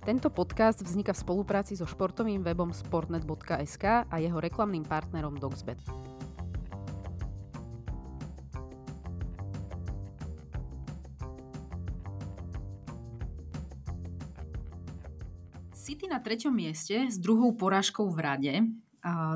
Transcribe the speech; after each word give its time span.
Tento 0.00 0.32
podcast 0.32 0.80
vzniká 0.80 1.12
v 1.12 1.20
spolupráci 1.20 1.76
so 1.76 1.84
športovým 1.84 2.40
webom 2.40 2.72
sportnet.sk 2.72 4.08
a 4.08 4.14
jeho 4.16 4.40
reklamným 4.40 4.80
partnerom 4.88 5.36
Dogsbet. 5.36 5.76
City 15.76 16.08
na 16.08 16.24
treťom 16.24 16.56
mieste 16.56 17.04
s 17.04 17.20
druhou 17.20 17.52
porážkou 17.52 18.08
v 18.08 18.18
rade. 18.24 18.54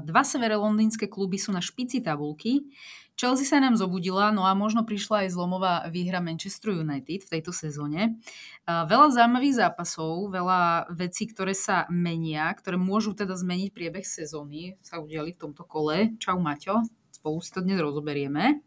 Dva 0.04 0.22
severe 0.24 0.56
londýnske 0.56 1.12
kluby 1.12 1.36
sú 1.36 1.52
na 1.52 1.60
špici 1.60 2.00
tabulky. 2.00 2.72
Chelsea 3.14 3.46
sa 3.46 3.62
nám 3.62 3.78
zobudila, 3.78 4.34
no 4.34 4.42
a 4.42 4.58
možno 4.58 4.82
prišla 4.82 5.26
aj 5.26 5.38
zlomová 5.38 5.74
výhra 5.86 6.18
Manchester 6.18 6.74
United 6.74 7.22
v 7.22 7.32
tejto 7.38 7.54
sezóne. 7.54 8.18
Veľa 8.66 9.14
zaujímavých 9.14 9.54
zápasov, 9.62 10.34
veľa 10.34 10.90
vecí, 10.90 11.30
ktoré 11.30 11.54
sa 11.54 11.86
menia, 11.86 12.50
ktoré 12.58 12.74
môžu 12.74 13.14
teda 13.14 13.38
zmeniť 13.38 13.70
priebeh 13.70 14.02
sezóny, 14.02 14.74
sa 14.82 14.98
udiali 14.98 15.30
v 15.30 15.40
tomto 15.46 15.62
kole. 15.62 16.18
Čau 16.18 16.42
Maťo, 16.42 16.82
spolu 17.14 17.38
si 17.38 17.54
to 17.54 17.62
dnes 17.62 17.78
rozoberieme. 17.78 18.66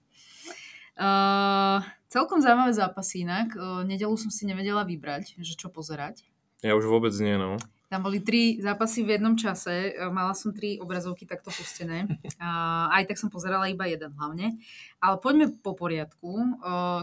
Uh, 0.98 1.84
celkom 2.10 2.42
zaujímavé 2.42 2.74
zápasy 2.74 3.22
inak. 3.22 3.54
Uh, 3.54 3.86
nedelu 3.86 4.18
som 4.18 4.34
si 4.34 4.50
nevedela 4.50 4.82
vybrať, 4.82 5.38
že 5.38 5.54
čo 5.54 5.70
pozerať. 5.70 6.26
Ja 6.66 6.74
už 6.74 6.90
vôbec 6.90 7.14
nie, 7.22 7.38
no. 7.38 7.62
Tam 7.88 8.04
boli 8.04 8.20
tri 8.20 8.60
zápasy 8.60 9.08
v 9.08 9.16
jednom 9.16 9.40
čase. 9.40 9.96
E, 9.96 10.12
mala 10.12 10.36
som 10.36 10.52
tri 10.52 10.76
obrazovky 10.76 11.24
takto 11.24 11.56
pustené. 11.56 12.04
Aj 12.92 13.00
tak 13.08 13.16
som 13.16 13.32
pozerala 13.32 13.72
iba 13.72 13.88
jeden 13.88 14.12
hlavne. 14.12 14.60
Ale 15.00 15.16
poďme 15.24 15.56
po 15.64 15.72
poriadku. 15.72 16.32
E, 16.36 16.48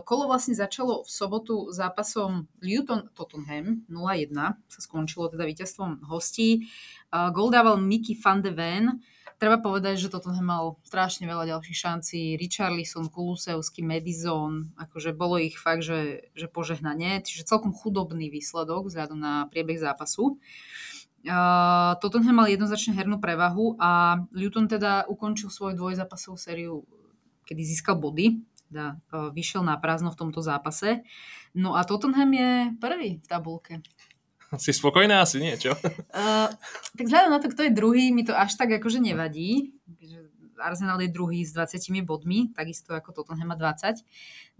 kolo 0.04 0.28
vlastne 0.28 0.52
začalo 0.52 1.00
v 1.00 1.08
sobotu 1.08 1.72
zápasom 1.72 2.44
Luton-Tottenham 2.60 3.88
0-1. 3.88 4.36
Sa 4.68 4.80
skončilo 4.84 5.32
teda 5.32 5.48
víťazstvom 5.48 6.04
hostí. 6.04 6.60
E, 6.60 6.60
gol 7.32 7.48
dával 7.48 7.80
Mickey 7.80 8.12
van 8.20 8.44
de 8.44 8.52
Ven 8.52 9.00
treba 9.38 9.58
povedať, 9.60 10.00
že 10.00 10.12
toto 10.12 10.32
mal 10.40 10.78
strašne 10.86 11.28
veľa 11.28 11.50
ďalších 11.56 11.78
šancí. 11.78 12.20
Richarlison, 12.40 13.10
Kulusevský, 13.10 13.84
Madison, 13.84 14.72
akože 14.78 15.12
bolo 15.14 15.38
ich 15.38 15.58
fakt, 15.58 15.84
že, 15.84 16.30
že 16.32 16.46
požehnanie. 16.48 17.22
Čiže 17.22 17.48
celkom 17.48 17.74
chudobný 17.74 18.30
výsledok 18.30 18.88
vzhľadom 18.88 19.18
na 19.18 19.46
priebeh 19.50 19.78
zápasu. 19.78 20.38
Uh, 21.24 21.96
Tottenham 22.04 22.44
mal 22.44 22.52
jednoznačne 22.52 22.92
hernú 22.92 23.16
prevahu 23.16 23.80
a 23.80 24.20
Luton 24.36 24.68
teda 24.68 25.08
ukončil 25.08 25.48
svoju 25.48 25.72
dvojzápasovú 25.72 26.36
sériu, 26.36 26.84
kedy 27.48 27.64
získal 27.64 27.96
body, 27.96 28.44
teda 28.68 29.00
uh, 29.08 29.32
vyšiel 29.32 29.64
na 29.64 29.80
prázdno 29.80 30.12
v 30.12 30.20
tomto 30.20 30.44
zápase. 30.44 31.00
No 31.56 31.80
a 31.80 31.86
Tottenham 31.88 32.28
je 32.28 32.50
prvý 32.76 33.24
v 33.24 33.26
tabulke. 33.30 33.80
Si 34.58 34.72
spokojná 34.72 35.22
asi 35.22 35.40
nie, 35.40 35.54
čo? 35.56 35.74
Uh, 36.14 36.46
tak 36.94 37.10
vzhľadom 37.10 37.32
na 37.34 37.42
to, 37.42 37.50
kto 37.50 37.66
je 37.66 37.72
druhý, 37.74 38.14
mi 38.14 38.22
to 38.22 38.30
až 38.30 38.54
tak 38.54 38.70
akože 38.70 39.02
nevadí. 39.02 39.74
Arsenal 40.64 40.96
je 41.02 41.10
druhý 41.10 41.42
s 41.44 41.52
20 41.52 41.82
bodmi, 42.06 42.50
takisto 42.54 42.94
ako 42.96 43.12
Tottenham 43.12 43.52
má 43.52 43.56
20. 43.58 44.00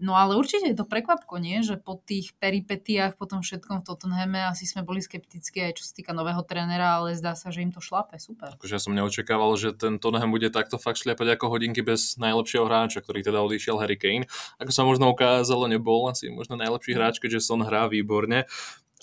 No 0.03 0.13
ale 0.19 0.35
určite 0.35 0.67
je 0.67 0.77
to 0.77 0.85
prekvapko, 0.85 1.39
nie? 1.39 1.63
Že 1.63 1.81
po 1.81 1.97
tých 1.97 2.35
peripetiách, 2.37 3.15
po 3.15 3.25
tom 3.25 3.41
všetkom 3.41 3.81
v 3.81 3.85
Tottenhame 3.87 4.45
asi 4.45 4.67
sme 4.67 4.83
boli 4.85 4.99
skeptickí 4.99 5.63
aj 5.63 5.81
čo 5.81 5.83
sa 5.87 5.93
týka 5.95 6.11
nového 6.11 6.43
trénera, 6.43 6.99
ale 6.99 7.15
zdá 7.15 7.33
sa, 7.33 7.49
že 7.49 7.63
im 7.65 7.71
to 7.71 7.79
šlape, 7.79 8.19
super. 8.19 8.53
Akože 8.59 8.75
ja 8.77 8.81
som 8.81 8.93
neočakával, 8.93 9.55
že 9.55 9.73
ten 9.73 9.97
Tottenham 9.97 10.29
bude 10.35 10.51
takto 10.51 10.77
fakt 10.77 11.01
šliapať 11.01 11.39
ako 11.39 11.57
hodinky 11.57 11.81
bez 11.81 12.19
najlepšieho 12.21 12.67
hráča, 12.67 13.01
ktorý 13.01 13.23
teda 13.23 13.41
odišiel 13.41 13.79
Harry 13.81 13.97
Kane. 13.97 14.27
Ako 14.61 14.71
sa 14.71 14.83
možno 14.83 15.09
ukázalo, 15.09 15.65
nebol 15.71 16.11
asi 16.11 16.29
možno 16.29 16.59
najlepší 16.59 16.93
hráč, 16.93 17.17
keďže 17.17 17.47
Son 17.47 17.63
hrá 17.63 17.87
výborne 17.87 18.45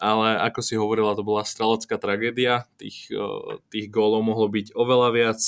ale 0.03 0.35
ako 0.51 0.61
si 0.67 0.75
hovorila, 0.75 1.15
to 1.15 1.23
bola 1.23 1.47
strelecká 1.47 1.95
tragédia, 1.95 2.67
tých, 2.75 3.07
tých 3.71 3.87
gólov 3.87 4.27
mohlo 4.27 4.51
byť 4.51 4.75
oveľa 4.75 5.09
viac, 5.15 5.41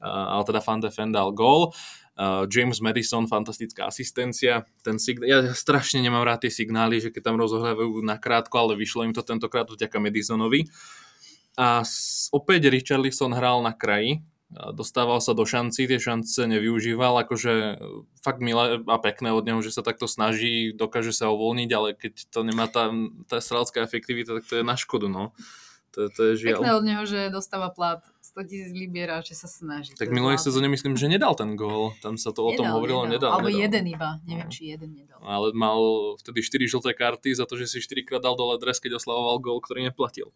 ale 0.00 0.42
teda 0.48 0.64
Fan 0.64 0.80
defendal 0.80 1.36
gól. 1.36 1.76
James 2.50 2.82
Madison, 2.82 3.30
fantastická 3.30 3.86
asistencia. 3.86 4.66
Ten 4.82 4.98
sign- 4.98 5.22
ja 5.22 5.38
strašne 5.54 6.02
nemám 6.02 6.26
rád 6.26 6.48
tie 6.48 6.50
signály, 6.50 6.98
že 6.98 7.14
keď 7.14 7.30
tam 7.30 7.36
rozohrávajú 7.38 8.02
nakrátko, 8.02 8.58
ale 8.58 8.74
vyšlo 8.74 9.06
im 9.06 9.14
to 9.14 9.22
tentokrát 9.22 9.70
vďaka 9.70 10.02
Madisonovi. 10.02 10.66
A 11.54 11.86
opäť 12.34 12.74
Richarlison 12.74 13.30
hral 13.30 13.62
na 13.62 13.70
kraji, 13.70 14.24
dostával 14.48 15.20
sa 15.20 15.36
do 15.36 15.44
šanci, 15.44 15.84
tie 15.84 16.00
šance 16.00 16.48
nevyužíval, 16.48 17.20
akože 17.24 17.52
e, 17.52 17.74
fakt 18.24 18.40
milé 18.40 18.80
a 18.88 18.96
pekné 18.96 19.28
od 19.36 19.44
neho, 19.44 19.60
že 19.60 19.76
sa 19.76 19.84
takto 19.84 20.08
snaží, 20.08 20.72
dokáže 20.72 21.12
sa 21.12 21.28
uvoľniť, 21.28 21.70
ale 21.76 21.92
keď 21.92 22.32
to 22.32 22.40
nemá 22.48 22.64
tá, 22.64 22.88
tá 23.28 23.44
strelská 23.44 23.84
efektivita, 23.84 24.40
tak 24.40 24.48
to 24.48 24.60
je 24.60 24.64
na 24.64 24.76
škodu, 24.80 25.12
no. 25.12 25.36
To, 25.96 26.08
to 26.08 26.32
je 26.32 26.48
žiaľ. 26.48 26.60
Pekné 26.64 26.72
od 26.76 26.84
neho, 26.84 27.04
že 27.04 27.28
dostáva 27.28 27.68
plat 27.68 28.00
100 28.38 28.46
tisíc 28.46 28.70
libier 28.70 29.10
a 29.10 29.18
že 29.18 29.34
sa 29.34 29.50
snaží. 29.50 29.90
Tak 29.98 30.14
minulej 30.14 30.38
sezóne 30.38 30.70
myslím, 30.70 30.94
že 30.94 31.10
nedal 31.10 31.34
ten 31.34 31.58
gól. 31.58 31.98
Tam 31.98 32.14
sa 32.14 32.30
to 32.30 32.46
nedal, 32.46 32.54
o 32.54 32.58
tom 32.62 32.66
hovorilo, 32.78 33.02
nedal. 33.10 33.18
nedal 33.18 33.30
Alebo 33.34 33.50
nedal. 33.50 33.62
jeden 33.66 33.84
iba, 33.90 34.08
neviem, 34.22 34.46
no. 34.46 34.54
či 34.54 34.62
jeden 34.70 34.90
nedal. 34.94 35.18
Ale 35.26 35.50
mal 35.58 35.78
vtedy 36.22 36.38
4 36.46 36.70
žlté 36.78 36.90
karty 36.94 37.34
za 37.34 37.50
to, 37.50 37.58
že 37.58 37.66
si 37.66 37.82
4 37.82 38.06
krát 38.06 38.22
dal 38.22 38.38
dole 38.38 38.54
dres, 38.62 38.78
keď 38.78 39.02
oslavoval 39.02 39.42
gól, 39.42 39.58
ktorý 39.58 39.90
neplatil. 39.90 40.30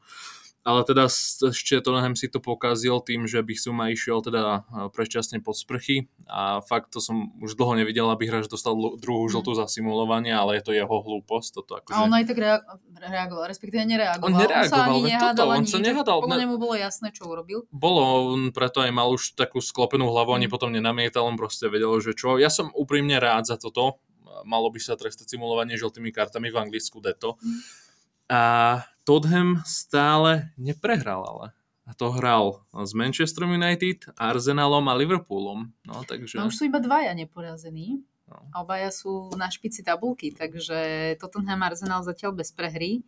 Ale 0.63 0.87
teda 0.87 1.11
ešte 1.11 1.83
Tottenham 1.83 2.15
si 2.15 2.31
to 2.31 2.39
pokazil 2.39 3.03
tým, 3.03 3.27
že 3.27 3.43
by 3.43 3.51
Suma 3.59 3.91
išiel 3.91 4.23
teda 4.23 4.63
predčasne 4.95 5.43
pod 5.43 5.59
sprchy 5.59 6.07
a 6.31 6.63
fakt 6.63 6.95
to 6.95 7.03
som 7.03 7.35
už 7.43 7.59
dlho 7.59 7.75
nevidel, 7.83 8.07
aby 8.15 8.31
hráč 8.31 8.47
dostal 8.47 8.79
druhú 8.79 9.27
žltú 9.27 9.59
za 9.59 9.67
simulovanie, 9.67 10.31
ale 10.31 10.63
je 10.63 10.71
to 10.71 10.71
jeho 10.71 10.87
hlúposť. 10.87 11.49
Toto 11.59 11.83
akože... 11.83 11.99
A 11.99 12.07
on 12.07 12.15
aj 12.15 12.25
tak 12.31 12.39
rea- 12.39 12.63
reagoval, 12.95 13.51
respektíve 13.51 13.83
nereagoval. 13.91 14.31
On 14.31 14.39
nereagoval, 14.39 14.63
on 14.63 14.71
sa 14.71 14.87
ani 14.87 15.01
nehádal, 15.11 15.35
toto, 15.35 15.59
on 15.59 15.65
sa 15.67 15.79
nehádal. 15.83 16.19
Podľa 16.31 16.41
nemu 16.47 16.55
bolo 16.55 16.75
jasné, 16.79 17.09
čo 17.11 17.27
urobil. 17.27 17.67
Bolo, 17.93 18.33
on 18.33 18.57
preto 18.57 18.81
aj 18.81 18.89
mal 18.89 19.13
už 19.13 19.37
takú 19.37 19.61
sklopenú 19.61 20.09
hlavu, 20.09 20.33
ani 20.33 20.49
mm. 20.49 20.53
potom 20.57 20.73
nenamietal, 20.73 21.29
on 21.29 21.37
proste 21.37 21.69
vedel, 21.69 21.93
že 22.01 22.17
čo. 22.17 22.41
Ja 22.41 22.49
som 22.49 22.73
úprimne 22.73 23.21
rád 23.21 23.45
za 23.45 23.61
toto, 23.61 24.01
malo 24.49 24.73
by 24.73 24.81
sa 24.81 24.97
trestať 24.97 25.29
simulovanie 25.37 25.77
žltými 25.77 26.09
kartami 26.09 26.49
v 26.49 26.57
Anglicku 26.57 27.05
deto. 27.05 27.37
Mm. 27.37 27.61
A 28.33 28.43
Tottenham 29.05 29.61
stále 29.69 30.57
neprehral, 30.57 31.21
ale 31.21 31.47
a 31.85 31.93
to 31.93 32.09
hral 32.17 32.65
s 32.73 32.97
Manchester 32.97 33.45
United, 33.45 34.09
Arsenalom 34.17 34.89
a 34.89 34.97
Liverpoolom. 34.97 35.69
No, 35.85 35.95
takže... 36.09 36.41
no 36.41 36.49
už 36.49 36.57
sú 36.57 36.65
iba 36.65 36.81
dvaja 36.81 37.13
neporazení. 37.13 38.01
No. 38.25 38.65
Obaja 38.65 38.89
sú 38.89 39.29
na 39.37 39.53
špici 39.53 39.85
tabulky, 39.85 40.33
takže 40.33 41.13
Tottenham 41.21 41.61
Arsenal 41.69 42.01
zatiaľ 42.01 42.41
bez 42.41 42.49
prehry. 42.57 43.05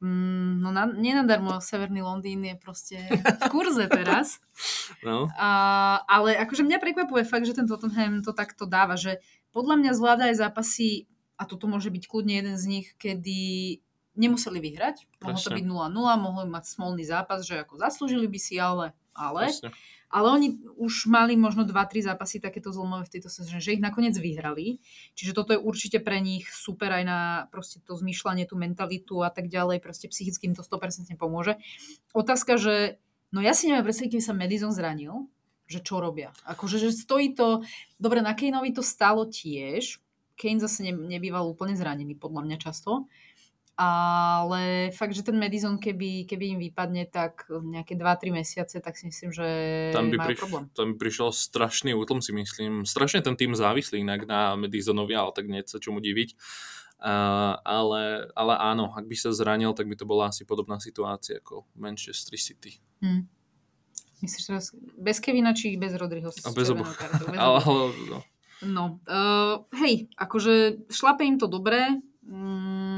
Mm, 0.00 0.64
no 0.64 0.72
na, 0.72 0.88
nenadarmo 0.88 1.60
Severný 1.60 2.00
Londýn 2.00 2.40
je 2.44 2.56
proste 2.56 2.96
v 3.12 3.42
kurze 3.52 3.86
teraz. 3.88 4.36
No. 5.04 5.28
A, 5.36 6.00
ale 6.08 6.36
akože 6.40 6.64
mňa 6.64 6.80
prekvapuje 6.80 7.28
fakt, 7.28 7.44
že 7.44 7.56
ten 7.56 7.68
Tottenham 7.68 8.24
to 8.24 8.32
takto 8.32 8.64
dáva, 8.64 8.96
že 8.96 9.20
podľa 9.52 9.76
mňa 9.80 9.90
zvláda 9.92 10.22
aj 10.32 10.40
zápasy, 10.40 11.04
a 11.36 11.44
toto 11.44 11.66
môže 11.66 11.90
byť 11.92 12.04
kľudne 12.08 12.40
jeden 12.40 12.56
z 12.56 12.64
nich, 12.68 12.86
kedy 12.96 13.80
nemuseli 14.14 14.62
vyhrať. 14.62 15.04
Mohlo 15.20 15.40
to 15.40 15.50
byť 15.50 15.64
0-0, 15.66 16.24
mohli 16.24 16.46
mať 16.48 16.64
smolný 16.64 17.04
zápas, 17.04 17.42
že 17.44 17.60
ako 17.60 17.76
zaslúžili 17.80 18.30
by 18.30 18.38
si, 18.38 18.56
ale... 18.56 18.94
ale 19.12 19.50
ale 20.14 20.30
oni 20.30 20.48
už 20.78 21.10
mali 21.10 21.34
možno 21.34 21.66
2-3 21.66 22.06
zápasy 22.06 22.38
takéto 22.38 22.70
zlomové 22.70 23.02
v 23.10 23.18
tejto 23.18 23.26
sezóne, 23.26 23.58
že 23.58 23.74
ich 23.74 23.82
nakoniec 23.82 24.14
vyhrali. 24.14 24.78
Čiže 25.18 25.34
toto 25.34 25.50
je 25.50 25.58
určite 25.58 25.98
pre 25.98 26.22
nich 26.22 26.46
super 26.54 26.94
aj 26.94 27.02
na 27.02 27.18
proste 27.50 27.82
to 27.82 27.98
zmýšľanie, 27.98 28.46
tú 28.46 28.54
mentalitu 28.54 29.26
a 29.26 29.34
tak 29.34 29.50
ďalej. 29.50 29.82
Proste 29.82 30.06
psychicky 30.06 30.46
to 30.54 30.62
100% 30.62 31.10
pomôže. 31.18 31.58
Otázka, 32.14 32.62
že 32.62 33.02
no 33.34 33.42
ja 33.42 33.58
si 33.58 33.66
neviem 33.66 33.82
predstaviť, 33.82 34.14
keby 34.14 34.22
sa 34.22 34.38
Madison 34.38 34.70
zranil, 34.70 35.26
že 35.66 35.82
čo 35.82 35.98
robia. 35.98 36.30
Akože, 36.46 36.78
že 36.78 36.94
stojí 36.94 37.34
to... 37.34 37.66
Dobre, 37.98 38.22
na 38.22 38.38
Kaneovi 38.38 38.70
to 38.70 38.86
stalo 38.86 39.26
tiež. 39.26 39.98
Kane 40.38 40.62
zase 40.62 40.86
ne, 40.86 40.94
nebýval 40.94 41.42
úplne 41.42 41.74
zranený, 41.74 42.14
podľa 42.14 42.46
mňa 42.46 42.56
často 42.62 43.10
ale 43.74 44.94
fakt, 44.94 45.18
že 45.18 45.26
ten 45.26 45.34
Madison, 45.34 45.74
keby, 45.74 46.30
keby 46.30 46.54
im 46.54 46.60
vypadne 46.62 47.10
tak 47.10 47.50
nejaké 47.50 47.98
2-3 47.98 48.30
mesiace, 48.30 48.78
tak 48.78 48.94
si 48.94 49.10
myslím, 49.10 49.34
že 49.34 49.46
tam 49.90 50.14
by 50.14 50.16
majú 50.22 50.28
priš- 50.30 50.40
problém. 50.46 50.64
Tam 50.70 50.86
by 50.94 50.96
prišiel 50.98 51.34
strašný 51.34 51.90
útlm, 51.98 52.22
si 52.22 52.30
myslím. 52.30 52.86
Strašne 52.86 53.26
ten 53.26 53.34
tým 53.34 53.58
závislý 53.58 54.06
inak 54.06 54.30
na 54.30 54.54
Madisonovi, 54.54 55.18
ale 55.18 55.34
tak 55.34 55.50
nie 55.50 55.58
sa 55.66 55.82
čomu 55.82 55.98
diviť. 55.98 56.38
Uh, 57.04 57.58
ale, 57.66 58.32
ale 58.32 58.54
áno, 58.56 58.94
ak 58.94 59.04
by 59.10 59.16
sa 59.18 59.34
zranil, 59.34 59.74
tak 59.74 59.90
by 59.90 59.98
to 59.98 60.06
bola 60.06 60.30
asi 60.30 60.46
podobná 60.46 60.78
situácia 60.78 61.42
ako 61.42 61.66
Manchester 61.74 62.38
City. 62.38 62.78
Hmm. 63.02 63.26
Myslíš 64.22 64.44
teraz 64.48 64.64
bez 64.96 65.18
Kevina 65.18 65.52
či 65.52 65.74
bez 65.76 65.92
Rodryho? 65.98 66.30
A 66.30 66.50
bez 66.54 66.70
oboch. 66.70 66.88
ale, 67.34 67.58
ale, 67.60 67.84
no. 68.08 68.18
no 68.64 68.84
uh, 69.04 69.66
hej, 69.82 70.08
akože 70.14 70.86
šlape 70.88 71.26
im 71.26 71.36
to 71.36 71.50
dobre. 71.50 72.00
Mm, 72.24 72.93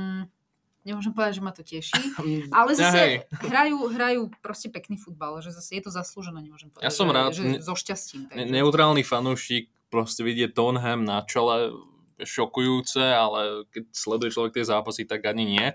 nemôžem 0.86 1.10
povedať, 1.10 1.32
že 1.36 1.42
ma 1.42 1.50
to 1.50 1.66
teší, 1.66 1.98
ale 2.56 2.70
zase 2.78 3.26
ja, 3.26 3.42
hrajú, 3.42 3.90
hrajú 3.90 4.20
proste 4.38 4.70
pekný 4.70 4.94
futbal, 4.94 5.42
že 5.42 5.50
zase 5.50 5.76
je 5.76 5.82
to 5.82 5.90
zaslúžené, 5.90 6.38
nemôžem 6.38 6.70
povedať, 6.70 6.86
ja 6.86 6.94
som 6.94 7.10
že, 7.10 7.14
rád, 7.18 7.30
že 7.34 7.42
so 7.58 7.74
šťastím. 7.74 8.30
Takže. 8.30 8.46
Neutrálny 8.46 9.02
fanúšik 9.02 9.74
proste 9.90 10.22
vidie 10.22 10.46
Tonham 10.46 11.02
na 11.02 11.26
čele 11.26 11.74
šokujúce, 12.22 13.02
ale 13.02 13.68
keď 13.74 13.82
sleduje 13.92 14.30
človek 14.32 14.56
tie 14.56 14.64
zápasy, 14.64 15.04
tak 15.04 15.26
ani 15.28 15.44
nie. 15.44 15.66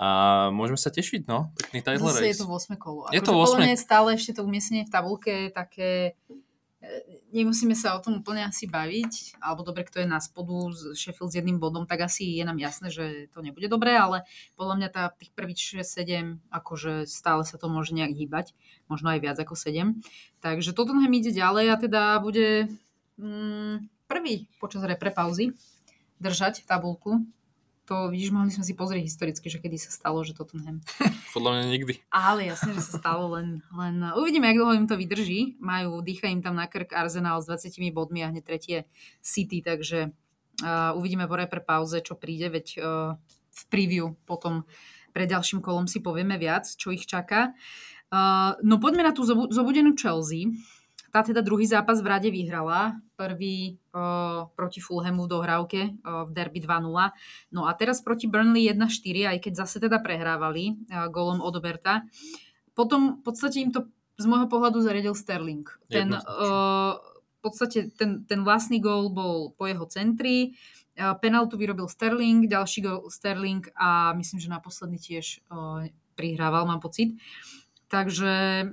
a 0.00 0.08
môžeme 0.48 0.80
sa 0.80 0.88
tešiť, 0.88 1.28
no. 1.28 1.52
Pekný 1.60 1.84
title 1.84 2.08
Zase 2.08 2.24
race. 2.24 2.32
je 2.32 2.38
to 2.40 2.46
8 2.48 2.80
kolo. 2.80 3.04
Je 3.12 3.20
Ako, 3.20 3.26
to 3.28 3.32
že 3.32 3.36
8. 3.36 3.44
podľa 3.44 3.58
mňa 3.60 3.72
je 3.76 3.80
stále 3.84 4.08
ešte 4.16 4.32
to 4.32 4.40
umiestnenie 4.48 4.84
v 4.88 4.92
tabulke 4.96 5.52
také 5.52 6.16
nemusíme 7.30 7.76
sa 7.76 7.92
o 7.92 8.00
tom 8.00 8.24
úplne 8.24 8.48
asi 8.48 8.64
baviť, 8.64 9.36
alebo 9.44 9.60
dobre, 9.60 9.84
kto 9.84 10.00
je 10.00 10.08
na 10.08 10.16
spodu 10.16 10.72
z 10.72 10.96
Sheffield 10.96 11.32
s 11.32 11.36
jedným 11.36 11.60
bodom, 11.60 11.84
tak 11.84 12.08
asi 12.08 12.40
je 12.40 12.44
nám 12.44 12.56
jasné, 12.56 12.88
že 12.88 13.28
to 13.36 13.44
nebude 13.44 13.68
dobré, 13.68 14.00
ale 14.00 14.24
podľa 14.56 14.74
mňa 14.80 14.88
tá, 14.88 15.12
tých 15.12 15.32
prvých 15.36 15.84
6-7, 15.84 16.40
akože 16.48 17.04
stále 17.04 17.44
sa 17.44 17.60
to 17.60 17.68
môže 17.68 17.92
nejak 17.92 18.16
hýbať, 18.16 18.56
možno 18.88 19.12
aj 19.12 19.20
viac 19.20 19.36
ako 19.36 19.54
7. 19.54 20.00
Takže 20.40 20.72
Tottenham 20.72 21.12
ide 21.12 21.36
ďalej 21.36 21.66
a 21.68 21.76
teda 21.76 22.02
bude 22.24 22.72
mm, 23.20 24.08
prvý 24.08 24.48
počas 24.56 24.80
repre 24.80 25.12
pauzy 25.12 25.52
držať 26.16 26.64
tabulku. 26.64 27.28
To, 27.90 28.06
vidíš, 28.06 28.30
mohli 28.30 28.54
sme 28.54 28.62
si 28.62 28.78
pozrieť 28.78 29.02
historicky, 29.02 29.50
že 29.50 29.58
kedy 29.58 29.74
sa 29.74 29.90
stalo, 29.90 30.22
že 30.22 30.30
Tottenham 30.30 30.78
Podľa 31.34 31.50
mňa 31.58 31.64
nikdy. 31.74 31.94
ale 32.14 32.46
jasne, 32.46 32.70
že 32.78 32.86
sa 32.86 33.02
stalo 33.02 33.34
len, 33.34 33.66
len 33.74 33.98
uvidíme, 34.14 34.46
jak 34.46 34.62
dlho 34.62 34.78
im 34.78 34.86
to 34.86 34.94
vydrží. 34.94 35.58
Majú, 35.58 35.98
dýcha 35.98 36.30
im 36.30 36.38
tam 36.38 36.54
na 36.54 36.70
krk 36.70 36.94
Arsenal 36.94 37.42
s 37.42 37.50
20 37.50 37.90
bodmi 37.90 38.22
a 38.22 38.30
hneď 38.30 38.46
tretie 38.46 38.78
City, 39.18 39.58
takže 39.58 40.14
uh, 40.62 40.94
uvidíme 40.94 41.26
po 41.26 41.34
repre 41.34 41.58
pauze, 41.58 41.98
čo 41.98 42.14
príde, 42.14 42.46
veď 42.46 42.66
uh, 42.78 43.18
v 43.50 43.62
preview 43.66 44.14
potom 44.22 44.62
pred 45.10 45.26
ďalším 45.26 45.58
kolom 45.58 45.90
si 45.90 45.98
povieme 45.98 46.38
viac, 46.38 46.70
čo 46.70 46.94
ich 46.94 47.10
čaká. 47.10 47.50
Uh, 48.10 48.54
no 48.62 48.78
poďme 48.78 49.02
na 49.02 49.10
tú 49.10 49.26
zobu- 49.26 49.50
zobudenú 49.50 49.98
Chelsea. 49.98 50.54
Tá 51.10 51.26
teda 51.26 51.42
druhý 51.42 51.66
zápas 51.66 51.98
v 51.98 52.06
rade 52.06 52.28
vyhrala. 52.30 53.02
Prvý 53.18 53.82
uh, 53.90 54.46
proti 54.54 54.78
Fulhamu 54.78 55.26
v 55.26 55.32
dohrávke 55.34 55.80
uh, 56.06 56.24
v 56.24 56.30
derby 56.30 56.62
2-0. 56.62 56.86
No 57.50 57.66
a 57.66 57.74
teraz 57.74 57.98
proti 57.98 58.30
Burnley 58.30 58.70
1-4, 58.70 59.34
aj 59.34 59.38
keď 59.42 59.52
zase 59.66 59.82
teda 59.82 59.98
prehrávali 59.98 60.78
uh, 60.88 61.10
golom 61.10 61.42
od 61.42 61.50
Oberta. 61.58 62.06
Potom 62.78 63.18
v 63.18 63.22
podstate 63.26 63.58
im 63.58 63.74
to 63.74 63.90
z 64.20 64.24
môjho 64.30 64.46
pohľadu 64.46 64.78
zariadil 64.84 65.18
Sterling. 65.18 65.66
Ten, 65.90 66.14
uh, 66.14 66.94
v 66.96 67.40
podstate 67.42 67.90
ten, 67.98 68.22
ten 68.28 68.46
vlastný 68.46 68.78
gól 68.78 69.10
bol 69.10 69.50
po 69.58 69.66
jeho 69.66 69.84
centri. 69.90 70.54
Uh, 70.94 71.16
penaltu 71.18 71.58
vyrobil 71.58 71.90
Sterling, 71.90 72.46
ďalší 72.46 72.86
gól 72.86 73.10
Sterling 73.10 73.66
a 73.74 74.14
myslím, 74.14 74.38
že 74.38 74.52
na 74.52 74.62
posledný 74.62 75.02
tiež 75.02 75.42
uh, 75.50 75.90
prihrával, 76.14 76.70
mám 76.70 76.78
pocit. 76.78 77.18
Takže 77.90 78.64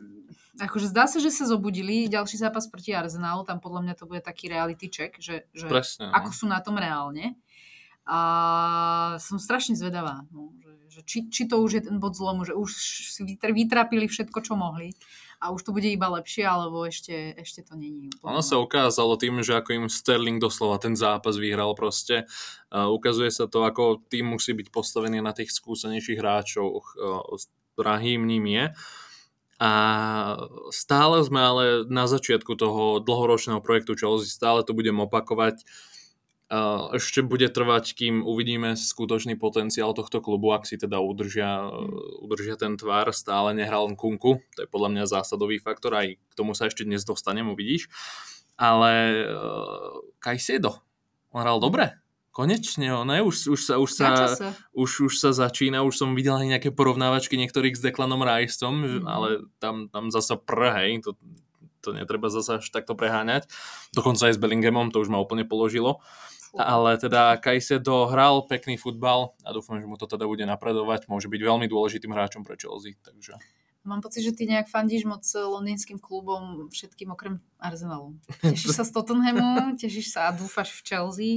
akože 0.58 0.90
zdá 0.90 1.06
sa, 1.06 1.22
že 1.22 1.30
sa 1.30 1.46
zobudili. 1.46 2.10
Ďalší 2.10 2.42
zápas 2.42 2.68
proti 2.68 2.92
Arsenalu, 2.92 3.46
tam 3.46 3.62
podľa 3.62 3.82
mňa 3.86 3.94
to 3.96 4.06
bude 4.10 4.22
taký 4.26 4.50
reality 4.50 4.90
check, 4.90 5.16
že, 5.22 5.46
že 5.54 5.66
Presne, 5.70 6.10
no. 6.10 6.14
ako 6.14 6.30
sú 6.34 6.46
na 6.50 6.60
tom 6.60 6.76
reálne. 6.76 7.38
A 8.08 8.20
som 9.20 9.36
strašne 9.36 9.76
zvedavá, 9.76 10.24
no, 10.32 10.56
že, 10.64 10.74
že 10.88 11.02
či, 11.04 11.18
či 11.28 11.44
to 11.44 11.60
už 11.60 11.72
je 11.76 11.82
ten 11.92 12.00
bod 12.00 12.16
zlomu, 12.16 12.48
že 12.48 12.56
už 12.56 12.72
si 13.12 13.22
vytr- 13.28 13.52
vytrapili 13.52 14.08
všetko, 14.08 14.40
čo 14.40 14.56
mohli 14.56 14.96
a 15.38 15.54
už 15.54 15.70
to 15.70 15.72
bude 15.76 15.86
iba 15.86 16.10
lepšie, 16.10 16.42
alebo 16.42 16.82
ešte, 16.82 17.38
ešte 17.38 17.62
to 17.62 17.78
není. 17.78 18.10
Ono 18.26 18.42
sa 18.42 18.58
ukázalo 18.58 19.22
tým, 19.22 19.46
že 19.46 19.54
ako 19.54 19.86
im 19.86 19.86
Sterling 19.86 20.42
doslova 20.42 20.82
ten 20.82 20.98
zápas 20.98 21.38
vyhral 21.38 21.78
proste. 21.78 22.26
Uh, 22.74 22.90
ukazuje 22.90 23.30
sa 23.30 23.46
to, 23.46 23.62
ako 23.62 24.02
tým 24.10 24.34
musí 24.34 24.58
byť 24.58 24.74
postavený 24.74 25.22
na 25.22 25.38
tých 25.38 25.54
skúsenejších 25.54 26.18
hráčov. 26.18 26.82
Uh, 26.98 27.22
Rahim 27.78 28.26
ním 28.26 28.50
je. 28.50 28.66
A 29.58 29.72
stále 30.70 31.26
sme 31.26 31.42
ale 31.42 31.66
na 31.90 32.06
začiatku 32.06 32.54
toho 32.54 33.02
dlhoročného 33.02 33.58
projektu 33.58 33.98
Chelsea, 33.98 34.30
stále 34.30 34.62
to 34.62 34.78
budem 34.78 35.02
opakovať. 35.02 35.66
Ešte 36.96 37.26
bude 37.28 37.52
trvať, 37.52 37.92
kým 37.92 38.24
uvidíme 38.24 38.80
skutočný 38.80 39.36
potenciál 39.36 39.92
tohto 39.92 40.24
klubu, 40.24 40.56
ak 40.56 40.64
si 40.64 40.80
teda 40.80 41.04
udržia, 41.04 41.68
uh, 41.68 42.24
udržia 42.24 42.56
ten 42.56 42.80
tvár, 42.80 43.12
stále 43.12 43.52
nehral 43.52 43.92
len 43.92 44.00
Kunku, 44.00 44.40
to 44.56 44.64
je 44.64 44.72
podľa 44.72 44.96
mňa 44.96 45.12
zásadový 45.12 45.60
faktor, 45.60 45.92
aj 46.00 46.16
k 46.16 46.34
tomu 46.40 46.56
sa 46.56 46.72
ešte 46.72 46.88
dnes 46.88 47.04
dostanem, 47.04 47.52
uvidíš. 47.52 47.92
Ale 48.56 49.28
Kajsedo, 50.24 50.80
on 51.36 51.44
hral 51.44 51.60
dobre, 51.60 52.00
konečne, 52.38 52.94
ne? 52.94 53.18
Už, 53.26 53.50
už, 53.50 53.62
sa, 53.66 53.82
už, 53.82 53.90
sa, 53.98 54.38
už, 54.78 55.10
už 55.10 55.14
sa 55.18 55.34
začína, 55.34 55.82
už 55.82 55.98
som 55.98 56.14
videl 56.14 56.38
aj 56.38 56.46
nejaké 56.54 56.70
porovnávačky 56.70 57.34
niektorých 57.34 57.74
s 57.74 57.82
Declanom 57.82 58.22
Riceom, 58.22 58.76
Mhm. 58.78 59.08
ale 59.10 59.28
tam, 59.58 59.90
tam 59.90 60.14
zasa 60.14 60.38
prhej, 60.38 61.02
to, 61.02 61.18
to 61.82 61.98
netreba 61.98 62.30
zasa 62.30 62.62
až 62.62 62.70
takto 62.70 62.94
preháňať. 62.94 63.50
Dokonca 63.98 64.30
aj 64.30 64.38
s 64.38 64.42
Bellinghamom 64.42 64.94
to 64.94 65.02
už 65.02 65.10
ma 65.10 65.18
úplne 65.18 65.50
položilo. 65.50 65.98
Ale 66.58 66.98
teda 66.98 67.38
Kajsedo 67.38 68.10
hral 68.10 68.46
pekný 68.50 68.82
futbal 68.82 69.36
a 69.46 69.54
dúfam, 69.54 69.78
že 69.78 69.86
mu 69.86 69.94
to 69.94 70.10
teda 70.10 70.26
bude 70.26 70.42
napredovať. 70.42 71.06
Môže 71.06 71.30
byť 71.30 71.42
veľmi 71.44 71.66
dôležitým 71.70 72.10
hráčom 72.10 72.42
pre 72.42 72.58
Chelsea. 72.58 72.98
Takže... 73.04 73.38
Mám 73.86 74.02
pocit, 74.02 74.26
že 74.26 74.34
ty 74.34 74.50
nejak 74.50 74.66
fandíš 74.68 75.06
moc 75.06 75.22
londýnským 75.24 76.02
klubom, 76.02 76.68
všetkým 76.72 77.14
okrem 77.14 77.40
Arsenalu. 77.62 78.18
Tešíš 78.42 78.74
sa 78.74 78.84
z 78.84 78.92
Tottenhamu, 78.96 79.78
tešíš 79.78 80.08
sa 80.12 80.32
a 80.32 80.36
dúfaš 80.36 80.74
v 80.76 80.82
Chelsea. 80.88 81.32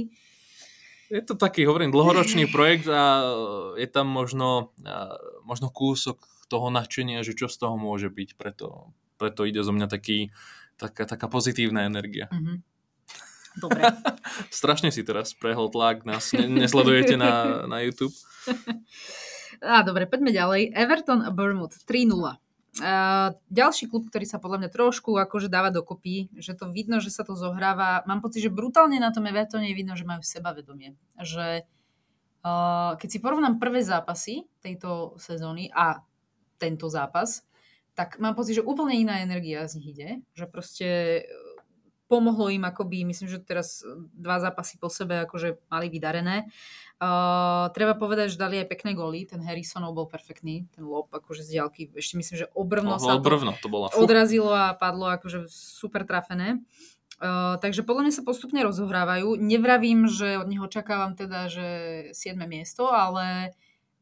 Je 1.11 1.19
to 1.27 1.35
taký, 1.35 1.67
hovorím, 1.67 1.91
dlhoročný 1.91 2.47
projekt 2.47 2.87
a 2.87 3.27
je 3.75 3.87
tam 3.91 4.07
možno, 4.07 4.71
možno 5.43 5.67
kúsok 5.67 6.23
toho 6.47 6.71
nadšenia, 6.71 7.23
že 7.27 7.35
čo 7.35 7.51
z 7.51 7.59
toho 7.59 7.75
môže 7.75 8.07
byť. 8.07 8.39
Preto, 8.39 8.95
preto 9.19 9.43
ide 9.43 9.59
zo 9.59 9.75
mňa 9.75 9.91
taký, 9.91 10.31
taká, 10.79 11.03
taká 11.03 11.27
pozitívna 11.27 11.83
energia. 11.83 12.31
Mhm. 12.31 12.63
Dobre. 13.59 13.83
Strašne 14.51 14.95
si 14.95 15.03
teraz 15.03 15.35
prehol 15.35 15.67
tlak, 15.67 16.07
nás 16.07 16.31
ne, 16.31 16.47
nesledujete 16.47 17.19
na, 17.19 17.67
na 17.67 17.83
YouTube. 17.83 18.15
Á, 19.61 19.83
dobre, 19.85 20.07
poďme 20.07 20.33
ďalej. 20.33 20.73
Everton 20.73 21.21
a 21.21 21.29
Bournemouth 21.29 21.75
3-0. 21.85 22.39
Ďalší 23.51 23.91
klub, 23.91 24.07
ktorý 24.07 24.23
sa 24.23 24.39
podľa 24.39 24.63
mňa 24.63 24.69
trošku 24.71 25.11
akože 25.19 25.51
dáva 25.51 25.75
dokopy, 25.75 26.31
že 26.39 26.55
to 26.55 26.71
vidno, 26.71 27.03
že 27.03 27.11
sa 27.11 27.27
to 27.27 27.35
zohráva. 27.35 27.99
Mám 28.07 28.23
pocit, 28.23 28.47
že 28.47 28.53
brutálne 28.53 28.95
na 28.95 29.11
tom 29.11 29.27
Evertone 29.27 29.67
je 29.67 29.75
vidno, 29.75 29.99
že 29.99 30.07
majú 30.07 30.23
sebavedomie. 30.23 30.95
Že 31.19 31.67
uh, 32.47 32.95
keď 32.95 33.09
si 33.11 33.19
porovnám 33.19 33.59
prvé 33.59 33.83
zápasy 33.83 34.47
tejto 34.63 35.19
sezóny 35.19 35.67
a 35.75 35.99
tento 36.55 36.87
zápas, 36.87 37.43
tak 37.91 38.23
mám 38.23 38.39
pocit, 38.39 38.63
že 38.63 38.63
úplne 38.63 38.95
iná 38.95 39.19
energia 39.19 39.67
z 39.67 39.75
nich 39.75 39.91
ide. 39.91 40.09
Že 40.31 40.45
proste 40.47 40.87
pomohlo 42.11 42.51
im 42.51 42.67
akoby, 42.67 43.07
myslím, 43.07 43.31
že 43.31 43.39
teraz 43.39 43.87
dva 44.11 44.43
zápasy 44.43 44.75
po 44.75 44.91
sebe 44.91 45.23
akože 45.23 45.63
mali 45.71 45.87
vydarené. 45.87 46.51
Uh, 46.99 47.71
treba 47.71 47.95
povedať, 47.95 48.35
že 48.35 48.37
dali 48.37 48.59
aj 48.59 48.67
pekné 48.67 48.91
góly. 48.91 49.23
Ten 49.23 49.39
Harrisonov 49.41 49.95
bol 49.95 50.11
perfektný, 50.11 50.67
ten 50.75 50.83
lob 50.83 51.07
akože 51.09 51.47
z 51.47 51.57
diaľky. 51.57 51.81
Ešte 51.95 52.19
myslím, 52.19 52.35
že 52.43 52.47
obrvno 52.51 52.99
Oh, 52.99 53.01
sa 53.01 53.15
to 53.17 53.23
brvno, 53.23 53.55
to 53.57 53.71
bola. 53.71 53.89
Odrazilo 53.95 54.51
a 54.51 54.75
padlo 54.75 55.07
akože 55.09 55.47
super 55.47 56.03
trafené. 56.03 56.59
Uh, 57.17 57.57
takže 57.57 57.87
podľa 57.87 58.09
mňa 58.09 58.13
sa 58.19 58.27
postupne 58.27 58.61
rozohrávajú. 58.61 59.33
Nevravím, 59.39 60.11
že 60.11 60.37
od 60.37 60.45
nich 60.51 60.61
očakávam 60.61 61.17
teda, 61.17 61.49
že 61.49 61.67
7. 62.13 62.37
miesto, 62.45 62.91
ale 62.91 63.55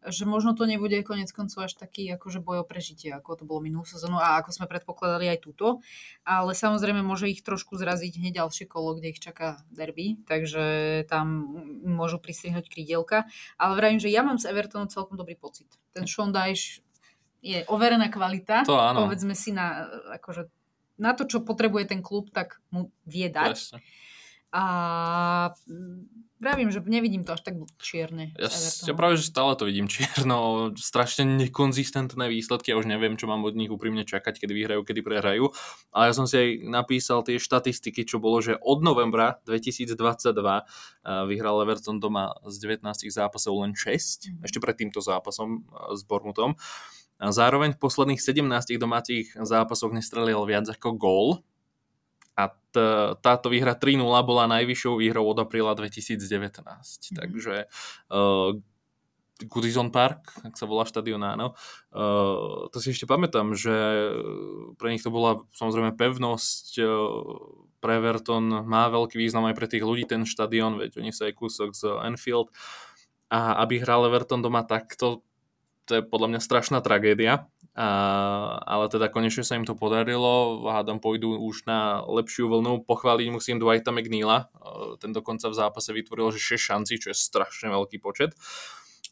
že 0.08 0.24
možno 0.24 0.56
to 0.56 0.64
nebude 0.64 0.96
konec 1.04 1.28
koncov 1.36 1.68
až 1.68 1.76
taký 1.76 2.08
akože 2.16 2.40
boj 2.40 2.64
o 2.64 2.66
prežitie, 2.66 3.12
ako 3.12 3.40
to 3.40 3.44
bolo 3.44 3.60
minulú 3.60 3.84
sezónu 3.84 4.16
a 4.16 4.40
ako 4.40 4.56
sme 4.56 4.66
predpokladali 4.72 5.28
aj 5.28 5.40
túto. 5.44 5.84
Ale 6.24 6.56
samozrejme 6.56 7.04
môže 7.04 7.28
ich 7.28 7.44
trošku 7.44 7.76
zraziť 7.76 8.16
hneď 8.16 8.44
ďalšie 8.44 8.66
kolo, 8.72 8.96
kde 8.96 9.12
ich 9.12 9.20
čaká 9.20 9.60
derby, 9.68 10.16
takže 10.24 11.04
tam 11.12 11.52
môžu 11.84 12.20
pristrihnúť 12.24 12.72
krídielka. 12.72 13.28
Ale 13.60 13.76
vravím, 13.76 14.00
že 14.00 14.08
ja 14.08 14.24
mám 14.24 14.40
z 14.40 14.48
Evertonu 14.48 14.88
celkom 14.88 15.20
dobrý 15.20 15.36
pocit. 15.36 15.68
Ten 15.92 16.08
Sean 16.08 16.32
Dyche 16.32 16.80
je 17.44 17.64
overená 17.68 18.08
kvalita. 18.08 18.64
To 18.68 18.80
áno. 18.80 19.08
Povedzme 19.08 19.36
si 19.36 19.52
na, 19.52 19.88
akože, 20.16 20.48
na 21.00 21.12
to, 21.16 21.28
čo 21.28 21.44
potrebuje 21.44 21.92
ten 21.92 22.00
klub, 22.04 22.32
tak 22.32 22.64
mu 22.72 22.92
vie 23.04 23.28
dať. 23.28 23.56
Presne. 23.56 23.80
A 24.50 24.64
vravím, 26.40 26.72
že 26.72 26.82
nevidím 26.82 27.22
to 27.22 27.36
až 27.36 27.46
tak 27.46 27.60
čierne. 27.78 28.34
Ja, 28.40 28.50
ja 28.90 28.94
práve, 28.98 29.20
že 29.20 29.30
stále 29.30 29.54
to 29.54 29.68
vidím 29.68 29.86
čierno. 29.86 30.38
Strašne 30.80 31.28
nekonzistentné 31.38 32.26
výsledky. 32.32 32.74
Ja 32.74 32.80
už 32.80 32.90
neviem, 32.90 33.20
čo 33.20 33.30
mám 33.30 33.46
od 33.46 33.54
nich 33.54 33.70
úprimne 33.70 34.08
čakať, 34.08 34.42
kedy 34.42 34.54
vyhrajú, 34.56 34.82
kedy 34.82 35.06
prehrajú. 35.06 35.54
Ale 35.94 36.10
ja 36.10 36.14
som 36.16 36.26
si 36.26 36.36
aj 36.40 36.50
napísal 36.66 37.22
tie 37.22 37.38
štatistiky, 37.38 38.08
čo 38.08 38.18
bolo, 38.18 38.42
že 38.42 38.58
od 38.58 38.82
novembra 38.82 39.38
2022 39.46 39.94
vyhral 41.30 41.62
Everton 41.62 42.02
doma 42.02 42.34
z 42.48 42.56
19 42.66 43.06
zápasov 43.12 43.54
len 43.62 43.78
6. 43.78 44.34
Mm. 44.34 44.48
Ešte 44.48 44.58
pred 44.58 44.76
týmto 44.80 45.04
zápasom 45.04 45.68
s 45.94 46.02
Bormutom. 46.08 46.58
Zároveň 47.20 47.76
v 47.76 47.84
posledných 47.84 48.24
17 48.24 48.80
domácich 48.80 49.36
zápasoch 49.36 49.92
nestrelil 49.92 50.40
viac 50.48 50.72
ako 50.72 50.96
gól. 50.96 51.28
A 52.38 52.54
t- 52.54 53.14
táto 53.24 53.48
výhra 53.50 53.74
3-0 53.74 54.04
bola 54.04 54.46
najvyššou 54.52 55.00
výhrou 55.02 55.26
od 55.26 55.38
apríla 55.42 55.74
2019. 55.74 56.20
Mm-hmm. 56.20 57.16
Takže 57.18 57.56
uh, 58.12 58.58
Goodison 59.48 59.88
Park, 59.88 60.36
ak 60.44 60.60
sa 60.60 60.68
volá 60.68 60.84
štadión, 60.84 61.24
áno. 61.24 61.56
Uh, 61.96 62.68
to 62.76 62.84
si 62.84 62.92
ešte 62.92 63.08
pamätám, 63.08 63.56
že 63.56 63.72
pre 64.76 64.92
nich 64.92 65.04
to 65.04 65.12
bola 65.14 65.40
samozrejme 65.56 65.96
pevnosť. 65.96 66.84
Uh, 66.84 67.68
pre 67.80 68.04
Everton 68.04 68.68
má 68.68 68.92
veľký 68.92 69.16
význam 69.16 69.48
aj 69.48 69.56
pre 69.56 69.72
tých 69.72 69.88
ľudí 69.88 70.04
ten 70.04 70.28
štadión, 70.28 70.76
veď 70.76 71.00
oni 71.00 71.16
sa 71.16 71.32
aj 71.32 71.34
kúsok 71.40 71.72
z 71.72 71.88
Anfield. 72.04 72.52
A 73.32 73.64
aby 73.64 73.80
hral 73.80 74.04
Everton 74.12 74.44
doma 74.44 74.68
takto, 74.68 75.24
to 75.90 75.98
je 75.98 76.04
podľa 76.06 76.38
mňa 76.38 76.42
strašná 76.46 76.80
tragédia. 76.86 77.50
A, 77.74 77.90
ale 78.62 78.92
teda 78.92 79.10
konečne 79.10 79.42
sa 79.42 79.58
im 79.58 79.66
to 79.66 79.74
podarilo, 79.74 80.62
hádam 80.70 81.02
pôjdu 81.02 81.34
už 81.42 81.66
na 81.66 82.06
lepšiu 82.06 82.52
vlnu. 82.52 82.86
Pochváliť 82.86 83.34
musím 83.34 83.58
Dwighta 83.58 83.90
McNeila, 83.90 84.54
ten 85.02 85.10
dokonca 85.10 85.50
v 85.50 85.58
zápase 85.58 85.90
vytvoril 85.90 86.30
že 86.36 86.60
6 86.60 86.60
šancí, 86.60 87.02
čo 87.02 87.10
je 87.10 87.18
strašne 87.18 87.74
veľký 87.74 87.98
počet. 87.98 88.38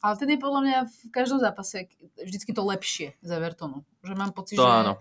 Ale 0.03 0.13
ten 0.19 0.29
je 0.29 0.37
podľa 0.37 0.61
mňa 0.61 0.77
v 0.85 0.99
každom 1.09 1.41
zápase 1.41 1.89
vždycky 2.21 2.53
to 2.53 2.61
lepšie 2.61 3.17
z 3.17 3.29
Evertonu. 3.33 3.81
Že 4.05 4.13
mám 4.13 4.31
pocit, 4.35 4.59
to 4.59 4.67
že, 4.67 4.69
áno. 4.69 4.93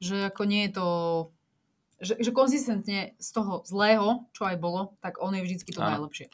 že 0.00 0.16
ako 0.32 0.42
nie 0.48 0.70
je 0.70 0.72
to 0.80 0.86
že, 2.00 2.16
že 2.16 2.32
konzistentne 2.32 3.14
z 3.20 3.28
toho 3.30 3.60
zlého, 3.68 4.24
čo 4.32 4.48
aj 4.48 4.56
bolo, 4.56 4.96
tak 5.04 5.20
on 5.20 5.36
je 5.36 5.44
vždycky 5.44 5.70
to 5.76 5.84
áno. 5.84 6.08
najlepšie. 6.08 6.32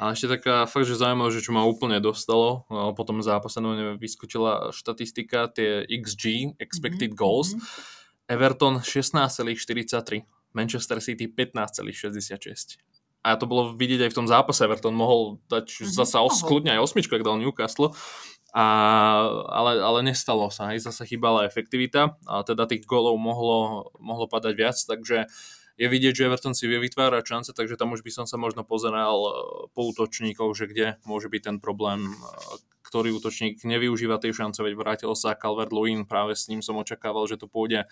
A 0.00 0.14
ešte 0.16 0.40
taká 0.40 0.64
fakt, 0.64 0.88
že 0.88 0.96
zaujímavé, 0.96 1.30
že 1.34 1.44
čo 1.44 1.52
ma 1.52 1.66
úplne 1.66 2.00
dostalo, 2.00 2.64
po 2.70 3.02
tom 3.04 3.20
zápase 3.20 3.60
vyskočila 4.00 4.72
štatistika, 4.72 5.50
tie 5.50 5.84
XG, 5.84 6.56
expected 6.56 7.12
mm-hmm. 7.12 7.20
goals, 7.20 7.52
Everton 8.30 8.80
16,43, 8.80 10.24
Manchester 10.56 10.98
City 11.02 11.28
15,66. 11.28 12.80
A 13.24 13.40
to 13.40 13.48
bolo 13.48 13.72
vidieť 13.72 14.08
aj 14.08 14.10
v 14.12 14.18
tom 14.20 14.28
zápase. 14.28 14.60
Everton 14.64 14.92
mohol 14.92 15.40
dať 15.48 15.66
mm-hmm. 15.68 15.96
zasa 15.96 16.20
os, 16.20 16.44
kľudne 16.44 16.76
aj 16.76 16.84
osmičku, 16.84 17.12
ak 17.16 17.24
dal 17.24 17.40
Newcastle. 17.40 17.92
A, 18.54 18.66
ale, 19.50 19.82
ale 19.82 20.06
nestalo 20.06 20.46
sa. 20.46 20.70
Aj 20.70 20.78
zase 20.78 21.02
chýbala 21.10 21.42
efektivita. 21.42 22.14
A 22.30 22.46
teda 22.46 22.70
tých 22.70 22.86
golov 22.86 23.18
mohlo, 23.18 23.90
mohlo 23.98 24.30
padať 24.30 24.54
viac. 24.54 24.78
Takže 24.78 25.26
je 25.74 25.86
vidieť, 25.90 26.14
že 26.14 26.26
Everton 26.30 26.54
si 26.54 26.70
vie 26.70 26.78
vytvárať 26.78 27.24
šance, 27.26 27.50
takže 27.50 27.74
tam 27.74 27.98
už 27.98 28.06
by 28.06 28.10
som 28.14 28.26
sa 28.30 28.38
možno 28.38 28.62
pozeral 28.62 29.18
e, 29.26 29.30
po 29.74 29.90
útočníkov, 29.90 30.54
že 30.54 30.70
kde 30.70 30.86
môže 31.02 31.26
byť 31.26 31.42
ten 31.42 31.56
problém, 31.58 32.06
e, 32.06 32.16
ktorý 32.86 33.10
útočník 33.18 33.58
nevyužíva 33.66 34.22
tej 34.22 34.38
šance, 34.38 34.62
veď 34.62 34.78
vrátil 34.78 35.10
sa 35.18 35.34
Calvert-Lewin, 35.34 36.06
práve 36.06 36.38
s 36.38 36.46
ním 36.46 36.62
som 36.62 36.78
očakával, 36.78 37.26
že 37.26 37.42
to 37.42 37.50
pôjde 37.50 37.82
e, 37.82 37.86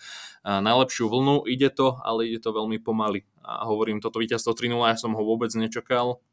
najlepšiu 0.47 1.11
vlnu. 1.11 1.43
Ide 1.43 1.75
to, 1.75 1.99
ale 1.99 2.31
ide 2.31 2.39
to 2.39 2.55
veľmi 2.55 2.79
pomaly. 2.79 3.27
A 3.43 3.67
hovorím, 3.67 3.99
toto 3.99 4.23
víťazstvo 4.23 4.55
3-0, 4.55 4.79
ja 4.87 4.95
som 4.95 5.11
ho 5.11 5.23
vôbec 5.27 5.51
nečakal, 5.51 6.23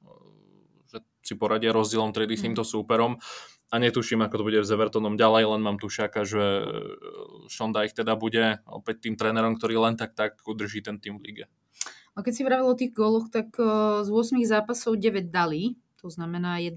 že 0.87 1.02
si 1.26 1.34
poradia 1.34 1.75
rozdielom 1.75 2.14
tredy 2.14 2.38
s 2.38 2.42
mm. 2.42 2.54
týmto 2.54 2.62
súperom 2.62 3.18
a 3.70 3.74
netuším, 3.78 4.26
ako 4.26 4.42
to 4.42 4.46
bude 4.50 4.58
s 4.66 4.70
Evertonom 4.74 5.14
ďalej, 5.14 5.46
len 5.46 5.62
mám 5.62 5.78
tušiaka, 5.78 6.26
že 6.26 6.42
Sean 7.46 7.70
Dyche 7.70 7.94
teda 7.94 8.18
bude 8.18 8.58
opäť 8.66 9.06
tým 9.06 9.14
trénerom, 9.14 9.54
ktorý 9.54 9.78
len 9.78 9.94
tak 9.94 10.18
tak 10.18 10.42
udrží 10.42 10.82
ten 10.82 10.98
tým 10.98 11.22
v 11.22 11.30
lige. 11.30 11.44
A 12.18 12.26
keď 12.26 12.32
si 12.34 12.42
vravel 12.42 12.66
o 12.66 12.74
tých 12.74 12.90
góloch, 12.90 13.30
tak 13.30 13.54
z 14.02 14.08
8 14.10 14.42
zápasov 14.42 14.98
9 14.98 15.30
dali, 15.30 15.78
to 16.02 16.10
znamená 16.10 16.58
1, 16.58 16.74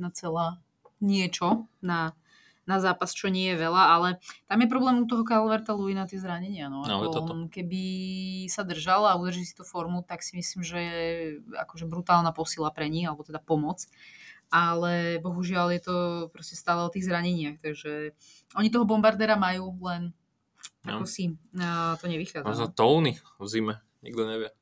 niečo 1.01 1.65
na, 1.81 2.13
na 2.69 2.77
zápas, 2.77 3.11
čo 3.11 3.27
nie 3.27 3.51
je 3.51 3.57
veľa, 3.57 3.83
ale 3.97 4.09
tam 4.47 4.61
je 4.61 4.69
problém 4.69 5.01
u 5.01 5.05
toho 5.09 5.25
Calverta 5.25 5.73
Luina 5.73 6.05
tie 6.05 6.21
zranenia. 6.21 6.69
No, 6.69 6.85
no 6.85 7.09
ako 7.09 7.19
on, 7.27 7.41
keby 7.49 7.83
sa 8.47 8.61
držal 8.61 9.09
a 9.09 9.17
udrží 9.17 9.43
si 9.43 9.57
tú 9.57 9.65
formu, 9.65 10.05
tak 10.05 10.21
si 10.21 10.37
myslím, 10.37 10.61
že 10.61 10.77
je 10.77 11.01
akože 11.57 11.89
brutálna 11.89 12.31
posila 12.31 12.69
pre 12.69 12.85
nich, 12.87 13.09
alebo 13.09 13.25
teda 13.25 13.41
pomoc 13.41 13.83
ale 14.53 15.17
bohužiaľ 15.17 15.73
je 15.73 15.81
to 15.81 15.97
proste 16.29 16.53
stále 16.53 16.85
o 16.85 16.93
tých 16.93 17.09
zraneniach, 17.09 17.57
takže 17.57 18.13
oni 18.53 18.69
toho 18.69 18.85
bombardera 18.85 19.33
majú, 19.33 19.73
len 19.81 20.13
no. 20.85 21.01
ako 21.01 21.09
si 21.09 21.33
uh, 21.57 21.97
to 21.97 22.05
nevychádza. 22.05 22.45
Možno 22.45 22.69
no. 22.69 22.75
Tony 22.77 23.17
v 23.41 23.47
zime, 23.49 23.75
nikto 24.05 24.29
nevie. 24.29 24.53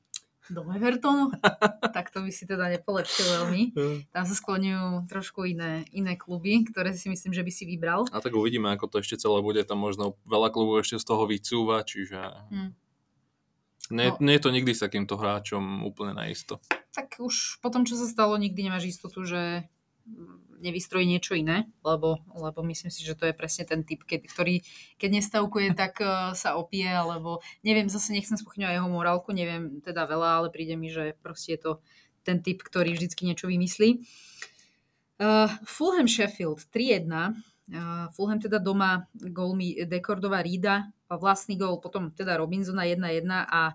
Do 0.51 0.67
Evertonu? 0.67 1.31
tak 1.95 2.11
to 2.11 2.23
by 2.23 2.31
si 2.31 2.43
teda 2.47 2.71
nepolepšil 2.71 3.23
veľmi. 3.23 3.61
Tam 4.15 4.23
sa 4.23 4.35
skloňujú 4.35 5.07
trošku 5.11 5.47
iné, 5.47 5.87
iné 5.91 6.15
kluby, 6.15 6.63
ktoré 6.67 6.95
si 6.95 7.11
myslím, 7.11 7.35
že 7.35 7.43
by 7.43 7.51
si 7.51 7.63
vybral. 7.67 8.07
A 8.11 8.19
tak 8.19 8.35
uvidíme, 8.35 8.67
ako 8.71 8.91
to 8.91 8.95
ešte 8.99 9.21
celé 9.21 9.39
bude. 9.39 9.63
Tam 9.63 9.79
možno 9.79 10.19
veľa 10.27 10.51
klubov 10.51 10.83
ešte 10.83 10.99
z 10.99 11.05
toho 11.07 11.23
vycúva, 11.23 11.83
čiže... 11.87 12.19
Hmm. 12.51 12.75
Nie, 13.91 14.15
no. 14.15 14.23
nie 14.23 14.39
je 14.39 14.43
to 14.43 14.55
nikdy 14.55 14.71
s 14.71 14.83
takýmto 14.83 15.19
hráčom 15.19 15.83
úplne 15.83 16.15
naisto. 16.15 16.63
Tak 16.95 17.19
už 17.19 17.59
po 17.59 17.71
tom, 17.71 17.83
čo 17.83 17.99
sa 17.99 18.07
stalo, 18.07 18.39
nikdy 18.39 18.67
nemáš 18.67 18.87
istotu, 18.87 19.27
že 19.27 19.67
nevystrojí 20.61 21.09
niečo 21.09 21.33
iné, 21.33 21.65
lebo, 21.81 22.21
lebo 22.37 22.61
myslím 22.69 22.93
si, 22.93 23.01
že 23.01 23.17
to 23.17 23.25
je 23.25 23.33
presne 23.33 23.65
ten 23.65 23.81
typ, 23.81 24.05
keď, 24.05 24.29
ktorý 24.29 24.61
keď 25.01 25.09
nestavkuje, 25.19 25.67
tak 25.81 25.99
uh, 25.99 26.37
sa 26.37 26.55
opie, 26.55 26.85
alebo 26.85 27.41
neviem, 27.65 27.89
zase 27.89 28.13
nechcem 28.13 28.37
spochňovať 28.37 28.77
jeho 28.77 28.89
morálku, 28.89 29.33
neviem 29.33 29.81
teda 29.81 30.05
veľa, 30.05 30.29
ale 30.45 30.47
príde 30.53 30.77
mi, 30.77 30.93
že 30.93 31.17
proste 31.19 31.57
je 31.57 31.59
to 31.59 31.71
ten 32.21 32.37
typ, 32.45 32.61
ktorý 32.61 32.93
vždycky 32.93 33.25
niečo 33.25 33.49
vymyslí. 33.49 34.05
Uh, 35.17 35.49
Fulham 35.65 36.05
Sheffield 36.05 36.69
3-1. 36.69 37.09
Uh, 37.09 38.09
Fulham 38.13 38.37
teda 38.37 38.61
doma 38.61 39.09
gólmi 39.13 39.81
Dekordová 39.89 40.45
Rída, 40.45 40.93
vlastný 41.09 41.57
gól, 41.57 41.81
potom 41.81 42.13
teda 42.13 42.37
Robinsona 42.37 42.87
1-1 42.87 43.25
a 43.31 43.73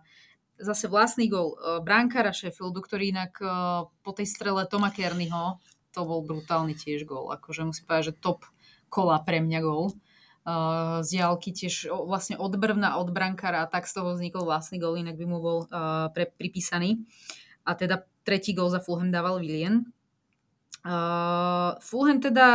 zase 0.57 0.87
vlastný 0.89 1.27
gól 1.29 1.59
uh, 1.59 1.83
brankára 1.83 2.31
Sheffieldu, 2.31 2.81
ktorý 2.81 3.11
inak 3.11 3.33
uh, 3.43 3.91
po 4.01 4.11
tej 4.15 4.31
strele 4.31 4.63
Toma 4.71 4.95
Kernyho 4.95 5.59
to 5.97 6.05
bol 6.05 6.21
brutálny 6.21 6.77
tiež 6.77 7.09
gól. 7.09 7.33
Akože 7.33 7.65
musím 7.65 7.89
povedať, 7.89 8.13
že 8.13 8.21
top 8.21 8.45
kola 8.93 9.17
pre 9.25 9.41
mňa 9.41 9.61
gól. 9.65 9.97
Uh, 10.47 11.03
z 11.03 11.19
diálky 11.19 11.51
tiež 11.51 11.91
vlastne 11.91 12.39
od 12.39 12.55
brvna, 12.55 13.01
od 13.03 13.11
brankára 13.11 13.65
a 13.65 13.71
tak 13.73 13.89
z 13.91 13.99
toho 13.99 14.15
vznikol 14.15 14.47
vlastný 14.47 14.79
gól, 14.79 14.95
inak 14.95 15.19
by 15.19 15.27
mu 15.27 15.43
bol 15.43 15.59
uh, 15.67 16.07
pre, 16.15 16.31
pripísaný. 16.31 17.03
A 17.67 17.75
teda 17.75 18.07
tretí 18.23 18.55
gól 18.55 18.71
za 18.71 18.79
Fulham 18.79 19.11
dával 19.11 19.43
Willian. 19.43 19.91
Uh, 20.87 21.75
Fulham 21.83 22.23
teda 22.23 22.47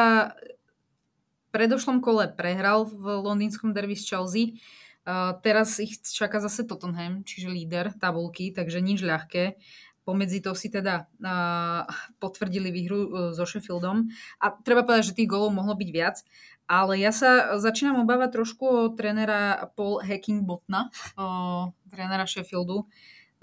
predošlom 1.51 1.99
kole 1.99 2.31
prehral 2.31 2.87
v 2.87 3.19
londýnskom 3.19 3.75
derby 3.75 3.99
s 3.99 4.07
Chelsea. 4.07 4.55
Uh, 5.03 5.35
teraz 5.43 5.75
ich 5.83 5.99
čaká 5.99 6.39
zase 6.39 6.63
Tottenham, 6.63 7.27
čiže 7.27 7.51
líder 7.51 7.91
tabulky, 7.99 8.55
takže 8.55 8.79
nič 8.79 9.03
ľahké. 9.03 9.59
Pomedzi 10.01 10.41
to 10.41 10.57
si 10.57 10.73
teda 10.73 11.05
uh, 11.21 11.85
potvrdili 12.17 12.73
výhru 12.73 12.99
uh, 13.05 13.09
so 13.31 13.45
Sheffieldom. 13.45 14.09
A 14.41 14.49
treba 14.65 14.81
povedať, 14.81 15.13
že 15.13 15.17
tých 15.21 15.29
golov 15.29 15.53
mohlo 15.53 15.77
byť 15.77 15.89
viac. 15.93 16.25
Ale 16.71 16.95
ja 16.97 17.11
sa 17.11 17.59
začínam 17.59 18.01
obávať 18.07 18.39
trošku 18.39 18.63
o 18.63 18.79
trénera 18.95 19.69
Paul 19.75 19.99
Hackingbotna, 20.01 20.89
uh, 21.19 21.69
trénera 21.91 22.23
Sheffieldu, 22.23 22.87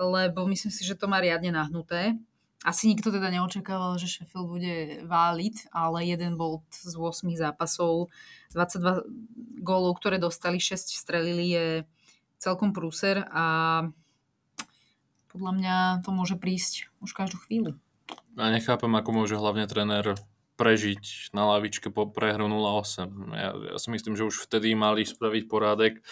lebo 0.00 0.48
myslím 0.48 0.72
si, 0.72 0.82
že 0.82 0.96
to 0.96 1.06
má 1.06 1.20
riadne 1.20 1.52
nahnuté. 1.52 2.16
Asi 2.66 2.90
nikto 2.90 3.14
teda 3.14 3.30
neočakával, 3.30 4.02
že 4.02 4.10
Sheffield 4.10 4.50
bude 4.50 5.06
váliť, 5.06 5.70
ale 5.70 6.10
jeden 6.10 6.34
bol 6.34 6.66
z 6.74 6.90
8 6.90 7.30
zápasov, 7.38 8.10
22 8.50 9.62
gólov, 9.62 10.02
ktoré 10.02 10.18
dostali, 10.18 10.58
6 10.58 10.90
strelili, 10.90 11.54
je 11.54 11.66
celkom 12.42 12.74
prúser 12.74 13.26
a 13.30 13.44
podľa 15.30 15.52
mňa 15.54 15.76
to 16.04 16.10
môže 16.10 16.36
prísť 16.40 16.88
už 17.04 17.12
každú 17.12 17.38
chvíľu. 17.44 17.76
Ja 18.38 18.48
nechápem, 18.48 18.90
ako 18.94 19.10
môže 19.12 19.36
hlavne 19.36 19.68
tréner 19.68 20.16
prežiť 20.58 21.30
na 21.36 21.46
lavičke 21.54 21.94
po 21.94 22.10
prehru 22.10 22.50
0-8. 22.50 23.34
Ja, 23.36 23.50
ja 23.54 23.76
si 23.78 23.88
myslím, 23.94 24.18
že 24.18 24.26
už 24.26 24.48
vtedy 24.48 24.74
mali 24.74 25.06
spraviť 25.06 25.42
porádek. 25.46 26.02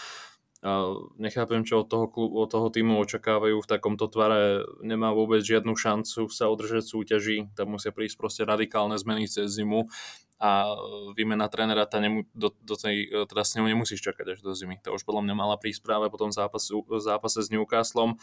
A 0.67 0.97
nechápem, 1.21 1.63
čo 1.63 1.85
od 1.85 1.91
toho, 1.91 2.07
klubu, 2.11 2.43
od 2.43 2.49
toho 2.51 2.71
týmu 2.73 2.99
očakávajú 2.99 3.61
v 3.61 3.71
takomto 3.71 4.11
tvare. 4.11 4.67
Nemá 4.83 5.13
vôbec 5.13 5.45
žiadnu 5.45 5.75
šancu 5.77 6.31
sa 6.33 6.51
udržať 6.51 6.87
súťaži. 6.87 7.53
Tam 7.55 7.77
musia 7.77 7.93
prísť 7.93 8.17
proste 8.19 8.43
radikálne 8.43 8.97
zmeny 8.99 9.31
cez 9.31 9.53
zimu 9.53 9.87
a 10.37 10.77
výmena 11.17 11.49
trénera 11.49 11.89
tá 11.89 11.97
nemu, 11.97 12.29
do, 12.37 12.53
do 12.61 12.77
tej, 12.77 13.09
teda 13.25 13.41
s 13.41 13.57
ňou 13.57 13.73
nemusíš 13.73 14.05
čakať 14.05 14.37
až 14.37 14.39
do 14.45 14.53
zimy. 14.53 14.85
To 14.85 14.93
už 14.93 15.09
podľa 15.09 15.25
mňa 15.25 15.35
mala 15.35 15.57
prísť 15.57 15.81
práve 15.81 16.13
po 16.13 16.21
tom 16.21 16.29
zápase, 16.29 16.77
zápase 17.01 17.41
s 17.41 17.49
Newcastlom, 17.49 18.21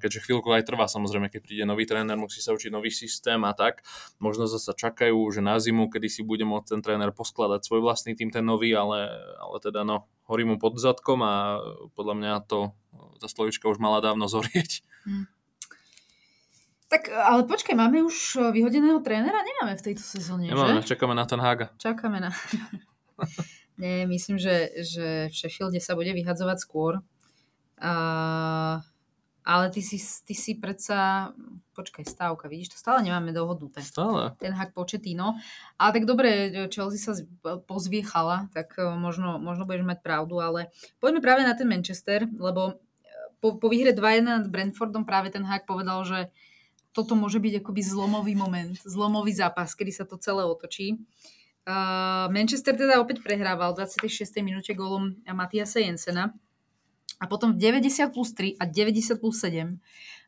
keďže 0.00 0.24
chvíľku 0.24 0.48
aj 0.48 0.64
trvá 0.64 0.88
samozrejme, 0.88 1.28
keď 1.28 1.40
príde 1.44 1.64
nový 1.68 1.84
tréner, 1.84 2.16
musí 2.16 2.40
sa 2.40 2.56
učiť 2.56 2.72
nový 2.72 2.88
systém 2.88 3.36
a 3.44 3.52
tak. 3.52 3.84
Možno 4.16 4.48
zase 4.48 4.72
čakajú, 4.72 5.16
že 5.28 5.44
na 5.44 5.60
zimu, 5.60 5.92
kedy 5.92 6.08
si 6.08 6.22
bude 6.24 6.48
môcť 6.48 6.72
ten 6.72 6.80
tréner 6.80 7.12
poskladať 7.12 7.68
svoj 7.68 7.84
vlastný 7.84 8.16
tým, 8.16 8.32
ten 8.32 8.44
nový, 8.44 8.72
ale, 8.72 9.12
ale 9.36 9.56
teda 9.60 9.84
no, 9.84 10.08
horí 10.32 10.48
mu 10.48 10.56
pod 10.56 10.80
zadkom 10.80 11.20
a 11.20 11.60
podľa 11.92 12.14
mňa 12.16 12.32
to, 12.48 12.72
tá 13.20 13.28
slovička 13.28 13.68
už 13.68 13.76
mala 13.76 14.00
dávno 14.00 14.24
zorieť. 14.24 14.80
Hmm. 15.04 15.28
Tak, 16.86 17.10
ale 17.10 17.42
počkaj, 17.50 17.74
máme 17.74 18.06
už 18.06 18.38
vyhodeného 18.54 19.02
trénera? 19.02 19.42
Nemáme 19.42 19.74
v 19.74 19.84
tejto 19.90 20.06
sezóne, 20.06 20.46
Nemáme, 20.46 20.86
že? 20.86 20.94
čakáme 20.94 21.18
na 21.18 21.26
ten 21.26 21.42
Haga. 21.42 21.74
Čakáme 21.82 22.22
na... 22.22 22.30
Nie, 23.80 24.06
myslím, 24.08 24.38
že, 24.38 24.72
že 24.80 25.28
v 25.28 25.34
Sheffielde 25.34 25.82
sa 25.82 25.98
bude 25.98 26.14
vyhadzovať 26.14 26.58
skôr. 26.62 27.02
Uh, 27.76 28.80
ale 29.46 29.70
ty 29.70 29.78
si, 29.78 29.94
ty 30.26 30.34
si 30.34 30.58
predsa... 30.58 31.30
Počkaj, 31.78 32.02
stávka, 32.08 32.50
vidíš, 32.50 32.74
to 32.74 32.82
stále 32.82 32.98
nemáme 33.04 33.30
dohodnuté. 33.30 33.78
Stále. 33.78 34.34
Ten 34.42 34.50
hak 34.50 34.74
početino. 34.74 35.38
Ale 35.78 35.90
tak 35.94 36.04
dobre, 36.08 36.50
Chelsea 36.72 36.98
sa 36.98 37.14
pozviechala, 37.68 38.48
tak 38.50 38.74
e, 38.80 38.88
možno, 38.96 39.36
možno 39.36 39.68
budeš 39.68 39.84
mať 39.84 40.00
pravdu, 40.00 40.40
ale 40.40 40.72
poďme 40.98 41.20
práve 41.20 41.44
na 41.44 41.52
ten 41.52 41.68
Manchester, 41.68 42.26
lebo 42.32 42.80
po, 43.38 43.60
po 43.60 43.68
výhre 43.68 43.92
2-1 43.92 44.24
nad 44.24 44.48
Brentfordom 44.48 45.04
práve 45.04 45.28
ten 45.28 45.44
hak 45.44 45.68
povedal, 45.68 46.00
že 46.08 46.32
toto 46.96 47.12
môže 47.12 47.36
byť 47.36 47.60
akoby 47.60 47.82
zlomový 47.84 48.32
moment, 48.32 48.72
zlomový 48.80 49.36
zápas, 49.36 49.76
kedy 49.76 49.92
sa 49.92 50.08
to 50.08 50.16
celé 50.16 50.48
otočí. 50.48 50.96
Uh, 51.68 52.32
Manchester 52.32 52.72
teda 52.72 52.96
opäť 52.96 53.20
prehrával 53.20 53.76
v 53.76 53.84
26. 53.84 54.40
minúte 54.40 54.72
golom 54.72 55.20
Matiasa 55.28 55.84
Jensena. 55.84 56.32
A 57.20 57.24
potom 57.28 57.52
v 57.52 57.60
90 57.60 58.12
plus 58.12 58.32
3 58.32 58.60
a 58.60 58.64
90 58.68 59.20
plus 59.20 59.36
7 59.40 59.76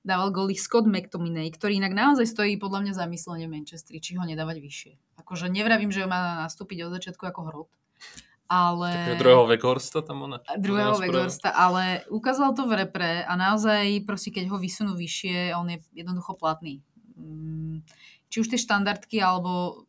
dával 0.04 0.32
góly 0.32 0.56
Scott 0.56 0.88
McTominay, 0.88 1.52
ktorý 1.52 1.80
inak 1.80 1.92
naozaj 1.92 2.24
stojí 2.24 2.56
podľa 2.56 2.84
mňa 2.84 2.92
zamyslenie 2.96 3.44
v 3.44 3.60
Manchestri, 3.60 4.00
či 4.00 4.16
ho 4.16 4.24
nedávať 4.24 4.56
vyššie. 4.60 4.92
Akože 5.20 5.52
nevravím, 5.52 5.92
že 5.92 6.08
má 6.08 6.48
nastúpiť 6.48 6.88
od 6.88 6.96
začiatku 6.96 7.28
ako 7.28 7.40
hrot, 7.48 7.70
ale... 8.48 8.88
Také 8.90 9.20
druhého 9.20 9.44
Vegorsta 9.44 10.00
tam 10.00 10.24
ona. 10.24 10.40
Druhého 10.56 10.96
Vegorsta, 10.96 11.52
ale 11.52 12.08
ukázal 12.08 12.56
to 12.56 12.64
v 12.64 12.80
repre 12.80 13.22
a 13.22 13.32
naozaj 13.36 14.02
proste 14.08 14.32
keď 14.32 14.48
ho 14.48 14.56
vysunú 14.56 14.96
vyššie, 14.96 15.52
on 15.52 15.68
je 15.68 15.78
jednoducho 15.92 16.32
platný. 16.34 16.80
Mm, 17.20 17.84
či 18.32 18.40
už 18.40 18.48
tie 18.48 18.56
štandardky, 18.56 19.20
alebo 19.20 19.84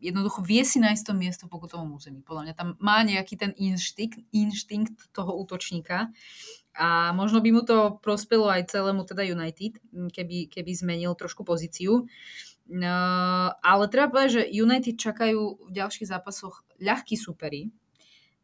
jednoducho 0.00 0.42
vie 0.42 0.64
si 0.64 0.80
nájsť 0.80 1.04
to 1.06 1.14
miesto 1.14 1.44
v 1.46 1.52
pokutovom 1.54 1.94
území. 1.94 2.24
Podľa 2.24 2.42
mňa 2.50 2.54
tam 2.56 2.68
má 2.80 3.04
nejaký 3.04 3.36
ten 3.36 3.52
inštinkt, 3.54 4.18
inštinkt 4.32 5.12
toho 5.14 5.36
útočníka 5.36 6.10
a 6.74 7.12
možno 7.12 7.44
by 7.44 7.50
mu 7.52 7.62
to 7.62 8.00
prospelo 8.00 8.48
aj 8.48 8.72
celému 8.72 9.04
teda 9.04 9.22
United, 9.26 9.78
keby, 9.92 10.48
keby 10.48 10.70
zmenil 10.72 11.12
trošku 11.14 11.44
pozíciu. 11.44 12.08
No, 12.70 12.98
ale 13.50 13.84
treba 13.90 14.14
povedať, 14.14 14.30
že 14.30 14.52
United 14.54 14.94
čakajú 14.94 15.66
v 15.66 15.70
ďalších 15.74 16.06
zápasoch 16.06 16.62
ľahkí 16.78 17.18
supery. 17.18 17.74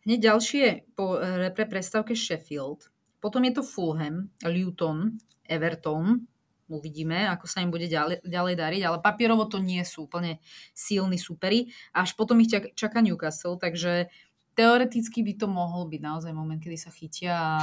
Hneď 0.02 0.34
ďalšie 0.34 0.64
po 0.98 1.18
repre 1.22 1.66
prestávke 1.70 2.18
Sheffield. 2.18 2.90
Potom 3.22 3.46
je 3.46 3.54
to 3.54 3.62
Fulham, 3.62 4.30
Luton, 4.42 5.22
Everton, 5.46 6.26
uvidíme, 6.66 7.30
ako 7.30 7.46
sa 7.46 7.62
im 7.62 7.70
bude 7.70 7.86
ďalej, 7.86 8.26
ďalej 8.26 8.54
dariť, 8.58 8.82
ale 8.82 8.98
papierovo 8.98 9.46
to 9.46 9.62
nie 9.62 9.82
sú 9.86 10.10
úplne 10.10 10.42
silní 10.74 11.18
súperi. 11.18 11.70
Až 11.94 12.18
potom 12.18 12.42
ich 12.42 12.50
čaká 12.50 12.98
Newcastle, 12.98 13.58
takže 13.58 14.10
teoreticky 14.58 15.22
by 15.22 15.32
to 15.38 15.46
mohol 15.46 15.86
byť 15.86 16.00
naozaj 16.02 16.32
moment, 16.34 16.58
kedy 16.58 16.78
sa 16.78 16.90
chytia 16.90 17.34
a 17.38 17.58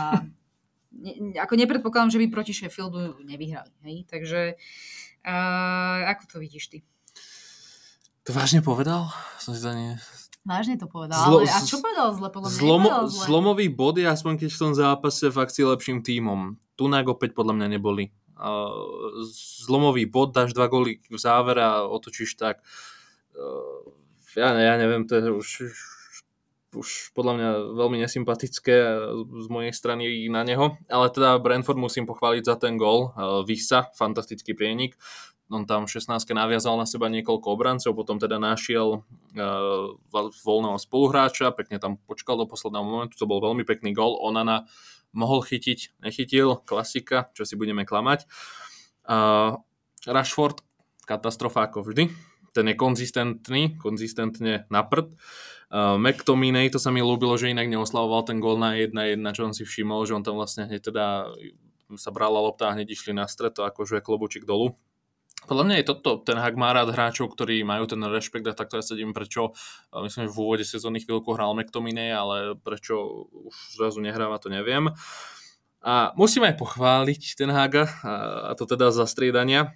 ne, 1.03 1.36
ako 1.36 1.53
nepredpokladám, 1.60 2.15
že 2.15 2.22
by 2.24 2.27
proti 2.32 2.55
Sheffieldu 2.55 3.20
nevyhrali. 3.27 3.72
Hej? 3.84 3.98
Takže 4.08 4.39
uh, 5.23 6.11
ako 6.11 6.23
to 6.27 6.35
vidíš 6.39 6.69
ty? 6.69 6.77
To 8.23 8.31
vážne 8.31 8.63
povedal? 8.63 9.11
Som 9.39 9.55
si 9.55 9.63
to 9.63 9.71
nie... 9.75 9.95
Vážne 10.43 10.75
to 10.75 10.91
povedal, 10.91 11.15
Zlo, 11.23 11.39
ale 11.39 11.47
a 11.47 11.59
čo 11.63 11.79
povedal 11.79 12.11
zle? 12.19 12.27
Podľa 12.27 12.47
mňa 12.51 12.59
zlomo, 12.59 12.89
zle. 13.07 13.23
Zlomový 13.31 13.67
bod 13.71 13.95
je 13.95 14.03
aspoň 14.03 14.43
keď 14.43 14.49
v 14.51 14.59
tom 14.59 14.73
zápase 14.75 15.31
fakt 15.31 15.55
si 15.55 15.63
lepším 15.63 16.03
tímom. 16.03 16.59
Tunak 16.75 17.07
opäť 17.07 17.31
podľa 17.31 17.55
mňa 17.55 17.67
neboli 17.79 18.11
zlomový 19.63 20.03
bod, 20.09 20.35
dáš 20.35 20.51
dva 20.51 20.67
góly 20.67 20.99
v 21.07 21.15
závere 21.15 21.63
a 21.63 21.87
otočíš 21.87 22.35
tak. 22.35 22.59
Ja, 24.35 24.51
ja 24.51 24.75
neviem, 24.75 25.07
to 25.07 25.15
je 25.15 25.31
už, 25.31 25.47
už 26.75 27.13
podľa 27.13 27.33
mňa 27.37 27.49
veľmi 27.77 27.97
nesympatické 28.01 28.75
z 29.17 29.47
mojej 29.47 29.73
strany 29.73 30.27
na 30.29 30.41
neho, 30.43 30.75
ale 30.89 31.07
teda 31.13 31.37
Brentford 31.39 31.79
musím 31.79 32.09
pochváliť 32.09 32.43
za 32.43 32.55
ten 32.57 32.75
gól. 32.75 33.13
Visa, 33.45 33.89
fantastický 33.93 34.57
prienik. 34.57 34.97
On 35.51 35.67
tam 35.69 35.85
v 35.85 35.99
16 35.99 36.23
naviazal 36.33 36.79
na 36.79 36.87
seba 36.89 37.11
niekoľko 37.13 37.47
obrancov, 37.53 37.93
potom 37.93 38.17
teda 38.17 38.41
našiel 38.41 39.05
uh, 39.05 39.93
voľného 40.41 40.79
spoluhráča, 40.81 41.53
pekne 41.53 41.77
tam 41.77 41.99
počkal 41.99 42.41
do 42.41 42.49
posledného 42.49 42.81
momentu, 42.81 43.19
to 43.19 43.29
bol 43.29 43.43
veľmi 43.43 43.61
pekný 43.61 43.93
gól. 43.93 44.17
Onana 44.17 44.65
mohol 45.13 45.45
chytiť, 45.45 46.01
nechytil, 46.01 46.65
klasika, 46.65 47.29
čo 47.37 47.45
si 47.45 47.53
budeme 47.53 47.85
klamať. 47.85 48.25
Rashford, 50.09 50.65
katastrofa 51.05 51.69
ako 51.69 51.85
vždy. 51.85 52.32
Ten 52.53 52.69
je 52.69 52.75
konzistentný, 52.77 53.75
konzistentne 53.81 54.69
na 54.69 54.81
prd. 54.86 55.13
Uh, 55.74 55.98
McTominay, 55.98 56.69
to 56.69 56.77
sa 56.77 56.93
mi 56.93 57.01
ľúbilo, 57.01 57.33
že 57.33 57.50
inak 57.50 57.65
neoslavoval 57.65 58.29
ten 58.29 58.38
gól 58.38 58.62
na 58.62 58.77
1-1, 58.77 59.17
čo 59.33 59.50
on 59.50 59.57
si 59.57 59.65
všimol, 59.65 60.05
že 60.05 60.13
on 60.13 60.22
tam 60.22 60.38
vlastne 60.38 60.69
hneď 60.69 60.93
teda 60.93 61.33
sa 61.97 62.13
brala 62.13 62.38
lopta 62.38 62.69
a 62.69 62.75
hneď 62.77 62.93
išli 62.93 63.12
na 63.13 63.25
stred, 63.25 63.54
to 63.58 63.65
akože 63.65 64.01
klobučík 64.06 64.45
dolu. 64.45 64.77
Podľa 65.43 65.63
mňa 65.67 65.75
je 65.82 65.89
toto, 65.91 66.23
ten 66.23 66.39
Hag 66.39 66.56
má 66.56 66.71
rád 66.71 66.95
hráčov, 66.95 67.36
ktorí 67.36 67.67
majú 67.67 67.84
ten 67.84 67.99
rešpekt 67.99 68.47
a 68.47 68.56
takto 68.56 68.80
ja 68.80 68.84
sedím, 68.86 69.12
prečo, 69.12 69.51
myslím, 69.91 70.30
že 70.30 70.32
v 70.32 70.39
úvode 70.39 70.63
sezóny 70.63 71.04
chvíľku 71.04 71.36
hral 71.36 71.51
McTominay, 71.51 72.15
ale 72.15 72.56
prečo 72.56 73.27
už 73.27 73.75
zrazu 73.75 73.99
nehráva, 73.99 74.39
to 74.39 74.47
neviem. 74.47 74.88
A 75.84 76.15
musím 76.15 76.48
aj 76.48 76.56
pochváliť 76.56 77.36
ten 77.36 77.52
Haga, 77.52 77.91
a 78.48 78.56
to 78.56 78.63
teda 78.63 78.88
za 78.96 79.04
striedania. 79.04 79.76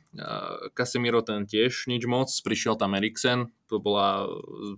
Casemiro 0.71 1.19
ten 1.19 1.43
tiež 1.43 1.91
nič 1.91 2.07
moc, 2.07 2.31
prišiel 2.31 2.79
tam 2.79 2.95
Eriksen, 2.95 3.51
to 3.67 3.83
bola 3.83 4.23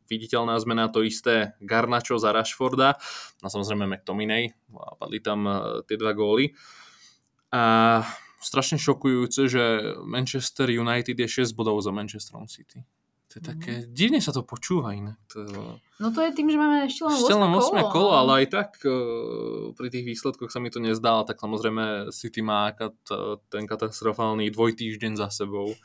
viditeľná 0.09 0.57
zmena, 0.57 0.89
to 0.89 1.05
isté 1.05 1.53
Garnačo 1.61 2.17
za 2.17 2.33
Rashforda, 2.33 2.97
a 3.45 3.47
samozrejme 3.47 3.85
McTominay, 3.85 4.49
a 4.73 4.97
padli 4.97 5.21
tam 5.21 5.45
tie 5.85 6.01
dva 6.01 6.17
góly. 6.17 6.57
A 7.53 8.01
strašne 8.41 8.81
šokujúce, 8.81 9.45
že 9.45 9.93
Manchester 10.01 10.73
United 10.73 11.13
je 11.13 11.45
6 11.45 11.53
bodov 11.53 11.77
za 11.85 11.93
Manchesterom 11.93 12.49
City. 12.49 12.81
To 13.29 13.37
je 13.37 13.43
také, 13.45 13.73
mm. 13.85 13.93
divne 13.93 14.19
sa 14.25 14.33
to 14.33 14.41
počúva 14.41 14.97
inak. 14.97 15.21
To... 15.37 15.45
No 16.01 16.09
to 16.09 16.25
je 16.25 16.33
tým, 16.33 16.49
že 16.49 16.57
máme 16.57 16.89
ešte 16.89 17.05
len 17.05 17.13
8, 17.13 17.21
ešte 17.21 17.35
len 17.37 17.51
8 17.53 17.61
kolo. 17.61 17.89
kolo, 17.93 18.11
ale 18.17 18.31
aj 18.41 18.45
tak 18.49 18.69
uh, 18.89 19.69
pri 19.77 19.93
tých 19.93 20.05
výsledkoch 20.09 20.49
sa 20.49 20.57
mi 20.57 20.73
to 20.73 20.81
nezdá, 20.81 21.21
tak 21.29 21.37
samozrejme 21.37 22.09
City 22.09 22.41
má 22.41 22.73
kat, 22.73 22.97
ten 23.53 23.69
katastrofálny 23.69 24.49
dvojtýždeň 24.49 25.13
za 25.13 25.29
sebou. 25.29 25.69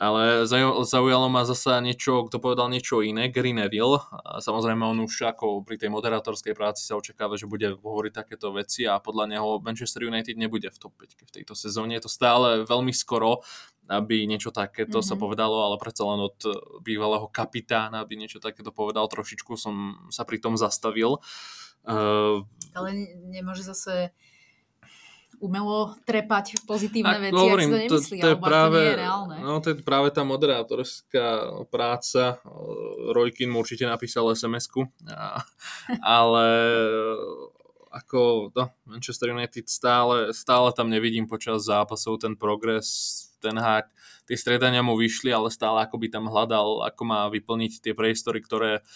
Ale 0.00 0.48
zaujalo 0.48 1.28
ma 1.28 1.44
zasa 1.44 1.76
niečo, 1.84 2.24
kto 2.24 2.40
povedal 2.40 2.72
niečo 2.72 3.04
iné, 3.04 3.28
Gary 3.28 3.52
Neville. 3.52 4.00
A 4.24 4.40
samozrejme 4.40 4.80
on 4.80 5.04
už 5.04 5.28
ako 5.28 5.60
pri 5.60 5.76
tej 5.76 5.92
moderátorskej 5.92 6.56
práci 6.56 6.88
sa 6.88 6.96
očakáva, 6.96 7.36
že 7.36 7.44
bude 7.44 7.76
hovoriť 7.76 8.12
takéto 8.16 8.48
veci 8.48 8.88
a 8.88 8.96
podľa 8.96 9.36
neho 9.36 9.60
Manchester 9.60 10.08
United 10.08 10.40
nebude 10.40 10.72
v 10.72 10.80
top 10.80 10.96
5 10.96 11.20
v 11.28 11.32
tejto 11.36 11.52
sezóne. 11.52 12.00
Je 12.00 12.08
to 12.08 12.16
stále 12.16 12.64
veľmi 12.64 12.96
skoro, 12.96 13.44
aby 13.90 14.22
niečo 14.30 14.54
takéto 14.54 15.02
mm-hmm. 15.02 15.10
sa 15.10 15.14
mhm. 15.18 15.22
povedalo, 15.26 15.56
ale 15.66 15.76
predsa 15.82 16.06
len 16.06 16.22
od 16.22 16.38
bývalého 16.86 17.26
kapitána, 17.26 18.06
aby 18.06 18.14
niečo 18.14 18.38
takéto 18.38 18.70
povedal, 18.70 19.10
trošičku 19.10 19.58
som 19.58 20.06
sa 20.14 20.22
pri 20.22 20.38
tom 20.38 20.54
zastavil. 20.54 21.18
Uh, 21.80 22.44
ale 22.76 22.88
nemôže 23.32 23.66
zase 23.66 24.14
umelo 25.40 25.96
trepať 26.04 26.68
pozitívne 26.68 27.16
veci, 27.16 27.40
hovorím, 27.40 27.68
ak 27.72 27.80
si 27.88 27.88
to 27.88 27.96
nemyslí, 27.96 28.16
to, 28.20 28.24
to 28.24 28.28
je 28.28 28.36
práve, 28.36 28.76
to 28.76 28.84
nie 28.84 28.92
je 28.92 29.00
reálne. 29.00 29.34
No 29.40 29.54
to 29.64 29.68
je 29.72 29.76
práve 29.80 30.08
tá 30.12 30.22
moderátorská 30.22 31.26
práca. 31.72 32.36
Rojkin 33.16 33.48
mu 33.48 33.64
určite 33.64 33.88
napísal 33.88 34.28
SMS-ku, 34.36 34.84
ale 36.04 36.46
ako 37.90 38.50
no, 38.54 38.70
Manchester 38.86 39.34
United 39.34 39.66
stále, 39.66 40.30
stále 40.30 40.70
tam 40.70 40.86
nevidím 40.86 41.26
počas 41.26 41.66
zápasov 41.66 42.22
ten 42.22 42.38
progres, 42.38 42.86
ten 43.42 43.58
hák, 43.58 43.90
tie 44.30 44.36
stredania 44.38 44.80
mu 44.86 44.94
vyšli, 44.94 45.34
ale 45.34 45.50
stále 45.50 45.82
ako 45.82 45.98
by 45.98 46.06
tam 46.06 46.30
hľadal, 46.30 46.86
ako 46.86 47.02
má 47.02 47.26
vyplniť 47.26 47.82
tie 47.82 47.92
priestory, 47.92 48.38
ktoré 48.38 48.86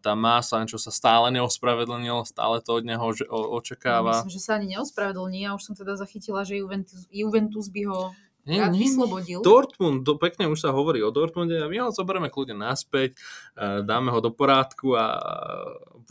tam 0.00 0.16
má. 0.20 0.40
Sancho 0.40 0.76
sa 0.80 0.92
stále 0.92 1.32
neospravedlnil, 1.32 2.24
stále 2.28 2.60
to 2.64 2.80
od 2.80 2.84
neho 2.88 3.04
očakáva. 3.30 4.24
Myslím, 4.24 4.36
že 4.36 4.44
sa 4.44 4.56
ani 4.60 4.76
neospravedlní. 4.76 5.48
Ja 5.48 5.56
už 5.56 5.72
som 5.72 5.74
teda 5.76 5.96
zachytila, 5.96 6.44
že 6.44 6.60
Juventus, 6.60 7.08
Juventus 7.08 7.68
by 7.68 7.82
ho 7.88 8.00
nie, 8.42 8.58
rád 8.58 8.74
nie, 8.74 8.90
vyslobodil. 8.90 9.38
Dortmund, 9.38 10.02
do, 10.02 10.18
pekne 10.18 10.50
už 10.50 10.58
sa 10.58 10.74
hovorí 10.74 10.98
o 10.98 11.14
Dortmunde 11.14 11.62
a 11.62 11.70
my 11.70 11.78
ho 11.78 11.94
zoberieme 11.94 12.26
kľudne 12.26 12.58
naspäť, 12.58 13.14
dáme 13.56 14.10
ho 14.10 14.18
do 14.18 14.34
porádku 14.34 14.98
a 14.98 15.04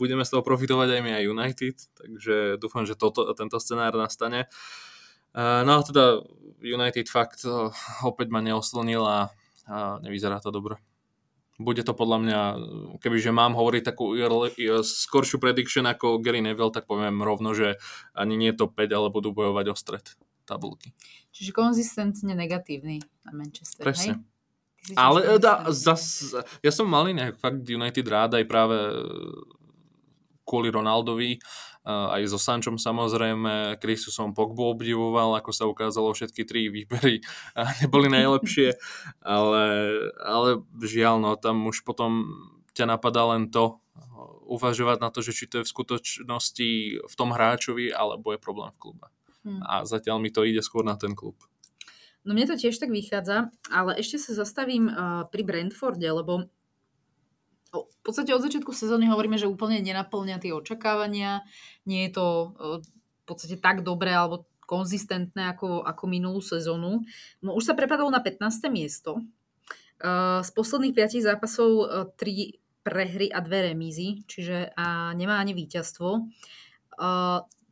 budeme 0.00 0.24
z 0.24 0.32
toho 0.32 0.40
profitovať 0.40 0.96
aj 0.96 1.00
my 1.04 1.10
aj 1.20 1.28
United, 1.28 1.76
takže 1.92 2.34
dúfam, 2.56 2.88
že 2.88 2.96
toto, 2.96 3.28
tento 3.36 3.60
scenár 3.60 3.92
nastane. 4.00 4.48
No 5.36 5.70
a 5.76 5.80
teda 5.84 6.24
United 6.64 7.12
fakt 7.12 7.44
opäť 8.00 8.32
ma 8.32 8.40
neoslnil 8.40 9.04
a, 9.04 9.28
a 9.68 10.00
nevyzerá 10.00 10.40
to 10.40 10.48
dobre 10.48 10.80
bude 11.62 11.86
to 11.86 11.94
podľa 11.94 12.18
mňa, 12.18 12.40
kebyže 12.98 13.30
mám 13.30 13.54
hovoriť 13.54 13.82
takú 13.86 14.18
skoršiu 14.82 15.38
prediction 15.38 15.86
ako 15.86 16.18
Gary 16.18 16.42
Neville, 16.42 16.74
tak 16.74 16.90
poviem 16.90 17.22
rovno, 17.22 17.54
že 17.54 17.78
ani 18.18 18.34
nie 18.34 18.50
to 18.50 18.66
5, 18.66 18.82
ale 18.90 19.14
budú 19.14 19.30
bojovať 19.30 19.66
o 19.70 19.74
stred 19.78 20.06
tabulky. 20.44 20.92
Čiže 21.30 21.50
konzistentne 21.54 22.34
negatívny 22.34 23.00
na 23.28 23.32
Manchester, 23.32 23.84
Presne. 23.86 24.20
hej? 24.20 24.98
Ale 24.98 25.38
da, 25.38 25.70
zas, 25.70 26.34
ja 26.58 26.72
som 26.74 26.90
mal 26.90 27.06
nejak 27.06 27.38
fakt 27.38 27.62
United 27.62 28.02
rád 28.10 28.34
aj 28.34 28.44
práve 28.50 28.74
kvôli 30.42 30.74
Ronaldovi, 30.74 31.38
aj 31.86 32.22
so 32.26 32.38
Sančom 32.38 32.78
samozrejme, 32.78 33.78
Kristusom 33.78 34.34
Pogbu 34.34 34.74
obdivoval, 34.74 35.38
ako 35.38 35.50
sa 35.54 35.70
ukázalo, 35.70 36.14
všetky 36.14 36.42
tri 36.42 36.66
výbery 36.66 37.22
neboli 37.82 38.10
najlepšie, 38.10 38.74
ale, 39.22 39.64
ale 40.18 40.48
žiaľ, 40.82 41.22
no 41.22 41.30
tam 41.38 41.66
už 41.66 41.86
potom 41.86 42.26
ťa 42.74 42.90
napadá 42.90 43.22
len 43.34 43.50
to, 43.54 43.82
uvažovať 44.52 44.98
na 45.00 45.08
to, 45.08 45.24
že 45.24 45.32
či 45.32 45.44
to 45.48 45.60
je 45.60 45.64
v 45.64 45.72
skutočnosti 45.72 46.70
v 47.08 47.14
tom 47.16 47.32
hráčovi, 47.32 47.88
alebo 47.88 48.36
je 48.36 48.40
problém 48.40 48.68
v 48.76 48.80
klube. 48.80 49.06
Hmm. 49.42 49.62
A 49.66 49.82
zatiaľ 49.82 50.22
mi 50.22 50.30
to 50.30 50.46
ide 50.46 50.62
skôr 50.62 50.86
na 50.86 50.94
ten 50.94 51.18
klub. 51.18 51.38
No 52.22 52.38
mne 52.38 52.46
to 52.46 52.54
tiež 52.54 52.78
tak 52.78 52.94
vychádza, 52.94 53.50
ale 53.66 53.98
ešte 53.98 54.22
sa 54.22 54.38
zastavím 54.38 54.86
uh, 54.86 55.26
pri 55.26 55.42
Brentforde, 55.42 56.06
lebo 56.06 56.46
v 57.72 57.98
podstate 58.04 58.36
od 58.36 58.44
začiatku 58.44 58.68
sezóny 58.76 59.08
hovoríme, 59.08 59.40
že 59.40 59.48
úplne 59.48 59.80
nenaplňa 59.80 60.36
tie 60.44 60.52
očakávania. 60.52 61.40
Nie 61.88 62.08
je 62.08 62.12
to 62.12 62.26
v 62.84 63.24
podstate 63.24 63.56
tak 63.64 63.80
dobré 63.80 64.12
alebo 64.12 64.44
konzistentné 64.68 65.56
ako, 65.56 65.80
ako 65.80 66.04
minulú 66.04 66.44
sezónu. 66.44 67.00
No 67.40 67.56
už 67.56 67.72
sa 67.72 67.74
prepadol 67.74 68.12
na 68.12 68.20
15. 68.20 68.68
miesto. 68.68 69.24
Z 70.42 70.50
posledných 70.52 70.92
5 70.92 71.24
zápasov 71.24 71.70
3 72.20 72.84
prehry 72.84 73.30
a 73.30 73.40
dve 73.40 73.72
remízy, 73.72 74.26
čiže 74.26 74.74
a 74.76 75.16
nemá 75.16 75.38
ani 75.38 75.54
víťazstvo. 75.54 76.28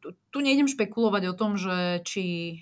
Tu 0.02 0.38
nejdem 0.40 0.68
špekulovať 0.68 1.22
o 1.30 1.34
tom, 1.36 1.60
že 1.60 2.00
či 2.02 2.58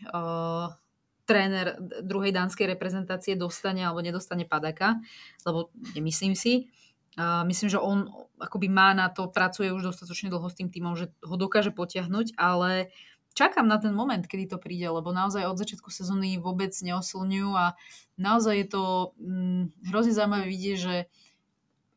tréner 1.28 1.76
druhej 2.00 2.32
dánskej 2.32 2.72
reprezentácie 2.72 3.36
dostane 3.36 3.84
alebo 3.84 4.00
nedostane 4.00 4.48
padaka, 4.48 4.96
lebo 5.44 5.68
nemyslím 5.92 6.32
si. 6.32 6.72
Uh, 7.18 7.42
myslím, 7.50 7.68
že 7.68 7.82
on 7.82 8.08
akoby 8.38 8.70
má 8.70 8.94
na 8.94 9.10
to, 9.10 9.26
pracuje 9.28 9.74
už 9.74 9.92
dostatočne 9.92 10.30
dlho 10.30 10.46
s 10.46 10.54
tým 10.54 10.70
týmom, 10.70 10.94
že 10.94 11.10
ho 11.20 11.34
dokáže 11.34 11.74
potiahnuť, 11.74 12.38
ale 12.38 12.94
čakám 13.34 13.66
na 13.66 13.76
ten 13.82 13.90
moment, 13.90 14.22
kedy 14.22 14.54
to 14.54 14.58
príde, 14.62 14.86
lebo 14.86 15.10
naozaj 15.10 15.44
od 15.44 15.58
začiatku 15.58 15.90
sezóny 15.90 16.38
vôbec 16.38 16.70
neosilňujú 16.70 17.50
a 17.58 17.74
naozaj 18.16 18.54
je 18.54 18.66
to 18.70 18.84
hm, 19.18 19.74
hrozne 19.90 20.14
zaujímavé 20.14 20.46
vidieť, 20.46 20.78
že 20.78 20.96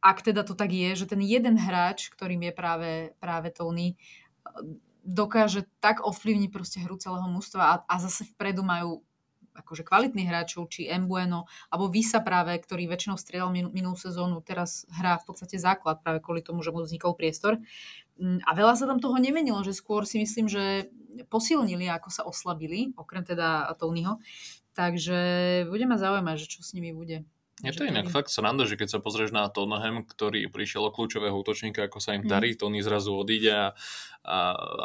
ak 0.02 0.26
teda 0.26 0.42
to 0.42 0.58
tak 0.58 0.74
je, 0.74 0.98
že 0.98 1.06
ten 1.06 1.22
jeden 1.22 1.56
hráč, 1.62 2.10
ktorým 2.10 2.42
je 2.50 2.54
práve, 2.58 2.92
práve 3.22 3.54
Tony, 3.54 4.02
dokáže 5.02 5.66
tak 5.82 6.02
ovplyvniť 6.06 6.50
proste 6.54 6.80
hru 6.82 6.98
celého 6.98 7.26
mústva 7.26 7.62
a, 7.62 7.74
a 7.90 7.96
zase 7.98 8.26
vpredu 8.34 8.62
majú 8.62 9.02
akože 9.52 9.84
kvalitných 9.84 10.30
hráčov, 10.32 10.72
či 10.72 10.88
Mbueno, 10.88 11.44
alebo 11.68 11.92
Visa 11.92 12.24
práve, 12.24 12.56
ktorý 12.56 12.88
väčšinou 12.88 13.20
strieľal 13.20 13.52
min, 13.52 13.68
minulú 13.76 14.00
sezónu, 14.00 14.40
teraz 14.40 14.88
hrá 14.96 15.20
v 15.20 15.28
podstate 15.28 15.60
základ 15.60 16.00
práve 16.00 16.24
kvôli 16.24 16.40
tomu, 16.40 16.64
že 16.64 16.72
mu 16.72 16.80
vznikol 16.80 17.20
priestor. 17.20 17.60
Mm, 18.16 18.40
a 18.48 18.52
veľa 18.56 18.80
sa 18.80 18.88
tam 18.88 19.04
toho 19.04 19.20
nemenilo, 19.20 19.60
že 19.68 19.76
skôr 19.76 20.08
si 20.08 20.24
myslím, 20.24 20.48
že 20.48 20.88
posilnili, 21.28 21.92
ako 21.92 22.10
sa 22.10 22.24
oslabili, 22.24 22.96
okrem 22.96 23.28
teda 23.28 23.68
Tonyho. 23.76 24.24
Takže 24.72 25.20
bude 25.68 25.84
ma 25.84 26.00
zaujímať, 26.00 26.36
že 26.40 26.48
čo 26.48 26.60
s 26.64 26.72
nimi 26.72 26.96
bude. 26.96 27.28
Je 27.62 27.70
to 27.78 27.86
inak 27.86 28.10
fakt 28.10 28.34
sranda, 28.34 28.66
že 28.66 28.74
keď 28.74 28.98
sa 28.98 29.00
pozrieš 29.04 29.30
na 29.30 29.46
Tottenham, 29.46 30.02
ktorý 30.02 30.50
prišiel 30.50 30.90
o 30.90 30.94
kľúčového 30.94 31.36
útočníka, 31.36 31.86
ako 31.86 32.02
sa 32.02 32.18
im 32.18 32.26
darí, 32.26 32.58
mm. 32.58 32.58
Tony 32.58 32.82
zrazu 32.82 33.14
odíde 33.14 33.54
a, 33.54 33.68
a, 34.26 34.38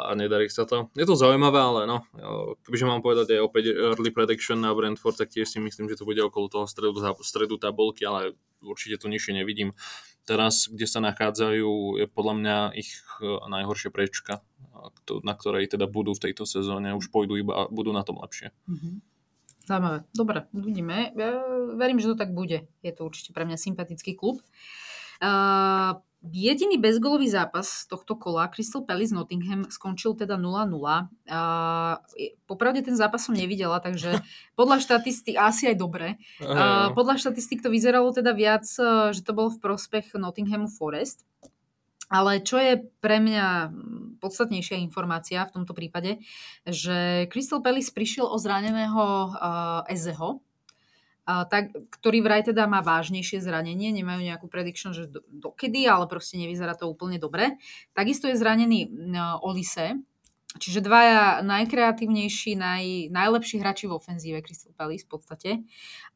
a 0.05 0.11
nedarí 0.13 0.45
sa 0.45 0.69
to. 0.69 0.93
Je 0.93 1.07
to 1.09 1.17
zaujímavé, 1.17 1.57
ale 1.57 1.81
no, 1.89 2.05
kebyže 2.69 2.85
mám 2.85 3.01
povedať 3.01 3.33
aj 3.33 3.41
opäť 3.41 3.73
early 3.73 4.13
prediction 4.13 4.61
na 4.61 4.77
Brentford, 4.77 5.17
tak 5.17 5.33
tiež 5.33 5.49
si 5.49 5.57
myslím, 5.57 5.89
že 5.89 5.97
to 5.97 6.05
bude 6.05 6.21
okolo 6.21 6.53
toho 6.53 6.65
stredu, 6.69 7.01
stredu 7.25 7.57
tabulky, 7.57 8.05
ale 8.05 8.37
určite 8.61 9.01
to 9.01 9.09
nižšie 9.09 9.33
nevidím. 9.41 9.73
Teraz, 10.29 10.69
kde 10.69 10.85
sa 10.85 11.01
nachádzajú, 11.01 12.03
je 12.03 12.05
podľa 12.05 12.33
mňa 12.35 12.57
ich 12.77 12.93
e, 13.23 13.41
najhoršie 13.47 13.89
prečka, 13.89 14.45
na 15.25 15.33
ktorej 15.33 15.65
teda 15.71 15.89
budú 15.89 16.13
v 16.13 16.29
tejto 16.29 16.45
sezóne, 16.45 16.93
už 16.93 17.09
pôjdu 17.09 17.41
iba 17.41 17.65
budú 17.73 17.89
na 17.89 18.05
tom 18.05 18.21
lepšie. 18.21 18.53
Mm-hmm. 18.69 19.16
Zaujímavé. 19.67 20.07
Dobre, 20.15 20.47
uvidíme. 20.55 21.11
Ja 21.11 21.43
verím, 21.75 21.99
že 21.99 22.15
to 22.15 22.15
tak 22.15 22.31
bude. 22.31 22.71
Je 22.79 22.91
to 22.95 23.03
určite 23.03 23.35
pre 23.35 23.43
mňa 23.43 23.59
sympatický 23.59 24.15
klub. 24.15 24.39
Uh, 25.19 25.99
jediný 26.23 26.79
bezgolový 26.79 27.27
zápas 27.27 27.83
tohto 27.89 28.15
kola, 28.15 28.47
Crystal 28.47 28.85
Palace 28.87 29.11
Nottingham, 29.11 29.67
skončil 29.67 30.15
teda 30.15 30.39
0-0. 30.39 30.71
Uh, 30.71 31.99
popravde 32.47 32.79
ten 32.79 32.95
zápas 32.95 33.27
som 33.27 33.35
nevidela, 33.35 33.83
takže 33.83 34.23
podľa 34.59 34.79
štatistik, 34.79 35.35
asi 35.35 35.67
aj 35.67 35.75
dobre, 35.75 36.15
uh, 36.39 36.95
podľa 36.95 37.19
štatistik 37.19 37.59
to 37.59 37.67
vyzeralo 37.67 38.13
teda 38.15 38.31
viac, 38.31 38.63
že 39.11 39.19
to 39.19 39.35
bol 39.35 39.51
v 39.51 39.59
prospech 39.59 40.15
Nottinghamu 40.15 40.71
Forest. 40.71 41.27
Ale 42.07 42.39
čo 42.39 42.55
je 42.55 42.79
pre 43.03 43.19
mňa 43.19 43.71
podstatnejšia 44.23 44.79
informácia 44.79 45.43
v 45.43 45.53
tomto 45.61 45.75
prípade, 45.75 46.23
že 46.63 47.27
Crystal 47.27 47.59
Palace 47.59 47.91
prišiel 47.91 48.25
o 48.25 48.37
zraneného 48.39 49.03
uh, 49.29 49.83
Ezeho, 49.91 50.41
tak, 51.27 51.75
ktorý 51.99 52.23
vraj 52.23 52.47
teda 52.47 52.71
má 52.71 52.79
vážnejšie 52.79 53.43
zranenie, 53.43 53.91
nemajú 53.91 54.23
nejakú 54.23 54.47
prediction, 54.47 54.95
že 54.95 55.11
do, 55.11 55.19
dokedy, 55.27 55.83
ale 55.83 56.07
proste 56.07 56.39
nevyzerá 56.39 56.71
to 56.71 56.87
úplne 56.87 57.19
dobre. 57.19 57.59
Takisto 57.91 58.31
je 58.31 58.39
zranený 58.39 58.87
uh, 58.87 59.35
Olise, 59.43 59.99
Čiže 60.57 60.83
dvaja 60.83 61.45
najkreatívnejší, 61.45 62.57
naj, 62.57 63.13
najlepší 63.13 63.61
hráči 63.61 63.85
v 63.85 63.95
ofenzíve 63.95 64.41
Crystal 64.41 64.73
Palace 64.73 65.05
v 65.05 65.09
podstate. 65.09 65.49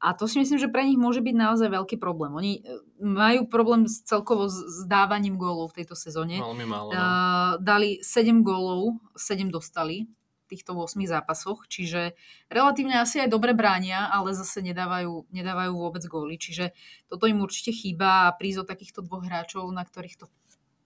A 0.02 0.18
to 0.18 0.26
si 0.26 0.42
myslím, 0.42 0.58
že 0.58 0.68
pre 0.74 0.84
nich 0.84 0.98
môže 0.98 1.22
byť 1.22 1.36
naozaj 1.38 1.70
veľký 1.70 2.02
problém. 2.02 2.34
Oni 2.34 2.52
e, 2.60 2.62
majú 3.00 3.46
problém 3.46 3.86
s, 3.86 4.02
celkovo 4.02 4.50
s 4.50 4.84
dávaním 4.90 5.38
gólov 5.38 5.72
v 5.72 5.86
tejto 5.86 5.94
sezóne. 5.94 6.42
Veľmi 6.42 6.66
málo. 6.66 6.90
No. 6.90 6.98
Uh, 6.98 7.52
dali 7.62 8.02
7 8.02 8.42
gólov, 8.42 8.98
7 9.14 9.48
dostali 9.54 10.10
v 10.10 10.46
týchto 10.58 10.76
8 10.76 11.00
zápasoch, 11.08 11.70
čiže 11.72 12.18
relatívne 12.52 13.00
asi 13.00 13.24
aj 13.24 13.32
dobre 13.32 13.56
bránia, 13.56 14.12
ale 14.12 14.36
zase 14.36 14.60
nedávajú, 14.60 15.32
nedávajú 15.32 15.72
vôbec 15.78 16.04
góly. 16.10 16.36
Čiže 16.36 16.76
toto 17.08 17.30
im 17.30 17.40
určite 17.40 17.72
chýba 17.72 18.28
a 18.28 18.36
prísť 18.36 18.66
o 18.66 18.70
takýchto 18.70 19.00
dvoch 19.06 19.24
hráčov, 19.24 19.70
na 19.72 19.86
ktorých 19.88 20.20
to 20.20 20.28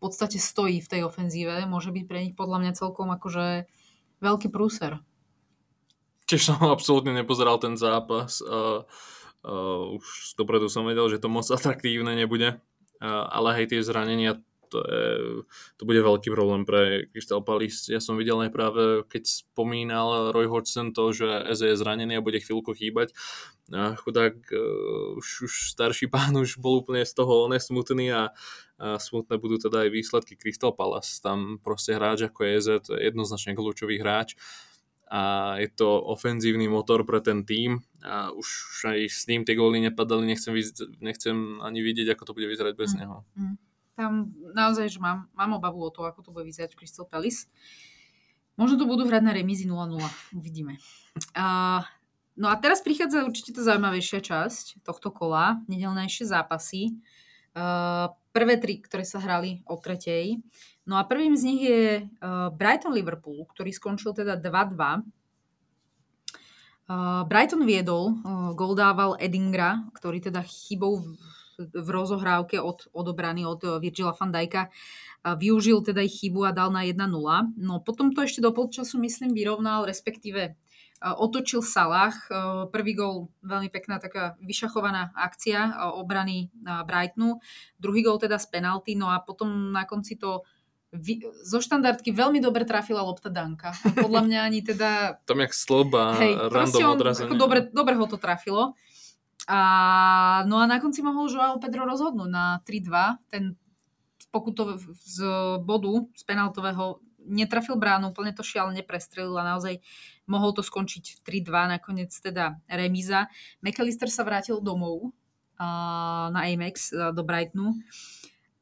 podstate 0.05 0.37
stojí 0.37 0.77
v 0.79 0.91
tej 0.91 1.01
ofenzíve, 1.09 1.65
môže 1.65 1.89
byť 1.89 2.03
pre 2.05 2.19
nich 2.21 2.35
podľa 2.37 2.61
mňa 2.61 2.71
celkom 2.77 3.09
akože 3.09 3.65
veľký 4.21 4.53
prúser. 4.53 5.01
Tiež 6.29 6.53
som 6.53 6.61
absolútne 6.75 7.13
nepozeral 7.13 7.57
ten 7.57 7.77
zápas. 7.77 8.41
Uh, 8.41 8.85
uh, 9.45 9.97
už 9.97 10.37
dopredu 10.37 10.69
som 10.69 10.85
vedel, 10.85 11.09
že 11.09 11.21
to 11.21 11.29
moc 11.29 11.45
atraktívne 11.49 12.13
nebude. 12.13 12.61
Uh, 13.01 13.25
ale 13.33 13.57
hej, 13.61 13.73
tie 13.73 13.81
zranenia 13.81 14.41
to, 14.65 14.81
je, 14.81 15.05
to 15.77 15.83
bude 15.85 16.01
veľký 16.01 16.33
problém 16.33 16.65
pre 16.65 17.05
Crystal 17.13 17.39
Palace. 17.39 17.87
Ja 17.87 18.01
som 18.01 18.17
videl 18.17 18.41
aj 18.41 18.51
práve, 18.51 19.05
keď 19.07 19.45
spomínal 19.45 20.33
Roy 20.33 20.49
Hodgson 20.49 20.91
to, 20.91 21.13
že 21.13 21.27
Eze 21.47 21.71
je 21.71 21.79
zranený 21.79 22.17
a 22.17 22.25
bude 22.25 22.41
chvíľku 22.41 22.73
chýbať. 22.73 23.13
A 23.69 23.93
chudák 23.97 24.35
uh, 24.51 25.17
už, 25.21 25.49
už 25.49 25.53
starší 25.77 26.09
pán 26.09 26.33
už 26.37 26.57
bol 26.57 26.81
úplne 26.81 27.05
z 27.05 27.13
toho 27.13 27.45
nesmutný 27.49 28.09
a, 28.13 28.33
a 28.75 28.99
smutné 28.99 29.39
budú 29.39 29.55
teda 29.55 29.87
aj 29.87 29.89
výsledky 29.95 30.35
Crystal 30.35 30.75
Palace. 30.75 31.23
Tam 31.23 31.63
proste 31.63 31.95
hráč 31.95 32.27
ako 32.27 32.39
EZ, 32.43 32.67
je 32.91 32.99
jednoznačne 33.07 33.55
kľúčový 33.55 34.03
hráč 34.03 34.35
a 35.05 35.55
je 35.61 35.69
to 35.69 36.01
ofenzívny 36.01 36.65
motor 36.65 37.05
pre 37.05 37.21
ten 37.21 37.45
tým 37.45 37.79
a 38.01 38.33
už 38.33 38.47
aj 38.89 38.99
s 39.05 39.23
ním 39.29 39.45
tie 39.45 39.53
góly 39.53 39.77
nepadali, 39.79 40.25
nechcem, 40.25 40.51
nechcem 40.97 41.61
ani 41.61 41.79
vidieť, 41.85 42.17
ako 42.17 42.23
to 42.25 42.35
bude 42.35 42.49
vyzerať 42.49 42.73
bez 42.73 42.91
mm. 42.93 42.97
neho. 42.99 43.17
Mm. 43.37 43.55
Tam 43.95 44.11
naozaj, 44.51 44.91
že 44.91 44.99
mám, 44.99 45.31
mám 45.31 45.55
obavu 45.55 45.79
o 45.79 45.93
to, 45.93 46.03
ako 46.03 46.19
to 46.25 46.33
bude 46.35 46.49
vyzerať 46.49 46.75
v 46.75 46.79
Crystal 46.83 47.07
Palace. 47.07 47.47
Možno 48.59 48.75
to 48.81 48.89
budú 48.89 49.07
hrať 49.07 49.23
na 49.23 49.31
remízi 49.31 49.63
0-0. 49.67 50.03
Uvidíme. 50.35 50.79
Uh, 51.31 51.79
no 52.35 52.51
a 52.51 52.55
teraz 52.59 52.83
prichádza 52.83 53.23
určite 53.23 53.55
tá 53.55 53.63
zaujímavejšia 53.63 54.19
časť 54.19 54.83
tohto 54.83 55.15
kola. 55.15 55.63
Nedelnejšie 55.71 56.27
zápasy. 56.27 56.99
Uh, 57.55 58.11
prvé 58.35 58.59
tri, 58.59 58.83
ktoré 58.83 59.07
sa 59.07 59.23
hrali 59.23 59.63
o 59.63 59.79
tretej. 59.79 60.43
No 60.83 60.99
a 60.99 61.07
prvým 61.07 61.39
z 61.39 61.43
nich 61.47 61.61
je 61.63 62.03
uh, 62.03 62.51
Brighton-Liverpool, 62.51 63.47
ktorý 63.55 63.71
skončil 63.71 64.11
teda 64.11 64.35
2-2. 64.35 65.07
Uh, 66.85 67.23
Brighton 67.25 67.63
viedol, 67.63 68.19
uh, 68.19 68.51
gol 68.51 68.75
dával 68.75 69.15
Edingra, 69.15 69.87
ktorý 69.95 70.19
teda 70.19 70.43
chybou 70.43 70.99
v 71.55 71.87
rozohrávke 71.87 72.59
od, 72.59 72.91
odobraný 72.91 73.47
od 73.47 73.79
Virgila 73.79 74.11
van 74.11 74.35
Dijka. 74.35 74.67
Využil 75.23 75.79
teda 75.87 76.03
ich 76.03 76.19
chybu 76.19 76.43
a 76.43 76.51
dal 76.51 76.67
na 76.67 76.83
1-0. 76.83 76.99
No 77.55 77.79
potom 77.79 78.11
to 78.11 78.27
ešte 78.27 78.43
do 78.43 78.51
polčasu, 78.51 78.99
myslím, 78.99 79.31
vyrovnal, 79.31 79.87
respektíve 79.87 80.59
otočil 81.03 81.59
Salah. 81.59 82.15
Eh, 82.31 82.65
prvý 82.71 82.95
gol, 82.95 83.27
veľmi 83.43 83.67
pekná 83.67 83.99
taká 83.99 84.39
vyšachovaná 84.39 85.11
akcia 85.15 85.91
obrany 85.95 86.51
Brightonu. 86.63 87.43
Druhý 87.77 88.01
gol 88.05 88.17
teda 88.17 88.39
z 88.39 88.47
penalty, 88.47 88.95
no 88.95 89.11
a 89.11 89.19
potom 89.19 89.75
na 89.75 89.83
konci 89.83 90.15
to 90.15 90.47
zo 91.43 91.59
štandardky 91.59 92.15
veľmi 92.15 92.39
dobre 92.39 92.63
trafila 92.63 93.03
lopta 93.03 93.27
Danka. 93.27 93.75
Podľa 93.99 94.21
mňa 94.31 94.39
ani 94.47 94.63
teda... 94.63 94.89
Tam 95.27 95.43
jak 95.43 95.51
sloba, 95.51 96.15
hej, 96.15 96.39
random 96.47 96.95
odrazenie. 96.95 97.35
Dobre, 97.35 97.67
dobre 97.67 97.99
ho 97.99 98.05
to 98.07 98.15
trafilo. 98.15 98.79
A, 99.45 99.59
no 100.47 100.57
a 100.57 100.65
na 100.65 100.79
konci 100.79 101.03
mohol 101.03 101.27
Joao 101.27 101.59
Pedro 101.59 101.83
rozhodnúť 101.83 102.29
na 102.31 102.63
3-2. 102.63 103.27
Ten 103.27 103.59
pokutov 104.31 104.79
z 105.03 105.19
bodu, 105.61 106.07
z 106.15 106.23
penaltového, 106.23 107.03
netrafil 107.25 107.75
bránu, 107.75 108.13
úplne 108.13 108.33
to 108.33 108.45
šialne 108.45 108.79
prestrelil 108.85 109.35
a 109.37 109.55
naozaj 109.55 109.81
mohol 110.25 110.53
to 110.53 110.61
skončiť 110.65 111.21
3-2, 111.21 111.77
nakoniec 111.79 112.11
teda 112.11 112.57
remíza. 112.69 113.29
McAllister 113.61 114.09
sa 114.09 114.25
vrátil 114.25 114.61
domov 114.61 115.13
a, 115.57 116.29
na 116.33 116.49
Amex 116.49 116.91
do 116.91 117.21
Brightonu 117.21 117.77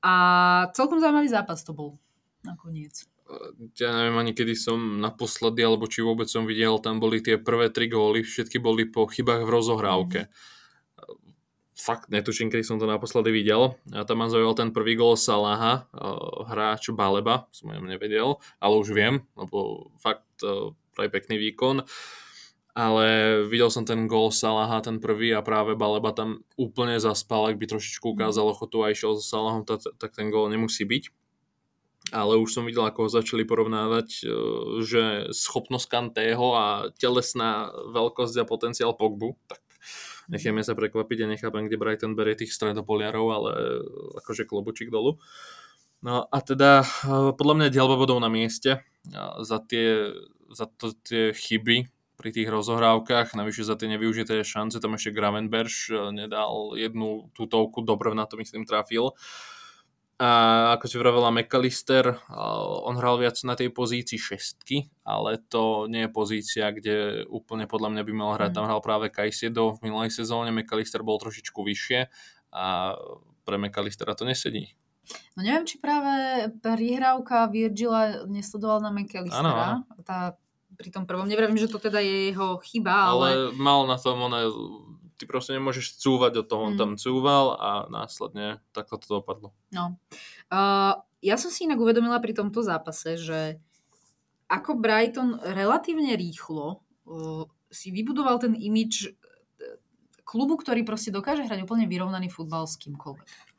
a 0.04 0.14
celkom 0.76 1.00
zaujímavý 1.00 1.32
zápas 1.32 1.64
to 1.64 1.72
bol 1.72 2.00
nakoniec 2.44 3.08
ja 3.80 3.90
neviem 3.98 4.20
ani 4.20 4.36
kedy 4.36 4.54
som 4.54 4.78
naposledy, 5.02 5.66
alebo 5.66 5.90
či 5.90 6.06
vôbec 6.06 6.30
som 6.30 6.46
videl, 6.46 6.78
tam 6.78 7.02
boli 7.02 7.18
tie 7.18 7.42
prvé 7.42 7.74
tri 7.74 7.90
góly, 7.90 8.22
všetky 8.22 8.62
boli 8.62 8.86
po 8.86 9.10
chybách 9.10 9.48
v 9.48 9.50
rozohrávke. 9.50 10.22
Mm 10.28 10.54
fakt 11.84 12.08
netuším, 12.08 12.48
kedy 12.48 12.64
som 12.64 12.80
to 12.80 12.88
naposledy 12.88 13.36
videl. 13.36 13.76
A 13.92 14.08
tam 14.08 14.24
ma 14.24 14.32
zaujal 14.32 14.56
ten 14.56 14.70
prvý 14.72 14.96
gol 14.96 15.20
Salaha, 15.20 15.90
hráč 16.48 16.94
Baleba, 16.96 17.52
som 17.52 17.74
ho 17.74 17.84
nevedel, 17.84 18.40
ale 18.64 18.74
už 18.80 18.96
viem, 18.96 19.20
lebo 19.36 19.90
fakt 20.00 20.24
aj 21.00 21.10
pekný 21.10 21.40
výkon. 21.40 21.86
Ale 22.74 23.06
videl 23.46 23.70
som 23.70 23.86
ten 23.86 24.10
gol 24.10 24.34
Salaha, 24.34 24.82
ten 24.82 24.98
prvý 24.98 25.30
a 25.30 25.46
práve 25.46 25.78
Baleba 25.78 26.10
tam 26.10 26.42
úplne 26.58 26.98
zaspal, 26.98 27.54
ak 27.54 27.62
by 27.62 27.70
trošičku 27.70 28.18
ukázal 28.18 28.50
ochotu 28.50 28.82
a 28.82 28.90
išiel 28.90 29.14
so 29.14 29.22
Salahom, 29.22 29.62
tak, 29.62 30.10
ten 30.18 30.34
gol 30.34 30.50
nemusí 30.50 30.82
byť 30.82 31.14
ale 32.12 32.36
už 32.36 32.52
som 32.52 32.68
videl, 32.68 32.84
ako 32.84 33.08
ho 33.08 33.10
začali 33.10 33.48
porovnávať, 33.48 34.08
e, 34.22 34.24
že 34.84 35.04
schopnosť 35.32 35.88
Kantého 35.88 36.52
a 36.52 36.66
telesná 37.00 37.72
veľkosť 37.72 38.44
a 38.44 38.50
potenciál 38.50 38.92
Pogbu, 38.92 39.40
tak 39.48 39.64
necháme 40.28 40.62
sa 40.68 40.76
prekvapiť 40.76 41.24
a 41.24 41.32
nechápem, 41.32 41.66
kde 41.66 41.80
Brighton 41.80 42.14
berie 42.20 42.36
tých 42.36 42.52
stredopoliarov, 42.52 43.28
ale 43.32 43.52
akože 44.20 44.44
klobučík 44.44 44.92
dolu. 44.92 45.16
No 46.04 46.28
a 46.28 46.38
teda 46.44 46.84
e, 46.84 46.88
podľa 47.40 47.56
mňa 47.56 47.68
dielba 47.72 47.96
bodov 47.96 48.20
na 48.20 48.28
mieste 48.28 48.84
za 49.44 49.60
tie, 49.60 50.16
za 50.52 50.66
to, 50.66 50.96
tie 51.04 51.36
chyby 51.36 51.92
pri 52.14 52.30
tých 52.32 52.48
rozohrávkach, 52.48 53.36
navyše 53.36 53.68
za 53.68 53.76
tie 53.76 53.92
nevyužité 53.92 54.46
šance, 54.46 54.80
tam 54.80 54.96
ešte 54.96 55.12
Gravenberg 55.12 55.74
e, 55.92 56.14
nedal 56.14 56.78
jednu 56.78 57.34
tutovku, 57.36 57.84
dobre 57.84 58.16
na 58.16 58.24
to 58.30 58.40
myslím 58.40 58.64
trafil. 58.64 59.18
A 60.22 60.30
ako 60.78 60.86
si 60.88 60.96
vravela 61.02 61.34
McAllister, 61.34 62.16
on 62.86 62.96
hral 62.96 63.20
viac 63.20 63.36
na 63.44 63.58
tej 63.58 63.74
pozícii 63.74 64.16
šestky, 64.16 64.88
ale 65.04 65.42
to 65.52 65.90
nie 65.90 66.06
je 66.06 66.16
pozícia, 66.16 66.70
kde 66.70 67.28
úplne 67.28 67.66
podľa 67.66 67.92
mňa 67.92 68.04
by 68.08 68.14
mal 68.14 68.30
hrať. 68.38 68.54
Mm. 68.54 68.56
Tam 68.56 68.68
hral 68.70 68.80
práve 68.80 69.12
Kajsiedo 69.12 69.76
v 69.76 69.90
minulej 69.90 70.14
sezóne, 70.14 70.54
McAllister 70.54 71.02
bol 71.02 71.18
trošičku 71.18 71.60
vyššie 71.60 72.00
a 72.56 72.94
pre 73.44 73.56
McAllistera 73.60 74.16
to 74.16 74.24
nesedí. 74.24 74.78
No 75.36 75.44
neviem, 75.44 75.68
či 75.68 75.82
práve 75.82 76.48
prihrávka 76.64 77.52
Virgila 77.52 78.24
nesledoval 78.30 78.80
na 78.80 78.90
McAllistera. 78.94 79.84
Tá, 80.08 80.40
pri 80.74 80.90
tom 80.90 81.04
prvom, 81.06 81.28
neviem, 81.28 81.54
že 81.60 81.70
to 81.70 81.78
teda 81.78 82.00
je 82.02 82.32
jeho 82.34 82.58
chyba, 82.64 83.14
ale... 83.14 83.28
Ale 83.28 83.56
mal 83.58 83.86
na 83.86 83.98
tom 84.00 84.20
one 84.26 84.42
ty 85.18 85.30
proste 85.30 85.54
nemôžeš 85.56 86.02
cúvať 86.02 86.42
do 86.42 86.44
toho, 86.44 86.68
on 86.68 86.76
mm. 86.76 86.82
tam 86.82 86.92
cúval 86.98 87.56
a 87.56 87.70
následne 87.88 88.60
takto 88.74 88.98
to 89.00 89.22
dopadlo. 89.22 89.54
No. 89.72 89.96
Uh, 90.50 91.00
ja 91.24 91.40
som 91.40 91.54
si 91.54 91.64
inak 91.64 91.80
uvedomila 91.80 92.20
pri 92.20 92.36
tomto 92.36 92.60
zápase, 92.66 93.16
že 93.16 93.62
ako 94.50 94.76
Brighton 94.76 95.40
relatívne 95.40 96.18
rýchlo 96.18 96.84
uh, 97.08 97.48
si 97.72 97.94
vybudoval 97.94 98.42
ten 98.42 98.54
imič 98.58 99.08
uh, 99.08 99.14
klubu, 100.26 100.60
ktorý 100.60 100.84
proste 100.84 101.14
dokáže 101.14 101.46
hrať 101.46 101.64
úplne 101.64 101.88
vyrovnaný 101.88 102.28
futbal 102.28 102.66
s 102.68 102.76
kýmkoľvek. 102.82 103.53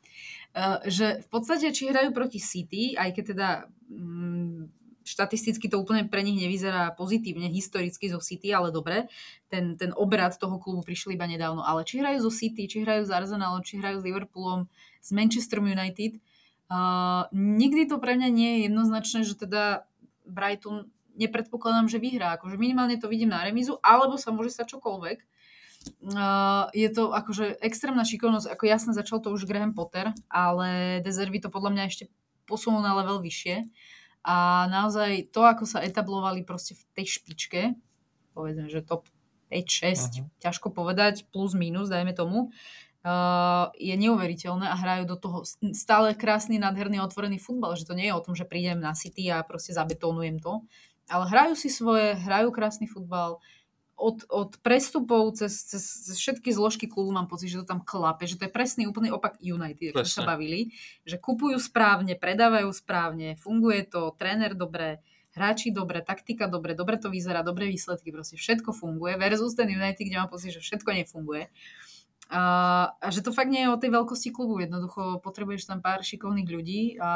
Uh, 0.54 0.78
že 0.86 1.26
v 1.26 1.28
podstate, 1.34 1.74
či 1.74 1.90
hrajú 1.90 2.14
proti 2.14 2.38
City, 2.38 2.94
aj 2.94 3.10
keď 3.10 3.24
teda 3.34 3.48
um, 3.90 4.70
štatisticky 5.02 5.66
to 5.66 5.82
úplne 5.82 6.06
pre 6.06 6.22
nich 6.22 6.38
nevyzerá 6.38 6.94
pozitívne, 6.94 7.50
historicky 7.50 8.08
zo 8.08 8.22
City, 8.22 8.54
ale 8.54 8.70
dobre, 8.70 9.10
ten, 9.50 9.74
ten 9.74 9.90
obrad 9.92 10.38
toho 10.38 10.56
klubu 10.62 10.86
prišiel 10.86 11.18
iba 11.18 11.26
nedávno. 11.26 11.66
Ale 11.66 11.82
či 11.82 11.98
hrajú 11.98 12.24
zo 12.24 12.32
City, 12.32 12.70
či 12.70 12.86
hrajú 12.86 13.04
s 13.04 13.10
Arsenalom, 13.10 13.66
či 13.66 13.82
hrajú 13.82 14.00
s 14.00 14.06
Liverpoolom, 14.06 14.70
s 15.02 15.10
Manchester 15.10 15.58
United, 15.58 16.22
uh, 16.70 17.26
nikdy 17.34 17.90
to 17.90 17.98
pre 17.98 18.14
mňa 18.14 18.28
nie 18.30 18.50
je 18.54 18.60
jednoznačné, 18.70 19.20
že 19.28 19.34
teda 19.36 19.90
Brighton 20.24 20.88
nepredpokladám, 21.18 21.86
že 21.86 22.02
vyhrá. 22.02 22.38
Akože 22.38 22.56
minimálne 22.58 22.96
to 22.98 23.10
vidím 23.10 23.30
na 23.30 23.44
remizu, 23.44 23.78
alebo 23.84 24.18
sa 24.18 24.34
môže 24.34 24.54
stať 24.54 24.78
čokoľvek. 24.78 25.18
Uh, 26.04 26.68
je 26.72 26.88
to 26.88 27.12
akože 27.12 27.60
extrémna 27.60 28.04
šikovnosť, 28.04 28.48
ako 28.48 28.64
jasne 28.64 28.92
začal 28.96 29.20
to 29.20 29.32
už 29.32 29.44
Graham 29.44 29.76
Potter, 29.76 30.12
ale 30.32 31.00
Deservy 31.04 31.40
to 31.40 31.52
podľa 31.52 31.70
mňa 31.76 31.84
ešte 31.88 32.04
posunul 32.48 32.80
na 32.80 32.96
level 32.96 33.20
vyššie. 33.20 33.68
A 34.24 34.64
naozaj 34.72 35.28
to, 35.36 35.44
ako 35.44 35.68
sa 35.68 35.84
etablovali 35.84 36.48
proste 36.48 36.72
v 36.72 36.82
tej 36.96 37.20
špičke, 37.20 37.60
povedzme, 38.32 38.72
že 38.72 38.80
top 38.80 39.08
5-6, 39.52 39.60
uh-huh. 39.60 40.24
ťažko 40.40 40.72
povedať, 40.72 41.28
plus 41.28 41.52
minus, 41.52 41.92
dajme 41.92 42.16
tomu, 42.16 42.48
uh, 42.48 43.68
je 43.76 43.92
neuveriteľné 43.92 44.64
a 44.64 44.76
hrajú 44.80 45.04
do 45.04 45.16
toho 45.20 45.38
stále 45.76 46.16
krásny, 46.16 46.56
nádherný, 46.56 47.04
otvorený 47.04 47.36
futbal, 47.36 47.76
že 47.76 47.84
to 47.84 47.92
nie 47.92 48.08
je 48.08 48.16
o 48.16 48.24
tom, 48.24 48.32
že 48.32 48.48
prídem 48.48 48.80
na 48.80 48.96
City 48.96 49.28
a 49.28 49.44
proste 49.44 49.76
zabetónujem 49.76 50.40
to, 50.40 50.64
ale 51.12 51.28
hrajú 51.28 51.54
si 51.54 51.68
svoje, 51.68 52.16
hrajú 52.16 52.48
krásny 52.48 52.88
futbal, 52.88 53.44
od, 53.94 54.26
od 54.26 54.58
prestupov 54.58 55.38
cez, 55.38 55.54
cez, 55.64 55.82
cez 55.82 56.16
všetky 56.18 56.50
zložky 56.50 56.90
klubu 56.90 57.14
mám 57.14 57.30
pocit, 57.30 57.50
že 57.50 57.62
to 57.62 57.70
tam 57.70 57.80
klape, 57.80 58.26
že 58.26 58.34
to 58.34 58.46
je 58.46 58.52
presný 58.52 58.90
úplný 58.90 59.14
opak 59.14 59.38
United, 59.38 59.94
ako 59.94 60.10
sa 60.10 60.26
bavili, 60.26 60.74
že 61.06 61.22
kupujú 61.22 61.56
správne, 61.62 62.18
predávajú 62.18 62.68
správne, 62.74 63.38
funguje 63.38 63.86
to, 63.86 64.10
tréner 64.18 64.58
dobre, 64.58 64.98
hráči 65.34 65.70
dobre, 65.70 66.02
taktika 66.02 66.50
dobre, 66.50 66.74
dobre 66.74 66.98
to 66.98 67.10
vyzerá, 67.10 67.46
dobré 67.46 67.70
výsledky, 67.70 68.10
proste 68.10 68.34
všetko 68.34 68.74
funguje 68.74 69.14
versus 69.14 69.54
ten 69.54 69.70
United, 69.70 70.02
kde 70.02 70.18
mám 70.18 70.30
pocit, 70.30 70.54
že 70.54 70.62
všetko 70.62 70.90
nefunguje. 70.90 71.50
A, 72.32 72.42
a 72.98 73.06
že 73.12 73.20
to 73.20 73.36
fakt 73.36 73.52
nie 73.52 73.68
je 73.68 73.72
o 73.72 73.78
tej 73.78 73.92
veľkosti 73.92 74.32
klubu, 74.32 74.58
jednoducho 74.58 75.20
potrebuješ 75.20 75.68
tam 75.68 75.84
pár 75.84 76.00
šikovných 76.00 76.48
ľudí 76.48 76.80
a, 76.96 77.12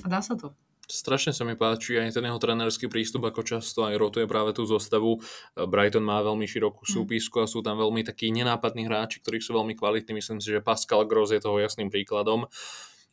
a 0.00 0.06
dá 0.06 0.20
sa 0.22 0.38
to. 0.38 0.56
Strašne 0.86 1.34
sa 1.34 1.42
mi 1.42 1.58
páči 1.58 1.98
aj 1.98 2.14
ten 2.14 2.22
jeho 2.22 2.38
trenerský 2.38 2.86
prístup, 2.86 3.26
ako 3.26 3.42
často 3.42 3.82
aj 3.82 3.98
rotuje 3.98 4.30
práve 4.30 4.54
tú 4.54 4.62
zostavu. 4.62 5.18
Brighton 5.58 6.06
má 6.06 6.22
veľmi 6.22 6.46
širokú 6.46 6.86
hm. 6.86 6.90
súpisku 6.94 7.42
a 7.42 7.50
sú 7.50 7.58
tam 7.58 7.82
veľmi 7.82 8.06
takí 8.06 8.30
nenápadní 8.30 8.86
hráči, 8.86 9.18
ktorí 9.18 9.42
sú 9.42 9.58
veľmi 9.58 9.74
kvalitní. 9.74 10.14
Myslím 10.14 10.38
si, 10.38 10.54
že 10.54 10.62
Pascal 10.62 11.02
Gross 11.10 11.34
je 11.34 11.42
toho 11.42 11.58
jasným 11.58 11.90
príkladom. 11.90 12.46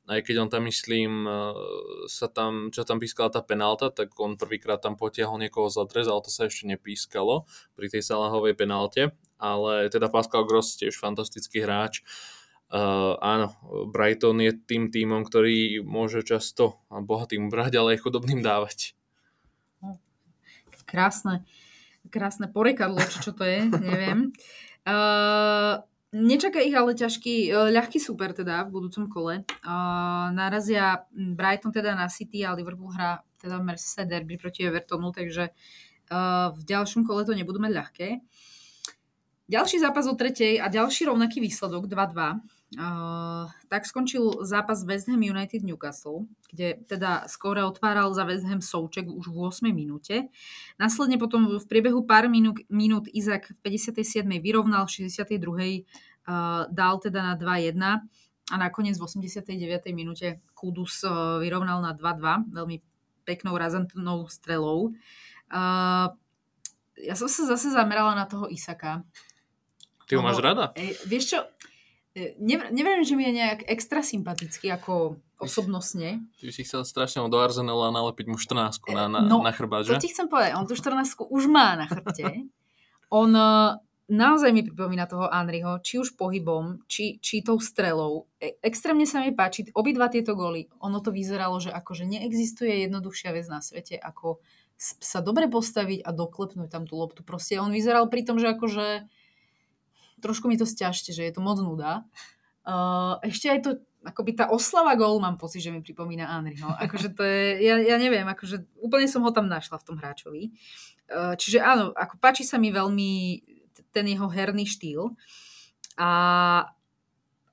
Aj 0.04 0.20
keď 0.20 0.36
on 0.44 0.50
tam, 0.52 0.68
myslím, 0.68 1.24
e, 1.24 1.40
sa 2.12 2.28
tam, 2.28 2.76
čo 2.76 2.84
tam 2.84 3.00
pískala 3.00 3.32
tá 3.32 3.40
penálta, 3.40 3.88
tak 3.88 4.12
on 4.20 4.36
prvýkrát 4.36 4.84
tam 4.84 5.00
potiahol 5.00 5.40
niekoho 5.40 5.72
za 5.72 5.88
dres, 5.88 6.12
ale 6.12 6.20
to 6.20 6.28
sa 6.28 6.52
ešte 6.52 6.68
nepískalo 6.68 7.48
pri 7.74 7.88
tej 7.88 8.04
Salahovej 8.04 8.54
penálte. 8.54 9.16
Ale 9.40 9.88
teda 9.88 10.12
Pascal 10.12 10.44
Gross 10.44 10.76
tiež 10.76 11.00
fantastický 11.00 11.64
hráč. 11.64 12.04
Uh, 12.04 12.43
Uh, 12.74 13.14
áno, 13.22 13.54
Brighton 13.94 14.42
je 14.42 14.50
tým 14.50 14.90
týmom, 14.90 15.22
ktorý 15.22 15.86
môže 15.86 16.26
často 16.26 16.82
bohatým 16.90 17.54
brať, 17.54 17.78
ale 17.78 17.94
aj 17.94 18.02
chudobným 18.02 18.42
dávať. 18.42 18.98
Krásne, 20.90 21.46
krásne 22.10 22.50
porekadlo, 22.50 22.98
či 23.06 23.22
čo 23.22 23.30
to 23.38 23.46
je, 23.46 23.70
neviem. 23.78 24.34
Uh, 24.90 25.86
nečaká 26.18 26.66
ich 26.66 26.74
ale 26.74 26.98
ťažký, 26.98 27.54
uh, 27.54 27.70
ľahký 27.70 28.02
super 28.02 28.34
teda 28.34 28.66
v 28.66 28.74
budúcom 28.74 29.06
kole. 29.06 29.46
Uh, 29.62 30.34
narazia 30.34 31.06
Brighton 31.14 31.70
teda 31.70 31.94
na 31.94 32.10
City 32.10 32.42
a 32.42 32.58
Liverpool 32.58 32.90
hrá 32.90 33.22
teda 33.38 33.62
v 33.62 33.70
Merseyside 33.70 34.10
derby 34.10 34.42
proti 34.42 34.66
Evertonu, 34.66 35.14
takže 35.14 35.54
uh, 35.54 36.50
v 36.50 36.62
ďalšom 36.66 37.06
kole 37.06 37.22
to 37.22 37.38
nebudú 37.38 37.62
mať 37.62 37.72
ľahké. 37.78 38.08
Ďalší 39.46 39.78
zápas 39.78 40.10
o 40.10 40.18
tretej 40.18 40.58
a 40.58 40.74
ďalší 40.74 41.06
rovnaký 41.06 41.38
výsledok 41.38 41.86
2-2 41.86 42.53
Uh, 42.74 43.46
tak 43.70 43.86
skončil 43.86 44.42
zápas 44.42 44.82
West 44.88 45.06
Ham 45.06 45.22
United 45.22 45.62
Newcastle, 45.62 46.26
kde 46.50 46.82
teda 46.90 47.30
skôr 47.30 47.62
otváral 47.62 48.10
za 48.18 48.26
West 48.26 48.50
Ham 48.50 48.66
Souček 48.66 49.06
už 49.06 49.30
v 49.30 49.38
8 49.46 49.70
minúte. 49.70 50.32
Následne 50.82 51.22
potom 51.22 51.62
v 51.62 51.66
priebehu 51.70 52.02
pár 52.02 52.26
minút, 52.26 52.66
minút 52.74 53.06
Izak 53.14 53.54
v 53.62 53.78
57. 53.78 54.26
vyrovnal, 54.42 54.90
v 54.90 55.06
62. 55.06 55.86
Uh, 56.24 56.66
dal 56.72 57.04
teda 57.04 57.20
na 57.20 57.34
2-1 57.36 57.78
a 58.50 58.56
nakoniec 58.56 58.96
v 58.98 59.06
89. 59.06 59.54
minúte 59.94 60.40
Kudus 60.56 61.04
uh, 61.06 61.38
vyrovnal 61.44 61.84
na 61.84 61.92
2-2 61.94 62.58
veľmi 62.58 62.78
peknou 63.28 63.54
razantnou 63.56 64.26
strelou. 64.32 64.96
Uh, 65.52 66.10
ja 66.98 67.14
som 67.14 67.28
sa 67.28 67.46
zase 67.50 67.74
zamerala 67.74 68.14
na 68.14 68.26
toho 68.26 68.48
Isaka. 68.50 69.04
Ty 70.08 70.20
ho 70.20 70.22
máš 70.24 70.40
rada? 70.44 70.76
E, 70.76 70.94
vieš 71.08 71.36
čo, 71.36 71.40
neviem, 72.74 73.02
že 73.02 73.18
mi 73.18 73.26
je 73.26 73.34
nejak 73.42 73.60
extra 73.66 74.06
sympatický 74.06 74.70
ako 74.70 75.18
osobnostne. 75.42 76.22
Ty 76.38 76.54
si 76.54 76.62
chcel 76.62 76.86
strašne 76.86 77.26
do 77.26 77.38
Arsenala 77.42 77.90
nalepiť 77.90 78.26
mu 78.30 78.38
14 78.38 78.80
na, 78.94 79.10
na, 79.10 79.20
no, 79.26 79.42
na 79.42 79.52
chrbát, 79.52 79.84
že? 79.84 79.98
to 79.98 80.06
ti 80.06 80.14
chcem 80.14 80.30
povedať. 80.30 80.54
On 80.56 80.66
tú 80.70 80.78
14 80.78 81.20
už 81.20 81.44
má 81.50 81.76
na 81.76 81.90
chrbte. 81.90 82.48
On 83.14 83.30
e, 83.30 83.50
naozaj 84.10 84.50
mi 84.54 84.62
pripomína 84.66 85.06
toho 85.06 85.30
Anriho, 85.30 85.78
či 85.82 86.02
už 86.02 86.18
pohybom, 86.18 86.82
či, 86.90 87.22
či 87.22 87.46
tou 87.46 87.58
strelou. 87.58 88.30
E, 88.38 88.58
extrémne 88.62 89.06
sa 89.06 89.22
mi 89.22 89.34
páči, 89.34 89.70
obidva 89.74 90.10
tieto 90.10 90.34
góly, 90.34 90.70
ono 90.82 90.98
to 91.02 91.14
vyzeralo, 91.14 91.62
že 91.62 91.70
akože 91.70 92.10
neexistuje 92.10 92.88
jednoduchšia 92.88 93.30
vec 93.34 93.46
na 93.50 93.62
svete, 93.62 93.98
ako 93.98 94.42
sa 94.78 95.22
dobre 95.22 95.46
postaviť 95.48 96.02
a 96.04 96.10
doklepnúť 96.10 96.70
tam 96.70 96.84
tú 96.90 96.98
loptu. 96.98 97.22
Proste 97.22 97.62
on 97.62 97.70
vyzeral 97.70 98.10
pri 98.10 98.26
tom, 98.26 98.42
že 98.42 98.52
akože 98.52 99.06
trošku 100.24 100.48
mi 100.48 100.56
to 100.56 100.64
stiažte, 100.64 101.12
že 101.12 101.28
je 101.28 101.34
to 101.36 101.44
moc 101.44 101.60
nuda. 101.60 102.08
Uh, 102.64 103.20
ešte 103.20 103.52
aj 103.52 103.60
to, 103.60 103.72
akoby 104.08 104.40
tá 104.40 104.48
oslava 104.48 104.96
gólu 104.96 105.20
mám 105.20 105.36
pocit, 105.36 105.60
že 105.60 105.68
mi 105.68 105.84
pripomína 105.84 106.40
No. 106.40 106.72
Akože 106.80 107.12
to 107.12 107.28
je, 107.28 107.60
ja, 107.60 107.76
ja 107.76 108.00
neviem, 108.00 108.24
akože 108.24 108.64
úplne 108.80 109.12
som 109.12 109.20
ho 109.28 109.32
tam 109.36 109.52
našla 109.52 109.84
v 109.84 109.86
tom 109.92 110.00
hráčovi. 110.00 110.56
Uh, 111.12 111.36
čiže 111.36 111.60
áno, 111.60 111.92
ako 111.92 112.16
páči 112.24 112.48
sa 112.48 112.56
mi 112.56 112.72
veľmi 112.72 113.44
ten 113.92 114.08
jeho 114.08 114.32
herný 114.32 114.64
štýl. 114.64 115.12
A 116.00 116.10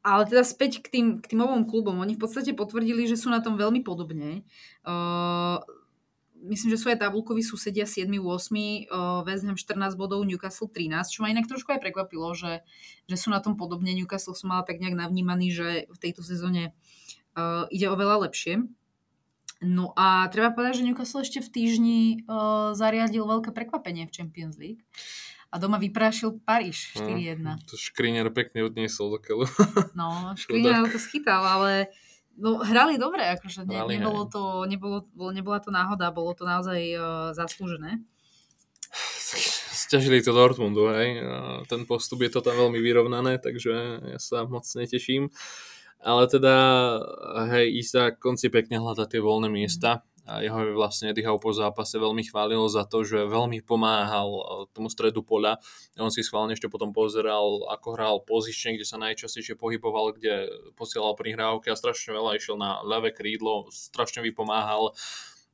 ale 0.00 0.24
teda 0.24 0.40
späť 0.48 0.80
k 0.80 0.88
tým, 0.88 1.06
k 1.20 1.28
tým 1.28 1.44
obom 1.44 1.68
klubom. 1.68 2.00
Oni 2.00 2.16
v 2.16 2.22
podstate 2.24 2.56
potvrdili, 2.56 3.04
že 3.04 3.20
sú 3.20 3.28
na 3.28 3.44
tom 3.44 3.60
veľmi 3.60 3.84
podobne. 3.84 4.48
Uh, 4.80 5.60
myslím, 6.44 6.72
že 6.72 6.80
sú 6.80 6.86
aj 6.88 7.04
tabulkoví 7.04 7.44
susedia 7.44 7.84
7. 7.84 8.08
8. 8.08 8.16
Uh, 8.88 9.20
West 9.28 9.44
Ham 9.44 9.56
14 9.56 9.96
bodov, 9.96 10.24
Newcastle 10.24 10.68
13, 10.68 11.12
čo 11.12 11.20
ma 11.20 11.32
inak 11.32 11.48
trošku 11.48 11.72
aj 11.72 11.80
prekvapilo, 11.80 12.32
že, 12.32 12.64
že 13.06 13.16
sú 13.16 13.28
na 13.28 13.44
tom 13.44 13.60
podobne. 13.60 13.92
Newcastle 13.92 14.36
som 14.36 14.52
mala 14.52 14.64
tak 14.64 14.80
nejak 14.80 14.96
navnímaný, 14.96 15.46
že 15.52 15.68
v 15.88 15.98
tejto 16.00 16.24
sezóne 16.24 16.72
uh, 17.36 17.68
ide 17.68 17.88
oveľa 17.88 18.30
lepšie. 18.30 18.64
No 19.60 19.92
a 19.92 20.24
treba 20.32 20.56
povedať, 20.56 20.80
že 20.80 20.86
Newcastle 20.88 21.20
ešte 21.20 21.44
v 21.44 21.52
týždni 21.52 22.00
uh, 22.24 22.72
zariadil 22.72 23.28
veľké 23.28 23.52
prekvapenie 23.52 24.08
v 24.08 24.14
Champions 24.14 24.56
League 24.56 24.80
a 25.50 25.58
doma 25.58 25.82
vyprášil 25.82 26.40
Paríž 26.46 26.94
4-1. 26.94 27.42
No, 27.42 27.58
to 27.66 27.74
Škriniar 27.74 28.30
pekne 28.30 28.70
odniesol 28.70 29.12
do 29.12 29.18
keľu. 29.18 29.50
No, 29.98 30.30
Škriniar 30.40 30.86
to 30.88 30.96
schytal, 30.96 31.42
ale 31.42 31.90
no, 32.36 32.60
hrali 32.62 33.00
dobre, 33.00 33.26
akože 33.34 33.66
ne, 33.66 33.80
hrali, 33.80 33.98
nebolo 33.98 34.28
to, 34.28 34.42
nebolo, 34.68 35.08
nebola 35.32 35.58
to 35.58 35.72
náhoda, 35.72 36.14
bolo 36.14 36.36
to 36.36 36.46
naozaj 36.46 36.80
uh, 36.94 37.30
zaslúžené. 37.34 38.02
Sťažili 39.70 40.22
to 40.22 40.34
Dortmundu, 40.34 40.90
hej. 40.94 41.18
Ten 41.66 41.86
postup 41.86 42.22
je 42.22 42.30
to 42.30 42.42
tam 42.42 42.58
veľmi 42.58 42.78
vyrovnané, 42.78 43.42
takže 43.42 44.02
ja 44.02 44.18
sa 44.22 44.46
moc 44.46 44.66
neteším. 44.74 45.30
Ale 46.00 46.30
teda, 46.30 46.56
hej, 47.50 47.74
Isa 47.76 48.14
konci 48.14 48.48
pekne 48.48 48.78
hľada 48.78 49.04
tie 49.10 49.18
voľné 49.18 49.50
miesta 49.50 50.06
a 50.30 50.46
jeho 50.46 50.78
vlastne 50.78 51.10
Eddie 51.10 51.26
Howe 51.26 51.42
po 51.42 51.50
zápase 51.50 51.98
veľmi 51.98 52.22
chválil 52.22 52.62
za 52.70 52.86
to, 52.86 53.02
že 53.02 53.26
veľmi 53.26 53.66
pomáhal 53.66 54.30
e, 54.30 54.42
tomu 54.70 54.86
stredu 54.86 55.26
poľa. 55.26 55.58
On 55.98 56.06
si 56.06 56.22
schválne 56.22 56.54
ešte 56.54 56.70
potom 56.70 56.94
pozeral, 56.94 57.66
ako 57.66 57.98
hral 57.98 58.16
pozične, 58.22 58.78
kde 58.78 58.86
sa 58.86 58.94
najčastejšie 59.02 59.58
pohyboval, 59.58 60.14
kde 60.14 60.46
posielal 60.78 61.18
prihrávky 61.18 61.74
a 61.74 61.74
strašne 61.74 62.14
veľa 62.14 62.38
išiel 62.38 62.54
na 62.54 62.78
ľavé 62.86 63.10
krídlo, 63.10 63.66
strašne 63.74 64.22
vypomáhal. 64.22 64.94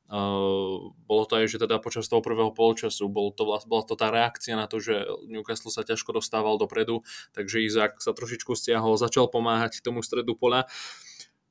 Uh, 0.07 0.95
bolo 1.03 1.27
to 1.27 1.35
aj, 1.35 1.51
že 1.51 1.59
teda 1.59 1.83
počas 1.83 2.07
toho 2.07 2.23
prvého 2.23 2.55
polčasu 2.55 3.11
bol 3.11 3.35
to, 3.35 3.43
bola 3.43 3.83
to 3.83 3.99
tá 3.99 4.07
reakcia 4.07 4.55
na 4.55 4.63
to, 4.63 4.79
že 4.79 5.03
Newcastle 5.27 5.67
sa 5.67 5.83
ťažko 5.83 6.15
dostával 6.15 6.55
dopredu, 6.55 7.03
takže 7.35 7.67
Izák 7.67 7.99
sa 7.99 8.15
trošičku 8.15 8.55
stiahol, 8.55 8.95
začal 8.95 9.27
pomáhať 9.27 9.83
tomu 9.83 9.99
stredu 9.99 10.39
pola. 10.39 10.63
Uh, 10.63 11.06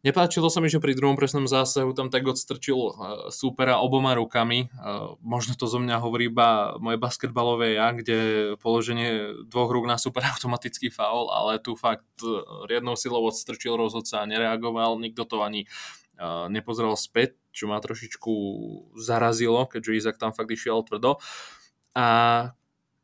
Nepáčilo 0.07 0.47
sa 0.47 0.63
mi, 0.63 0.71
že 0.71 0.79
pri 0.79 0.95
druhom 0.95 1.19
presnom 1.19 1.51
zásahu 1.51 1.91
tam 1.91 2.15
tak 2.15 2.23
odstrčil 2.31 2.79
uh, 2.79 2.95
súpera 3.35 3.83
oboma 3.83 4.15
rukami. 4.15 4.71
Uh, 4.71 5.19
možno 5.19 5.59
to 5.59 5.67
zo 5.67 5.83
mňa 5.83 5.99
hovorí 5.99 6.31
iba 6.31 6.79
moje 6.79 6.95
basketbalové 6.95 7.75
ja, 7.75 7.91
kde 7.91 8.55
položenie 8.63 9.43
dvoch 9.51 9.67
rúk 9.67 9.91
na 9.91 9.99
super 9.99 10.23
automatický 10.31 10.95
faul, 10.95 11.27
ale 11.35 11.59
tu 11.59 11.75
fakt 11.75 12.07
uh, 12.23 12.47
riadnou 12.71 12.95
silou 12.95 13.27
odstrčil 13.27 13.75
rozhodca 13.75 14.23
a 14.23 14.31
nereagoval. 14.31 14.95
Nikto 15.03 15.27
to 15.27 15.43
ani 15.43 15.67
nepozeral 16.49 16.97
späť, 16.97 17.37
čo 17.53 17.69
ma 17.69 17.77
trošičku 17.77 18.33
zarazilo, 18.97 19.69
keďže 19.69 20.01
Izak 20.01 20.17
tam 20.17 20.33
fakt 20.33 20.49
išiel 20.49 20.81
tvrdo. 20.81 21.21
A 21.93 22.07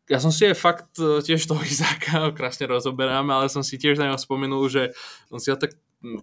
ja 0.08 0.16
som 0.16 0.32
si 0.32 0.48
aj 0.48 0.56
fakt 0.56 0.96
tiež 0.96 1.44
toho 1.44 1.60
Izáka 1.68 2.32
krásne 2.32 2.72
rozoberám, 2.72 3.28
ale 3.28 3.52
som 3.52 3.60
si 3.60 3.76
tiež 3.76 4.00
na 4.00 4.08
neho 4.08 4.16
spomenul, 4.16 4.64
že 4.72 4.96
som 5.28 5.36
si 5.36 5.52
ho 5.52 5.60
tak 5.60 5.76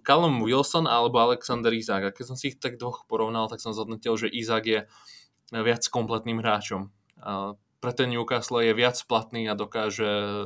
Callum 0.04 0.44
Wilson 0.44 0.84
alebo 0.84 1.18
Alexander 1.24 1.72
Izák. 1.72 2.12
A 2.12 2.14
keď 2.14 2.24
som 2.32 2.36
si 2.36 2.52
ich 2.52 2.60
tak 2.60 2.76
dvoch 2.76 3.08
porovnal, 3.08 3.48
tak 3.48 3.64
som 3.64 3.72
zhodnotil, 3.72 4.16
že 4.20 4.28
Izák 4.28 4.64
je 4.68 4.80
viac 5.50 5.82
kompletným 5.88 6.44
hráčom. 6.44 6.92
A 7.20 7.56
pre 7.80 7.92
ten 7.96 8.12
Newcastle 8.12 8.60
je 8.60 8.76
viac 8.76 9.00
platný 9.08 9.48
a 9.48 9.56
dokáže 9.56 10.44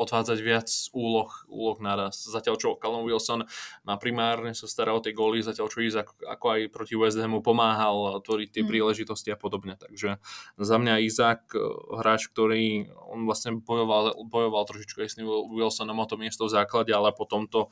odvádzať 0.00 0.38
viac 0.40 0.68
úloh, 0.96 1.28
úloh 1.52 1.76
naraz. 1.84 2.24
Zatiaľ 2.24 2.56
čo 2.56 2.80
Callum 2.80 3.04
Wilson 3.04 3.44
má 3.84 4.00
primárne 4.00 4.56
sa 4.56 4.64
stará 4.64 4.96
o 4.96 5.04
tie 5.04 5.12
góly, 5.12 5.44
zatiaľ 5.44 5.68
čo 5.68 5.84
Izak 5.84 6.16
ako 6.24 6.46
aj 6.56 6.60
proti 6.72 6.96
West 6.96 7.20
Hamu 7.20 7.44
pomáhal 7.44 8.24
tvoriť 8.24 8.48
tie 8.48 8.62
mm. 8.64 8.68
príležitosti 8.72 9.28
a 9.28 9.36
podobne. 9.36 9.76
Takže 9.76 10.16
za 10.56 10.76
mňa 10.80 11.04
Izak, 11.04 11.52
eh, 11.52 11.60
hráč, 12.00 12.32
ktorý 12.32 12.88
on 13.12 13.28
vlastne 13.28 13.60
bojoval, 13.60 14.16
bojoval 14.24 14.64
trošičku 14.64 15.04
aj 15.04 15.08
s 15.12 15.16
Wilsonom 15.20 16.00
o 16.00 16.06
to 16.08 16.16
miesto 16.16 16.48
v 16.48 16.56
základe, 16.56 16.96
ale 16.96 17.12
po 17.12 17.28
tomto 17.28 17.68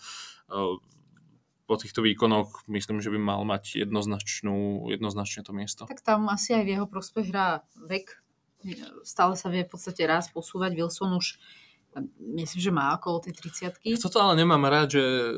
eh, 0.53 0.77
po 1.69 1.77
týchto 1.77 2.01
výkonoch 2.01 2.65
myslím, 2.73 3.05
že 3.05 3.13
by 3.13 3.21
mal 3.21 3.45
mať 3.45 3.85
jednoznačnú, 3.85 4.89
jednoznačne 4.89 5.45
to 5.45 5.53
miesto. 5.53 5.85
Tak 5.85 6.01
tam 6.01 6.33
asi 6.33 6.57
aj 6.57 6.65
v 6.65 6.73
jeho 6.73 6.87
prospech 6.89 7.29
hrá 7.29 7.61
vek. 7.77 8.25
Stále 9.05 9.37
sa 9.37 9.53
vie 9.53 9.69
v 9.69 9.71
podstate 9.77 10.09
raz 10.09 10.33
posúvať. 10.33 10.73
Wilson 10.73 11.13
už 11.13 11.37
myslím, 12.21 12.61
že 12.63 12.71
má 12.71 12.95
okolo 12.95 13.25
tej 13.25 13.35
30 13.35 13.99
Toto 13.99 14.19
ale 14.21 14.39
nemám 14.39 14.61
rád, 14.69 14.99
že 14.99 15.03
e, 15.03 15.33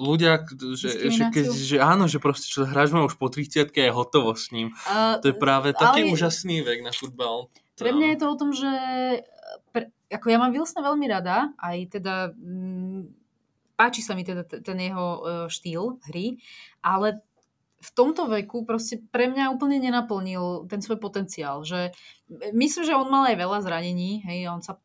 ľudia, 0.00 0.46
že, 0.78 1.10
že, 1.10 1.22
keď, 1.28 1.46
že 1.50 1.76
áno, 1.82 2.06
že 2.06 2.22
proste 2.22 2.46
čo 2.48 2.64
hráč 2.64 2.94
má 2.94 3.04
už 3.04 3.18
po 3.18 3.28
30 3.28 3.68
a 3.68 3.82
je 3.90 3.92
hotovo 3.92 4.32
s 4.32 4.54
ním. 4.54 4.72
Uh, 4.86 5.18
to 5.20 5.34
je 5.34 5.36
práve 5.36 5.74
taký 5.74 6.06
ale... 6.06 6.12
úžasný 6.14 6.62
vek 6.62 6.80
na 6.86 6.92
futbal. 6.94 7.50
Pre 7.76 7.90
mňa 7.90 8.06
je 8.14 8.18
to 8.20 8.26
o 8.28 8.36
tom, 8.38 8.50
že 8.52 8.70
pre, 9.72 9.88
ako 10.12 10.26
ja 10.28 10.38
mám 10.38 10.52
Wilsona 10.52 10.84
veľmi 10.84 11.06
rada, 11.08 11.50
aj 11.56 12.00
teda 12.00 12.14
m, 12.36 12.44
mm, 12.44 13.02
páči 13.74 14.04
sa 14.04 14.12
mi 14.12 14.22
teda 14.22 14.44
ten 14.44 14.78
jeho 14.78 15.06
uh, 15.20 15.20
štýl 15.48 15.98
hry, 16.08 16.36
ale 16.84 17.24
v 17.80 17.90
tomto 17.96 18.28
veku 18.28 18.68
proste 18.68 19.00
pre 19.08 19.24
mňa 19.32 19.56
úplne 19.56 19.80
nenaplnil 19.80 20.68
ten 20.68 20.84
svoj 20.84 21.00
potenciál. 21.00 21.64
Že 21.64 21.96
myslím, 22.52 22.84
že 22.84 22.92
on 22.92 23.08
mal 23.08 23.32
aj 23.32 23.40
veľa 23.40 23.58
zranení, 23.64 24.20
hej, 24.28 24.52
on 24.52 24.60
sa 24.60 24.76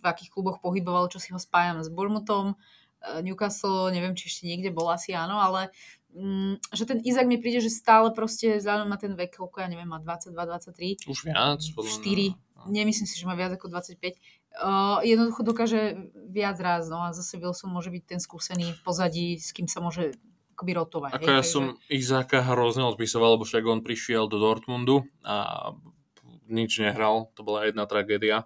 v 0.00 0.06
akých 0.08 0.32
kluboch 0.32 0.58
pohyboval, 0.64 1.12
čo 1.12 1.20
si 1.20 1.30
ho 1.30 1.38
spájam 1.38 1.84
s 1.84 1.92
Bournemouthom, 1.92 2.56
eh, 2.56 3.20
Newcastle, 3.20 3.92
neviem, 3.92 4.16
či 4.16 4.32
ešte 4.32 4.48
niekde 4.48 4.72
bol, 4.72 4.88
asi 4.88 5.12
áno, 5.12 5.38
ale 5.38 5.68
mm, 6.16 6.72
že 6.72 6.84
ten 6.88 6.98
Izak 7.04 7.28
mi 7.28 7.36
príde, 7.36 7.60
že 7.60 7.70
stále 7.70 8.10
proste 8.10 8.58
vzhľadom 8.58 8.88
na 8.88 8.98
ten 8.98 9.12
vek, 9.12 9.36
koľko 9.36 9.60
ja 9.60 9.68
neviem, 9.68 9.88
má 9.88 10.00
22, 10.00 10.32
23. 10.34 11.06
Už 11.06 11.20
viac. 11.28 11.60
4, 11.60 11.76
no. 11.76 12.72
nemyslím 12.72 13.06
si, 13.06 13.20
že 13.20 13.28
má 13.28 13.36
viac 13.36 13.54
ako 13.54 13.68
25. 13.68 14.16
Uh, 14.50 14.98
eh, 15.04 15.14
jednoducho 15.14 15.46
dokáže 15.46 16.10
viac 16.26 16.58
raz, 16.58 16.90
no 16.90 17.04
a 17.06 17.14
zase 17.14 17.38
Wilson 17.38 17.70
môže 17.70 17.92
byť 17.92 18.02
ten 18.16 18.20
skúsený 18.20 18.74
v 18.74 18.80
pozadí, 18.82 19.38
s 19.38 19.54
kým 19.54 19.70
sa 19.70 19.78
môže 19.78 20.16
akoby 20.60 20.72
rotovať. 20.76 21.10
Ako 21.16 21.24
hej, 21.24 21.32
ja 21.32 21.40
takže... 21.40 21.52
som 21.56 21.64
Izáka 21.88 22.44
hrozne 22.44 22.84
odpisoval, 22.84 23.40
lebo 23.40 23.48
však 23.48 23.64
on 23.64 23.80
prišiel 23.80 24.28
do 24.28 24.36
Dortmundu 24.36 25.08
a 25.24 25.72
nič 26.50 26.82
nehral, 26.82 27.30
to 27.38 27.46
bola 27.46 27.64
jedna 27.64 27.86
tragédia. 27.86 28.44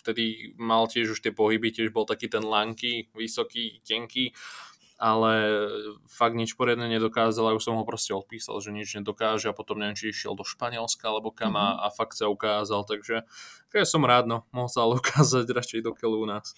Vtedy 0.00 0.54
mal 0.56 0.86
tiež 0.86 1.18
už 1.18 1.20
tie 1.20 1.34
pohyby, 1.34 1.74
tiež 1.74 1.90
bol 1.90 2.06
taký 2.06 2.30
ten 2.30 2.46
lanky, 2.46 3.10
vysoký, 3.12 3.82
tenký, 3.82 4.32
ale 4.94 5.32
fakt 6.06 6.38
nič 6.38 6.54
poriadne 6.54 6.86
nedokázal 6.86 7.50
a 7.50 7.56
už 7.58 7.66
som 7.66 7.76
ho 7.76 7.84
proste 7.84 8.14
odpísal, 8.14 8.62
že 8.62 8.70
nič 8.70 8.94
nedokáže 8.94 9.50
a 9.50 9.56
potom 9.56 9.82
neviem, 9.82 9.98
či 9.98 10.14
išiel 10.14 10.38
do 10.38 10.46
Španielska 10.46 11.10
alebo 11.10 11.34
kam 11.34 11.58
mm-hmm. 11.58 11.82
a, 11.82 11.90
a 11.90 11.94
fakt 11.94 12.14
sa 12.14 12.30
ukázal, 12.30 12.86
takže 12.86 13.26
ja 13.74 13.86
som 13.86 14.06
rád, 14.06 14.30
no, 14.30 14.46
mohol 14.54 14.70
sa 14.70 14.86
ale 14.86 14.96
ukázať 15.02 15.50
radšej 15.50 15.80
do 15.82 15.92
keľu 15.92 16.24
u 16.24 16.26
nás. 16.30 16.54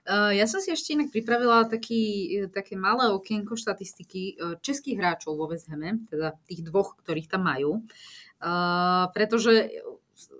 Uh, 0.00 0.32
ja 0.32 0.48
som 0.48 0.64
si 0.64 0.72
ešte 0.72 0.96
inak 0.96 1.12
pripravila 1.12 1.68
taký, 1.68 2.32
také 2.48 2.72
malé 2.72 3.12
okienko 3.12 3.52
štatistiky 3.52 4.40
českých 4.64 4.96
hráčov 4.96 5.36
vo 5.36 5.44
West 5.50 5.68
Hame, 5.68 6.00
teda 6.08 6.40
tých 6.48 6.64
dvoch, 6.64 6.96
ktorých 7.04 7.28
tam 7.28 7.44
majú. 7.44 7.84
Pretože 9.12 9.68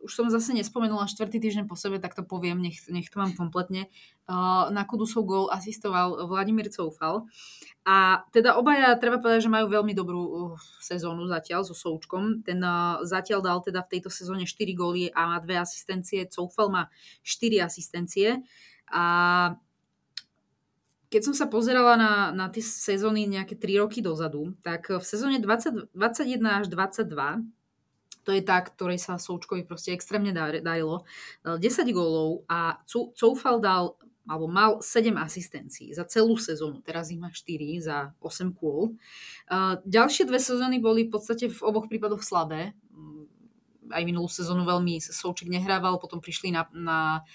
už 0.04 0.12
som 0.12 0.26
zase 0.28 0.52
nespomenula 0.52 1.08
štvrtý 1.08 1.40
týždeň 1.40 1.64
po 1.64 1.78
sebe, 1.78 1.96
tak 2.02 2.12
to 2.12 2.20
poviem, 2.26 2.60
nech, 2.60 2.84
nech 2.92 3.08
to 3.08 3.16
mám 3.16 3.32
kompletne. 3.32 3.88
Uh, 4.28 4.68
na 4.70 4.84
Kudusov 4.84 5.24
gol 5.24 5.46
asistoval 5.48 6.28
Vladimír 6.28 6.68
Coufal. 6.68 7.24
A 7.88 8.26
teda 8.30 8.60
obaja, 8.60 8.92
treba 9.00 9.16
povedať, 9.16 9.48
že 9.48 9.54
majú 9.54 9.72
veľmi 9.72 9.96
dobrú 9.96 10.20
uh, 10.20 10.32
sezónu 10.84 11.24
zatiaľ 11.30 11.64
so 11.64 11.72
Součkom. 11.72 12.44
Ten 12.44 12.60
uh, 12.60 13.00
zatiaľ 13.08 13.40
dal 13.40 13.58
teda 13.64 13.80
v 13.86 13.90
tejto 13.96 14.10
sezóne 14.12 14.44
4 14.44 14.52
góly 14.76 15.08
a 15.12 15.36
má 15.36 15.38
dve 15.40 15.56
asistencie. 15.56 16.28
Coufal 16.28 16.68
má 16.68 16.82
4 17.24 17.64
asistencie. 17.64 18.44
A 18.90 19.02
keď 21.10 21.20
som 21.26 21.34
sa 21.34 21.50
pozerala 21.50 21.98
na, 21.98 22.12
na 22.30 22.46
tie 22.46 22.62
sezóny 22.62 23.26
nejaké 23.26 23.58
3 23.58 23.82
roky 23.82 23.98
dozadu, 23.98 24.54
tak 24.62 24.94
v 24.94 25.02
sezóne 25.02 25.42
20, 25.42 25.90
21 25.90 26.62
až 26.62 26.66
22 26.70 27.59
to 28.24 28.30
je 28.36 28.42
tá, 28.44 28.60
ktorej 28.60 29.00
sa 29.00 29.16
Součkovi 29.16 29.64
proste 29.64 29.96
extrémne 29.96 30.30
darilo. 30.34 31.08
10 31.44 31.60
gólov 31.96 32.44
a 32.46 32.80
Coufal 33.16 33.58
dal 33.60 33.96
alebo 34.30 34.46
mal 34.46 34.78
7 34.78 35.10
asistencií 35.18 35.90
za 35.90 36.06
celú 36.06 36.38
sezónu, 36.38 36.78
teraz 36.86 37.10
ich 37.10 37.18
má 37.18 37.34
4 37.34 37.82
za 37.82 38.14
8 38.22 38.54
kôl. 38.54 38.94
Ďalšie 39.82 40.28
dve 40.30 40.38
sezóny 40.38 40.78
boli 40.78 41.10
v 41.10 41.18
podstate 41.18 41.50
v 41.50 41.60
oboch 41.66 41.90
prípadoch 41.90 42.22
slabé. 42.22 42.76
Mm, 42.94 43.26
aj 43.90 44.02
minulú 44.06 44.30
sezónu 44.30 44.62
veľmi 44.62 45.02
Souček 45.02 45.50
nehrával, 45.50 45.98
potom 45.98 46.22
prišli 46.22 46.54
na, 46.54 46.70
na 46.70 47.26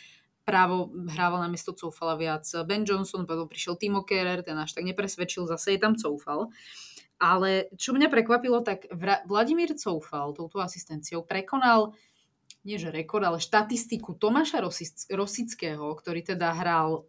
právo 0.47 0.93
hrával 1.11 1.43
na 1.43 1.51
miesto 1.51 1.75
Coufala 1.75 2.15
viac 2.15 2.47
Ben 2.63 2.85
Johnson, 2.87 3.27
potom 3.27 3.49
prišiel 3.49 3.75
Timo 3.75 4.05
Kerer, 4.05 4.45
ten 4.45 4.55
až 4.55 4.71
tak 4.71 4.87
nepresvedčil, 4.87 5.49
zase 5.49 5.75
je 5.75 5.79
tam 5.81 5.99
Coufal. 5.99 6.53
Ale 7.25 7.73
čo 7.73 7.97
mňa 7.97 8.13
prekvapilo, 8.13 8.61
tak 8.61 8.85
Vladimír 9.25 9.73
Coufal 9.73 10.37
touto 10.37 10.61
asistenciou 10.61 11.25
prekonal 11.25 11.97
nie 12.65 12.81
že 12.81 12.89
rekord, 12.89 13.21
ale 13.21 13.37
štatistiku 13.37 14.17
Tomáša 14.17 14.57
Rosického, 15.13 15.85
ktorý 15.93 16.21
teda 16.25 16.49
hral 16.57 17.05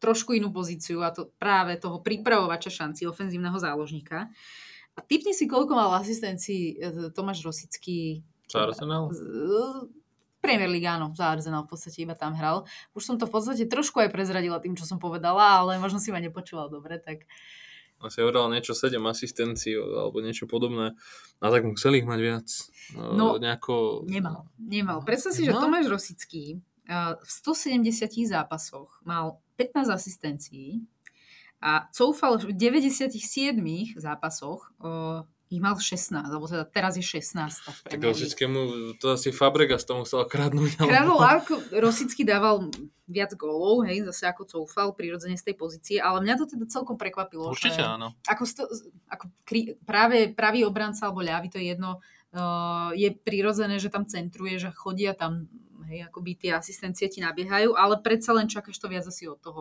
trošku 0.00 0.32
inú 0.32 0.48
pozíciu 0.48 1.04
a 1.04 1.12
to 1.12 1.28
práve 1.36 1.76
toho 1.76 2.00
pripravovača 2.00 2.72
šanci 2.72 3.04
ofenzívneho 3.04 3.60
záložníka. 3.60 4.32
A 4.96 5.00
typni 5.04 5.36
si, 5.36 5.44
koľko 5.44 5.76
mal 5.76 5.92
asistencií 6.00 6.74
e, 6.74 7.12
Tomáš 7.12 7.44
Rosický. 7.44 8.24
Za 8.48 8.64
Arsenal? 8.64 9.12
Premier 10.40 10.70
League, 10.70 10.88
áno, 10.88 11.12
za 11.12 11.34
Arsenal 11.34 11.68
v 11.68 11.76
podstate 11.76 12.02
iba 12.02 12.16
tam 12.16 12.32
hral. 12.32 12.64
Už 12.96 13.04
som 13.04 13.16
to 13.20 13.28
v 13.28 13.34
podstate 13.34 13.64
trošku 13.68 14.00
aj 14.00 14.10
prezradila 14.14 14.62
tým, 14.62 14.78
čo 14.78 14.88
som 14.88 14.96
povedala, 14.96 15.60
ale 15.60 15.76
možno 15.82 16.00
si 16.00 16.08
ma 16.08 16.18
nepočúval 16.18 16.72
dobre, 16.72 16.96
tak... 16.96 17.28
Asi 17.98 18.22
hovoril 18.22 18.54
niečo 18.54 18.78
7 18.78 18.98
asistencií 19.02 19.74
alebo 19.74 20.22
niečo 20.22 20.46
podobné. 20.46 20.94
A 21.42 21.44
tak 21.50 21.66
museli 21.66 22.02
ich 22.02 22.08
mať 22.08 22.20
viac. 22.22 22.48
No, 22.94 23.38
nejako... 23.42 24.06
nemal. 24.06 24.46
Nemal. 24.58 25.02
Predstav 25.02 25.34
si, 25.34 25.42
no. 25.44 25.50
že 25.50 25.52
Tomáš 25.58 25.86
Rosický 25.90 26.62
v 27.20 27.28
170 27.28 27.84
zápasoch 28.32 29.02
mal 29.04 29.42
15 29.60 29.92
asistencií 29.92 30.86
a 31.60 31.90
coufal 31.90 32.38
v 32.38 32.54
97 32.54 33.18
zápasoch 33.98 34.72
ich 35.48 35.60
mal 35.64 35.76
16, 35.76 36.12
alebo 36.12 36.44
teda 36.44 36.68
teraz 36.68 37.00
je 37.00 37.04
16. 37.04 37.88
Tak 37.88 38.00
Rosickému 38.00 38.60
to 39.00 39.16
asi 39.16 39.32
Fabregas 39.32 39.88
to 39.88 39.96
musel 39.96 40.28
kradnúť. 40.28 40.76
Kradol, 40.76 41.20
ako 41.24 41.56
Rosický 41.80 42.28
dával 42.28 42.68
viac 43.08 43.32
gólov, 43.32 43.88
hej, 43.88 44.04
zase 44.12 44.28
ako 44.28 44.44
coufal 44.44 44.92
prirodzene 44.92 45.40
z 45.40 45.48
tej 45.48 45.56
pozície, 45.56 45.96
ale 45.96 46.20
mňa 46.20 46.34
to 46.36 46.44
teda 46.44 46.68
celkom 46.68 47.00
prekvapilo. 47.00 47.48
Určite 47.48 47.80
že 47.80 47.88
áno. 47.88 48.12
Ako, 48.28 48.44
sto, 48.44 48.68
ako 49.08 49.32
kri, 49.48 49.80
práve 49.88 50.28
pravý 50.36 50.68
obranca 50.68 51.08
alebo 51.08 51.24
ľavý, 51.24 51.48
to 51.48 51.56
je 51.56 51.72
jedno, 51.72 52.04
uh, 52.36 52.92
je 52.92 53.08
prirodzené, 53.16 53.80
že 53.80 53.88
tam 53.88 54.04
centruje, 54.04 54.60
že 54.60 54.68
chodia 54.76 55.16
tam 55.16 55.48
hej, 55.88 56.04
akoby 56.04 56.36
tie 56.36 56.50
asistencie 56.52 57.08
ti 57.08 57.24
nabiehajú, 57.24 57.72
ale 57.72 57.98
predsa 58.04 58.36
len 58.36 58.46
čakáš 58.46 58.76
to 58.76 58.92
viac 58.92 59.08
asi 59.08 59.24
od 59.24 59.40
toho 59.40 59.60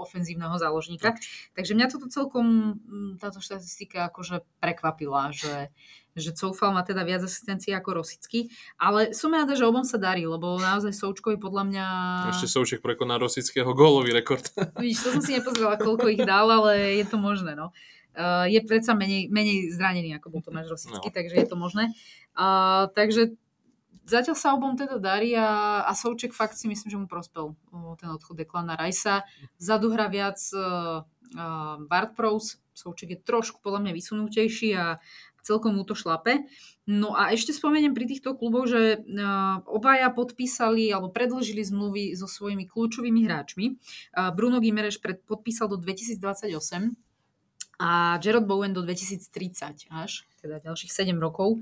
ofenzívneho 0.00 0.56
záložníka. 0.56 1.14
Takže 1.52 1.76
mňa 1.76 1.92
toto 1.92 2.08
celkom, 2.08 2.80
táto 3.20 3.44
štatistika 3.44 4.08
akože 4.08 4.42
prekvapila, 4.58 5.30
že, 5.36 5.68
že 6.16 6.32
Coufal 6.32 6.72
má 6.72 6.80
teda 6.80 7.04
viac 7.04 7.20
asistencií 7.22 7.76
ako 7.76 8.00
Rosický, 8.00 8.48
ale 8.80 9.12
som 9.12 9.28
rada, 9.30 9.52
že 9.52 9.68
obom 9.68 9.84
sa 9.84 10.00
darí, 10.00 10.24
lebo 10.24 10.56
naozaj 10.56 10.96
Součkovi 10.96 11.36
podľa 11.36 11.62
mňa... 11.68 11.86
Ešte 12.32 12.48
Souček 12.48 12.80
prekoná 12.80 13.20
Rosického 13.20 13.68
gólový 13.76 14.16
rekord. 14.16 14.48
Vidíš, 14.80 15.04
to 15.04 15.08
som 15.20 15.22
si 15.22 15.36
nepozrela, 15.36 15.76
koľko 15.76 16.08
ich 16.08 16.24
dal, 16.24 16.48
ale 16.48 17.04
je 17.04 17.04
to 17.04 17.20
možné, 17.20 17.52
no. 17.52 17.70
Uh, 18.16 18.48
je 18.48 18.56
predsa 18.64 18.96
menej, 18.96 19.28
menej 19.28 19.76
zranený, 19.76 20.16
ako 20.16 20.32
bol 20.32 20.40
Tomáš 20.40 20.72
Rosický, 20.72 21.12
no. 21.12 21.16
takže 21.20 21.36
je 21.36 21.46
to 21.52 21.56
možné. 21.60 21.92
Uh, 22.32 22.88
takže 22.96 23.36
Zatiaľ 24.06 24.36
sa 24.38 24.54
obom 24.54 24.78
teda 24.78 25.02
darí 25.02 25.34
a, 25.34 25.82
a 25.82 25.92
Souček 25.92 26.30
fakt 26.30 26.54
si 26.54 26.70
myslím, 26.70 26.88
že 26.94 27.00
mu 27.02 27.06
prospel 27.10 27.58
ten 27.98 28.06
odchod 28.06 28.38
Deklana 28.38 28.78
Rajsa. 28.78 29.26
Vzadu 29.58 29.90
hra 29.90 30.06
viac 30.06 30.38
uh, 30.54 31.02
Bart 31.90 32.14
Prous, 32.14 32.62
Souček 32.70 33.18
je 33.18 33.18
trošku 33.18 33.58
podľa 33.58 33.82
mňa 33.82 33.92
vysunutejší 33.98 34.68
a 34.78 35.02
celkom 35.46 35.78
mu 35.78 35.86
to 35.86 35.94
šlape. 35.94 36.46
No 36.86 37.14
a 37.14 37.30
ešte 37.30 37.54
spomeniem 37.54 37.94
pri 37.94 38.06
týchto 38.06 38.34
kluboch, 38.38 38.70
že 38.70 39.02
uh, 39.02 39.62
obaja 39.66 40.10
podpísali 40.14 40.90
alebo 40.90 41.10
predložili 41.10 41.66
zmluvy 41.66 42.14
so 42.14 42.30
svojimi 42.30 42.66
kľúčovými 42.66 43.26
hráčmi. 43.26 43.74
Uh, 44.14 44.30
Bruno 44.30 44.62
Gimereš 44.62 45.02
podpísal 45.26 45.66
do 45.66 45.78
2028 45.82 46.94
a 47.76 48.16
Gerard 48.22 48.46
Bowen 48.48 48.72
do 48.72 48.80
2030 48.82 49.92
až, 49.92 50.24
teda 50.40 50.62
ďalších 50.64 50.90
7 50.94 51.12
rokov. 51.18 51.60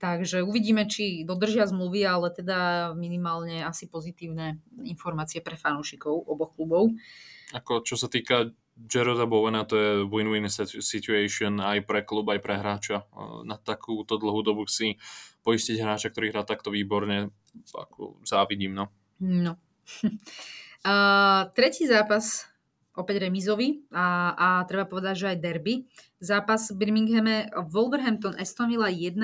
Takže 0.00 0.40
uvidíme, 0.40 0.88
či 0.88 1.28
dodržia 1.28 1.68
zmluvy, 1.68 2.08
ale 2.08 2.32
teda 2.32 2.90
minimálne 2.96 3.60
asi 3.60 3.84
pozitívne 3.84 4.56
informácie 4.80 5.44
pre 5.44 5.60
fanúšikov 5.60 6.24
oboch 6.24 6.56
klubov. 6.56 6.96
Ako 7.52 7.84
čo 7.84 8.00
sa 8.00 8.08
týka 8.08 8.48
Jaroda 8.88 9.28
Bowena, 9.28 9.68
to 9.68 9.76
je 9.76 9.90
win-win 10.08 10.48
situation 10.80 11.60
aj 11.60 11.84
pre 11.84 12.00
klub, 12.00 12.32
aj 12.32 12.40
pre 12.40 12.56
hráča. 12.56 13.04
Na 13.44 13.60
takúto 13.60 14.16
dlhú 14.16 14.40
dobu 14.40 14.64
si 14.64 14.96
poistiť 15.44 15.76
hráča, 15.76 16.08
ktorý 16.08 16.32
hrá 16.32 16.48
takto 16.48 16.72
výborne, 16.72 17.28
ako 17.68 18.24
závidím, 18.24 18.72
no. 18.72 18.88
No. 19.20 19.60
uh, 20.88 21.52
tretí 21.52 21.84
zápas 21.84 22.48
opäť 22.98 23.26
remizový 23.26 23.86
a, 23.94 24.34
a 24.34 24.48
treba 24.66 24.86
povedať, 24.86 25.14
že 25.16 25.30
aj 25.36 25.42
derby. 25.42 25.74
Zápas 26.18 26.74
v 26.74 26.78
Birminghame 26.82 27.50
Wolverhampton 27.70 28.34
Aston 28.36 28.70
Villa 28.70 28.90
1-1. 28.90 29.16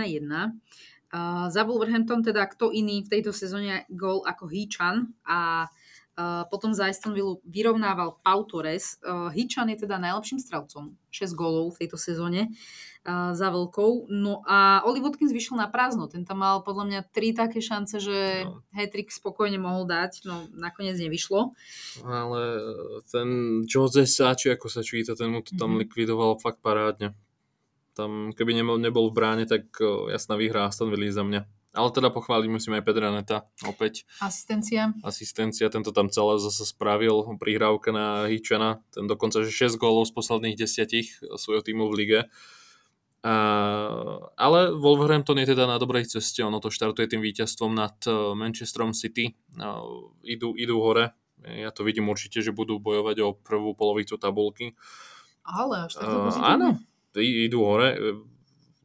Uh, 1.07 1.47
za 1.51 1.62
Wolverhampton 1.62 2.23
teda 2.23 2.47
kto 2.51 2.75
iný 2.75 3.07
v 3.07 3.12
tejto 3.19 3.31
sezóne 3.31 3.87
gol 3.91 4.23
ako 4.27 4.51
Hichan 4.51 5.14
a 5.27 5.71
Uh, 6.17 6.49
potom 6.49 6.73
za 6.73 6.89
Aston 6.89 7.12
Villa 7.12 7.37
vyrovnával 7.45 8.17
Pau 8.25 8.41
Torres. 8.49 8.97
Uh, 9.05 9.29
Hichan 9.29 9.69
je 9.69 9.85
teda 9.85 10.01
najlepším 10.01 10.41
strelcom. 10.41 10.97
6 11.12 11.37
gólov 11.37 11.77
v 11.77 11.85
tejto 11.85 12.01
sezóne 12.01 12.49
za 13.07 13.49
veľkou. 13.55 14.11
No 14.11 14.43
a 14.43 14.83
Oli 14.83 14.99
Watkins 14.99 15.31
vyšiel 15.31 15.57
na 15.57 15.71
prázdno. 15.71 16.11
Ten 16.11 16.27
tam 16.27 16.43
mal 16.43 16.67
podľa 16.67 16.85
mňa 16.91 17.01
tri 17.15 17.31
také 17.31 17.63
šance, 17.63 18.03
že 18.03 18.45
no. 18.45 18.67
Hattrick 18.75 19.15
spokojne 19.15 19.57
mohol 19.63 19.87
dať, 19.87 20.27
no 20.27 20.51
nakoniec 20.59 20.99
nevyšlo. 20.99 21.55
Ale 22.03 22.41
ten 23.07 23.29
Jose 23.65 24.05
Sači, 24.05 24.51
ako 24.51 24.67
sa 24.67 24.83
číta, 24.83 25.15
ten 25.15 25.31
mu 25.31 25.41
to 25.41 25.55
tam 25.55 25.79
mm-hmm. 25.79 25.83
likvidoval 25.87 26.43
fakt 26.43 26.59
parádne. 26.61 27.15
Tam, 27.97 28.35
keby 28.37 28.53
nebol, 28.53 28.77
nebol 28.77 29.09
v 29.09 29.17
bráne, 29.17 29.45
tak 29.49 29.73
jasná 30.13 30.37
výhra 30.37 30.69
Aston 30.69 30.93
Villa 30.93 31.09
za 31.09 31.25
mňa. 31.25 31.49
Ale 31.77 31.93
teda 31.93 32.09
pochváliť 32.09 32.49
musím 32.49 32.81
aj 32.81 32.89
Pedra 32.89 33.13
Neta 33.13 33.45
opäť. 33.69 34.09
Asistencia. 34.25 34.97
Asistencia, 35.05 35.69
tento 35.69 35.93
tam 35.93 36.09
celé 36.09 36.41
zase 36.41 36.65
spravil, 36.65 37.21
prihrávka 37.37 37.93
na 37.93 38.25
Hičana, 38.33 38.81
ten 38.97 39.05
dokonca, 39.05 39.45
že 39.45 39.53
6 39.53 39.77
gólov 39.77 40.09
z 40.09 40.17
posledných 40.17 40.57
desiatich 40.57 41.21
svojho 41.37 41.61
týmu 41.61 41.93
v 41.93 41.95
lige. 42.01 42.21
Uh, 43.25 44.23
ale 44.39 44.71
Wolverhampton 44.77 45.41
je 45.43 45.51
teda 45.51 45.67
na 45.67 45.83
dobrej 45.83 46.07
ceste, 46.07 46.47
ono 46.47 46.62
to 46.62 46.71
štartuje 46.71 47.11
tým 47.11 47.23
víťazstvom 47.25 47.75
nad 47.75 47.97
uh, 48.07 48.39
Manchesterom 48.39 48.95
City, 48.95 49.35
uh, 49.59 49.83
idú, 50.23 50.55
idú 50.55 50.79
hore, 50.79 51.11
ja 51.43 51.75
to 51.75 51.83
vidím 51.83 52.07
určite, 52.07 52.39
že 52.39 52.55
budú 52.55 52.79
bojovať 52.79 53.17
o 53.27 53.35
prvú 53.35 53.75
polovicu 53.75 54.14
tabulky. 54.14 54.79
Ale 55.43 55.91
až 55.91 55.99
takto 55.99 56.31
uh, 56.31 56.39
Áno, 56.39 56.79
idú 57.19 57.67
hore, 57.67 57.99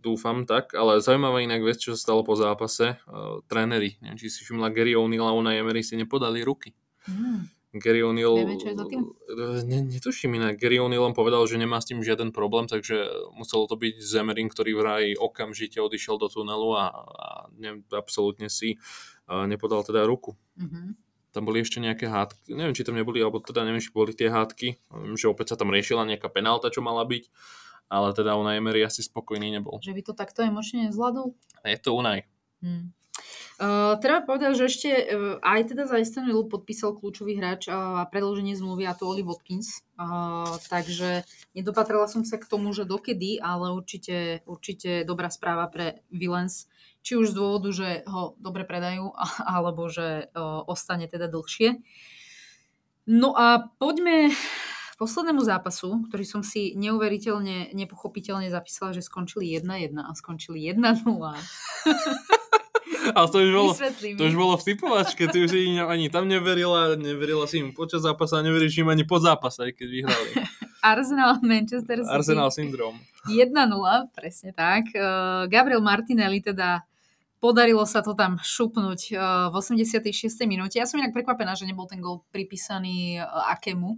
dúfam 0.01 0.49
tak, 0.49 0.73
ale 0.73 1.05
zaujímavá 1.05 1.45
inak 1.45 1.61
vec, 1.61 1.77
čo 1.77 1.93
sa 1.93 2.09
stalo 2.09 2.25
po 2.25 2.33
zápase, 2.33 2.97
uh, 3.05 3.45
tréneri, 3.45 4.01
neviem, 4.01 4.17
či 4.17 4.33
si 4.33 4.41
všimla 4.41 4.73
Gary 4.73 4.97
O'Neill 4.97 5.29
a 5.29 5.37
Unai 5.37 5.61
Emery 5.61 5.85
si 5.85 5.93
nepodali 5.93 6.41
ruky. 6.41 6.73
Mm. 7.05 7.45
Gary 7.71 8.03
O'Neill... 8.03 8.35
Vieme, 8.35 8.59
čo 8.59 8.67
je 8.67 8.75
za 8.75 8.83
tým? 8.83 9.15
Ne, 9.63 9.79
netuším 9.87 10.35
inak. 10.35 10.59
Gary 10.59 10.83
O'Neill 10.83 11.07
povedal, 11.15 11.47
že 11.47 11.55
nemá 11.55 11.79
s 11.79 11.87
tým 11.87 12.03
žiaden 12.03 12.35
problém, 12.35 12.67
takže 12.67 13.07
muselo 13.31 13.63
to 13.63 13.79
byť 13.79 13.95
Zemerin, 14.03 14.51
ktorý 14.51 14.75
vraj 14.75 15.15
okamžite 15.15 15.79
odišiel 15.79 16.19
do 16.19 16.27
tunelu 16.27 16.69
a, 16.75 16.85
a 16.91 17.25
ne, 17.55 17.79
absolútne 17.95 18.51
si 18.51 18.75
a 19.23 19.47
nepodal 19.47 19.87
teda 19.87 20.03
ruku. 20.03 20.35
Mm-hmm. 20.59 20.85
Tam 21.31 21.47
boli 21.47 21.63
ešte 21.63 21.79
nejaké 21.79 22.11
hádky, 22.11 22.51
neviem, 22.51 22.75
či 22.75 22.83
tam 22.83 22.99
neboli, 22.99 23.23
alebo 23.23 23.39
teda 23.39 23.63
neviem, 23.63 23.79
či 23.79 23.95
boli 23.95 24.11
tie 24.11 24.27
hádky, 24.27 24.75
viem, 24.91 25.15
že 25.15 25.31
opäť 25.31 25.55
sa 25.55 25.63
tam 25.63 25.71
riešila 25.71 26.03
nejaká 26.03 26.27
penálta, 26.27 26.67
čo 26.67 26.83
mala 26.83 27.07
byť, 27.07 27.31
ale 27.87 28.11
teda 28.11 28.35
Unai 28.35 28.59
Emery 28.59 28.83
asi 28.83 28.99
spokojný 28.99 29.47
nebol. 29.47 29.79
Že 29.79 29.95
by 29.95 30.01
to 30.03 30.13
takto 30.15 30.43
emočne 30.43 30.91
nezvládol? 30.91 31.31
Je 31.63 31.79
to 31.79 31.95
Unai. 31.95 32.27
Hmm. 32.59 32.91
Uh, 33.61 33.93
treba 34.01 34.25
povedať, 34.25 34.57
že 34.57 34.65
ešte 34.65 34.89
uh, 34.89 35.37
aj 35.45 35.69
teda 35.69 35.85
za 35.85 36.01
Villa 36.25 36.41
podpísal 36.49 36.97
kľúčový 36.97 37.37
hráč 37.37 37.69
uh, 37.69 38.01
a 38.01 38.09
predloženie 38.09 38.57
zmluvy 38.57 38.89
a 38.89 38.97
to 38.97 39.05
Oli 39.05 39.21
Watkins. 39.21 39.85
Uh, 40.01 40.57
takže 40.65 41.21
nedopatrala 41.53 42.09
som 42.09 42.25
sa 42.25 42.41
k 42.41 42.49
tomu, 42.49 42.73
že 42.73 42.89
dokedy, 42.89 43.37
ale 43.37 43.69
určite, 43.69 44.41
určite 44.49 45.05
dobrá 45.05 45.29
správa 45.29 45.69
pre 45.69 46.01
Villens. 46.09 46.65
Či 47.05 47.21
už 47.21 47.33
z 47.33 47.37
dôvodu, 47.37 47.69
že 47.69 48.01
ho 48.09 48.33
dobre 48.41 48.65
predajú, 48.65 49.13
alebo 49.45 49.85
že 49.93 50.33
uh, 50.33 50.65
ostane 50.65 51.05
teda 51.05 51.29
dlhšie. 51.29 51.85
No 53.05 53.37
a 53.37 53.69
poďme 53.77 54.33
k 54.33 54.95
poslednému 54.97 55.45
zápasu, 55.45 56.01
ktorý 56.09 56.25
som 56.25 56.41
si 56.41 56.73
neuveriteľne, 56.77 57.77
nepochopiteľne 57.77 58.49
zapísala, 58.49 58.93
že 58.93 59.05
skončili 59.05 59.53
1-1 59.53 60.01
a 60.01 60.09
skončili 60.17 60.65
1-0. 60.65 61.05
Ale 63.11 63.27
to 63.29 63.37
už 63.43 63.51
bolo, 63.51 63.71
to 64.17 64.23
už 64.25 64.35
bolo 64.35 64.53
v 64.55 64.63
typovačke, 64.63 65.23
ty 65.27 65.37
už 65.43 65.51
ani 65.85 66.07
tam 66.07 66.27
neverila, 66.27 66.95
neverila 66.95 67.45
si 67.45 67.61
im 67.61 67.75
počas 67.75 68.03
zápasa 68.03 68.39
a 68.39 68.45
neveríš 68.45 68.81
im 68.81 68.89
ani 68.89 69.03
po 69.03 69.19
zápase, 69.19 69.67
aj 69.67 69.73
keď 69.75 69.87
vyhrali. 69.87 70.31
Arsenal 70.81 71.37
Manchester 71.45 72.01
City. 72.01 72.09
Arsenal 72.09 72.49
syndrom. 72.49 72.97
1-0, 73.29 73.53
presne 74.17 74.51
tak. 74.51 74.89
Uh, 74.97 75.45
Gabriel 75.45 75.79
Martinelli 75.79 76.41
teda 76.41 76.81
podarilo 77.37 77.85
sa 77.85 78.01
to 78.01 78.17
tam 78.17 78.41
šupnúť 78.41 79.01
uh, 79.13 79.53
v 79.53 79.55
86. 79.61 80.01
minúte. 80.49 80.81
Ja 80.81 80.89
som 80.89 80.97
inak 80.97 81.13
prekvapená, 81.13 81.53
že 81.53 81.69
nebol 81.69 81.85
ten 81.85 82.01
gol 82.01 82.25
pripísaný 82.33 83.21
uh, 83.21 83.53
Akemu, 83.53 83.93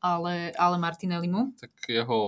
ale, 0.00 0.56
ale 0.56 0.76
Martinellimu. 0.80 1.52
Tak 1.60 1.70
jeho, 1.88 2.18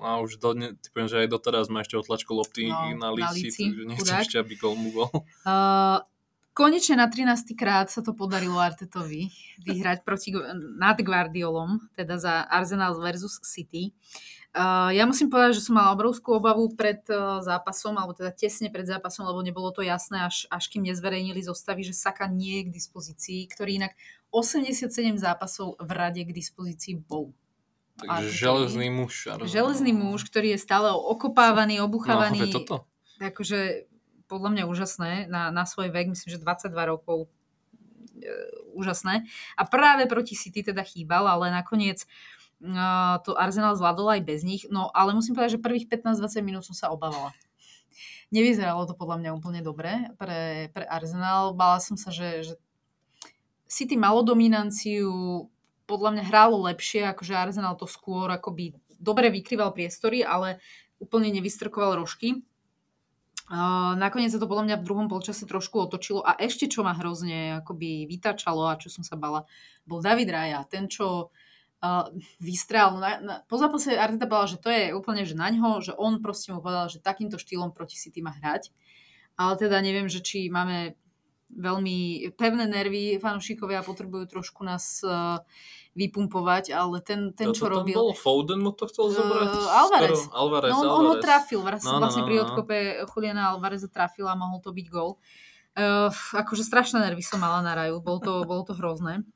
a 0.00 0.18
už 0.24 0.40
do, 0.40 0.56
ne, 0.56 0.72
typujem, 0.80 1.08
že 1.08 1.16
aj 1.24 1.28
doteraz 1.28 1.68
má 1.68 1.84
ešte 1.84 2.00
otlačku 2.00 2.32
lopty 2.32 2.72
no, 2.72 2.96
na 2.96 3.12
líci, 3.12 3.52
takže 3.52 3.84
nechcem 3.84 4.16
ešte, 4.24 4.36
aby 4.40 4.56
gol 4.56 4.74
mu 4.74 4.90
bol. 4.90 5.12
Uh, 5.40 6.04
konečne 6.52 7.00
na 7.00 7.08
13. 7.08 7.56
krát 7.56 7.88
sa 7.88 8.04
to 8.04 8.12
podarilo 8.12 8.60
Artetovi 8.60 9.32
vyhrať 9.64 10.04
proti, 10.04 10.36
nad 10.76 11.00
Guardiolom, 11.00 11.80
teda 11.96 12.20
za 12.20 12.44
Arsenal 12.44 12.96
versus 13.00 13.40
City. 13.40 13.90
Uh, 13.90 14.39
ja 14.90 15.04
musím 15.06 15.30
povedať, 15.30 15.62
že 15.62 15.70
som 15.70 15.78
mala 15.78 15.94
obrovskú 15.94 16.34
obavu 16.34 16.74
pred 16.74 16.98
uh, 17.06 17.38
zápasom, 17.38 17.94
alebo 17.94 18.18
teda 18.18 18.34
tesne 18.34 18.66
pred 18.66 18.82
zápasom, 18.82 19.22
lebo 19.22 19.38
nebolo 19.46 19.70
to 19.70 19.86
jasné, 19.86 20.26
až, 20.26 20.50
až 20.50 20.66
kým 20.66 20.82
nezverejnili 20.90 21.38
zostavy, 21.38 21.86
že 21.86 21.94
Saka 21.94 22.26
nie 22.26 22.58
je 22.58 22.64
k 22.66 22.74
dispozícii, 22.74 23.46
ktorý 23.46 23.78
inak 23.78 23.94
87 24.34 24.90
zápasov 25.22 25.78
v 25.78 25.90
rade 25.94 26.22
k 26.26 26.34
dispozícii 26.34 26.98
bol. 26.98 27.30
Takže 28.00 28.32
železný 28.32 28.88
muž. 28.90 29.28
Železný 29.44 29.92
muž, 29.92 30.26
ktorý 30.26 30.56
je 30.56 30.58
stále 30.58 30.88
okopávaný, 30.88 31.84
obuchávaný. 31.84 32.48
No, 32.48 32.54
toto. 32.58 32.76
Akože 33.20 33.86
podľa 34.24 34.50
mňa 34.56 34.64
úžasné 34.70 35.10
na, 35.28 35.50
na 35.52 35.66
svoj 35.66 35.92
vek, 35.92 36.14
myslím, 36.14 36.38
že 36.38 36.42
22 36.42 36.72
rokov 36.86 37.26
e, 37.26 37.28
úžasné. 38.72 39.26
A 39.58 39.62
práve 39.68 40.06
proti 40.06 40.38
City 40.38 40.62
teda 40.64 40.86
chýbal, 40.86 41.28
ale 41.28 41.52
nakoniec 41.52 42.06
to 43.24 43.30
Arsenal 43.40 43.72
zvládol 43.72 44.20
aj 44.20 44.22
bez 44.22 44.44
nich, 44.44 44.68
no 44.68 44.92
ale 44.92 45.16
musím 45.16 45.32
povedať, 45.32 45.56
že 45.56 45.64
prvých 45.64 45.88
15-20 45.88 46.44
minút 46.44 46.64
som 46.68 46.76
sa 46.76 46.92
obávala. 46.92 47.32
Nevyzeralo 48.30 48.86
to 48.86 48.94
podľa 48.94 49.16
mňa 49.18 49.30
úplne 49.34 49.60
dobre 49.64 50.12
pre, 50.20 50.70
pre 50.70 50.84
Arsenal. 50.86 51.56
Bála 51.56 51.82
som 51.82 51.98
sa, 51.98 52.14
že, 52.14 52.46
že 52.46 52.54
City 53.66 53.98
malo 53.98 54.22
dominanciu, 54.22 55.48
podľa 55.90 56.10
mňa 56.14 56.24
hrálo 56.30 56.62
lepšie, 56.70 57.02
akože 57.10 57.34
Arsenal 57.34 57.74
to 57.74 57.90
skôr 57.90 58.30
akoby 58.30 58.78
dobre 59.00 59.32
vykrýval 59.32 59.74
priestory, 59.74 60.22
ale 60.22 60.62
úplne 61.02 61.32
nevystrkoval 61.34 61.98
rožky. 61.98 62.44
Nakoniec 63.98 64.30
sa 64.30 64.38
to 64.38 64.46
podľa 64.46 64.70
mňa 64.70 64.76
v 64.78 64.86
druhom 64.86 65.08
polčase 65.10 65.42
trošku 65.42 65.90
otočilo 65.90 66.22
a 66.22 66.38
ešte 66.38 66.70
čo 66.70 66.86
ma 66.86 66.94
hrozne 66.94 67.58
akoby 67.58 68.06
vytačalo 68.06 68.70
a 68.70 68.78
čo 68.78 68.86
som 68.94 69.02
sa 69.02 69.18
bala, 69.18 69.42
bol 69.82 69.98
David 69.98 70.30
Raja, 70.30 70.62
ten 70.70 70.86
čo 70.86 71.34
uh, 71.80 72.08
vystrel. 72.40 72.96
Na, 73.00 73.10
na, 73.20 73.34
po 73.44 73.56
zápase 73.56 73.96
Arteta 73.96 74.28
povedal, 74.28 74.56
že 74.56 74.58
to 74.60 74.68
je 74.68 74.92
úplne 74.92 75.24
že 75.24 75.34
na 75.36 75.48
ňo, 75.48 75.80
že 75.80 75.92
on 75.96 76.20
proste 76.20 76.52
mu 76.52 76.60
povedal, 76.60 76.92
že 76.92 77.00
takýmto 77.00 77.40
štýlom 77.40 77.72
proti 77.72 77.96
City 77.96 78.20
má 78.20 78.32
hrať. 78.36 78.72
Ale 79.40 79.56
teda 79.56 79.80
neviem, 79.80 80.06
že 80.06 80.20
či 80.20 80.52
máme 80.52 80.94
veľmi 81.50 82.30
pevné 82.38 82.70
nervy, 82.70 83.18
fanúšikovia 83.18 83.82
potrebujú 83.82 84.38
trošku 84.38 84.62
nás 84.62 85.02
uh, 85.02 85.42
vypumpovať, 85.98 86.70
ale 86.70 87.02
ten, 87.02 87.34
ten 87.34 87.50
čo 87.50 87.66
robil... 87.66 87.96
bol 87.96 88.14
Foden 88.14 88.62
mu 88.62 88.70
to 88.70 88.86
chcel 88.86 89.10
zobrať? 89.10 89.50
Uh, 89.50 89.80
Alvarez. 89.82 90.20
Skoro, 90.30 90.36
Alvarez. 90.38 90.70
No 90.70 90.78
on, 90.78 90.86
Alvarez. 90.86 91.00
on 91.00 91.06
ho 91.10 91.16
trafil, 91.18 91.60
vlastne, 91.64 91.90
no, 91.90 91.98
no, 91.98 92.02
vlastne 92.06 92.22
no, 92.22 92.28
pri 92.30 92.36
no. 92.36 92.42
odkope 92.46 92.76
Juliana 93.10 93.42
Alvareza 93.50 93.88
trafil 93.90 94.30
a 94.30 94.38
mohol 94.38 94.62
to 94.62 94.70
byť 94.70 94.86
gol. 94.86 95.18
Uh, 95.74 96.10
akože 96.34 96.62
strašné 96.62 97.02
nervy 97.02 97.22
som 97.22 97.42
mala 97.42 97.62
na 97.66 97.74
raju, 97.74 97.98
bol 97.98 98.22
to, 98.22 98.46
bolo 98.46 98.62
to 98.62 98.78
hrozné. 98.78 99.26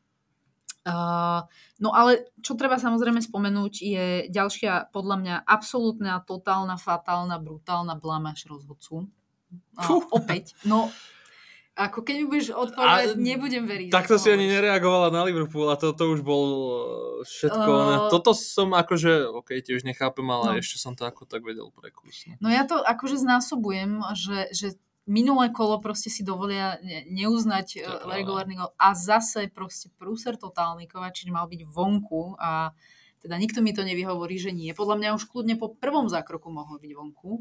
Uh, 0.85 1.49
no 1.81 1.97
ale 1.97 2.29
čo 2.45 2.61
treba 2.61 2.77
samozrejme 2.77 3.25
spomenúť 3.25 3.75
je 3.81 4.07
ďalšia 4.29 4.93
podľa 4.93 5.17
mňa 5.17 5.35
absolútna, 5.49 6.21
totálna, 6.21 6.77
fatálna, 6.77 7.41
brutálna 7.41 7.97
blamáž 7.97 8.45
rozhodcu. 8.45 9.09
Uh, 9.81 10.05
opäť. 10.13 10.53
No 10.69 10.93
ako 11.75 12.07
keď 12.07 12.15
mi 12.23 12.27
budeš 12.31 12.55
odpovedať, 12.55 13.09
a, 13.15 13.19
nebudem 13.19 13.67
veriť. 13.67 13.91
Takto 13.91 14.15
si 14.15 14.31
ani 14.31 14.47
nereagovala 14.47 15.11
na 15.11 15.27
Liverpool 15.27 15.67
a 15.67 15.75
toto 15.75 16.07
už 16.07 16.23
bol 16.23 16.47
e, 16.47 16.71
všetko. 17.27 17.71
Uh, 17.75 18.07
toto 18.15 18.31
som 18.31 18.71
akože, 18.79 19.27
ok, 19.43 19.59
tiež 19.59 19.83
nechápem, 19.83 20.23
ale 20.31 20.55
no. 20.55 20.63
ešte 20.63 20.79
som 20.79 20.95
to 20.95 21.03
ako 21.03 21.27
tak 21.27 21.43
vedel 21.43 21.75
prekusnúť. 21.75 22.39
No 22.39 22.47
ja 22.47 22.63
to 22.63 22.79
akože 22.79 23.19
znásobujem, 23.19 24.07
že, 24.15 24.55
že 24.55 24.69
minulé 25.05 25.53
kolo 25.53 25.81
proste 25.81 26.09
si 26.09 26.25
dovolia 26.25 26.81
neuznať 27.09 27.69
uh, 27.81 28.09
regulárny 28.09 28.57
gol 28.57 28.73
a 28.77 28.97
zase 28.97 29.53
proste 29.53 29.93
prúser 30.01 30.37
totálny 30.41 30.89
Kovačič 30.89 31.29
mal 31.29 31.49
byť 31.49 31.63
vonku 31.69 32.37
a 32.41 32.73
teda 33.25 33.41
nikto 33.41 33.65
mi 33.65 33.73
to 33.73 33.89
nevyhovorí, 33.89 34.37
že 34.37 34.53
nie. 34.53 34.77
Podľa 34.77 35.01
mňa 35.01 35.17
už 35.17 35.33
kľudne 35.33 35.57
po 35.57 35.73
prvom 35.73 36.13
zákroku 36.13 36.53
mohol 36.53 36.77
byť 36.77 36.93
vonku. 36.93 37.41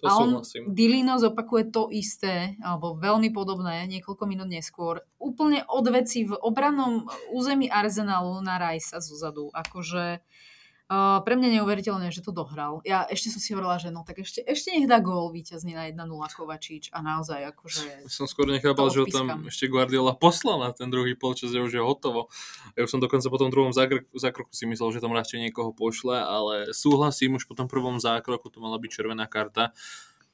To 0.00 0.08
a 0.08 0.16
on, 0.16 0.40
súhlasím. 0.40 0.72
Dilino 0.72 1.20
zopakuje 1.20 1.68
to 1.68 1.92
isté, 1.92 2.56
alebo 2.64 2.96
veľmi 2.96 3.28
podobné, 3.28 3.84
niekoľko 3.84 4.24
minút 4.24 4.48
neskôr. 4.48 5.04
Úplne 5.20 5.68
od 5.68 5.84
veci 5.92 6.24
v 6.24 6.32
obrannom 6.40 7.04
území 7.36 7.68
Arsenalu 7.68 8.40
na 8.40 8.56
Rajsa 8.56 9.04
zozadu. 9.04 9.52
Akože 9.52 10.24
Uh, 10.24 10.59
pre 10.90 11.34
mňa 11.38 11.62
neuveriteľné, 11.62 12.10
že 12.10 12.18
to 12.18 12.34
dohral. 12.34 12.82
Ja 12.82 13.06
ešte 13.06 13.30
som 13.30 13.38
si 13.38 13.54
hovorila, 13.54 13.78
že 13.78 13.94
no 13.94 14.02
tak 14.02 14.26
ešte, 14.26 14.42
ešte 14.42 14.74
nech 14.74 14.90
dá 14.90 14.98
gól 14.98 15.30
víťazný 15.30 15.70
na 15.70 15.86
1-0 15.86 16.02
Kovačič 16.10 16.90
a 16.90 16.98
naozaj 16.98 17.46
akože... 17.54 18.10
Som 18.10 18.26
skôr 18.26 18.50
nechápal, 18.50 18.90
že 18.90 19.02
ho 19.02 19.06
tam 19.06 19.46
ešte 19.46 19.70
Guardiola 19.70 20.18
poslal 20.18 20.58
na 20.58 20.74
ten 20.74 20.90
druhý 20.90 21.14
polčas, 21.14 21.54
že 21.54 21.62
už 21.62 21.70
je 21.70 21.78
hotovo. 21.78 22.26
Ja 22.74 22.82
už 22.82 22.90
som 22.90 22.98
dokonca 22.98 23.30
po 23.30 23.38
tom 23.38 23.54
druhom 23.54 23.70
zákroku, 23.70 24.10
zákroku 24.18 24.50
si 24.50 24.66
myslel, 24.66 24.98
že 24.98 24.98
tam 24.98 25.14
radšej 25.14 25.38
niekoho 25.46 25.70
pošle, 25.70 26.18
ale 26.18 26.74
súhlasím, 26.74 27.38
už 27.38 27.46
po 27.46 27.54
tom 27.54 27.70
prvom 27.70 28.02
zákroku 28.02 28.50
to 28.50 28.58
mala 28.58 28.74
byť 28.82 28.90
červená 28.90 29.30
karta. 29.30 29.70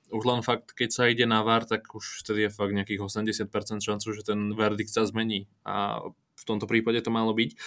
Už 0.09 0.24
len 0.24 0.40
fakt, 0.40 0.72
keď 0.72 0.88
sa 0.88 1.04
ide 1.04 1.28
na 1.28 1.44
VAR, 1.44 1.68
tak 1.68 1.84
už 1.92 2.24
vtedy 2.24 2.48
je 2.48 2.50
fakt 2.54 2.72
nejakých 2.72 3.04
80% 3.04 3.44
šancu, 3.84 4.07
že 4.14 4.22
ten 4.24 4.57
verdikt 4.57 4.88
sa 4.88 5.04
zmení. 5.04 5.50
A 5.68 6.00
v 6.09 6.44
tomto 6.48 6.64
prípade 6.64 7.02
to 7.04 7.12
malo 7.12 7.36
byť. 7.36 7.59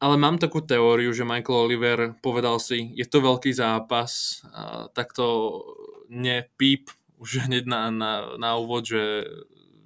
Ale 0.00 0.16
mám 0.16 0.40
takú 0.40 0.64
teóriu, 0.64 1.12
že 1.12 1.28
Michael 1.28 1.60
Oliver 1.68 1.98
povedal 2.24 2.56
si, 2.56 2.88
je 2.96 3.04
to 3.04 3.20
veľký 3.20 3.52
zápas, 3.52 4.40
tak 4.96 5.12
to 5.12 5.60
nepíp 6.08 6.88
už 7.20 7.44
hneď 7.44 7.68
na, 7.68 7.92
na, 7.92 8.12
na 8.40 8.56
úvod, 8.56 8.88
že 8.88 9.28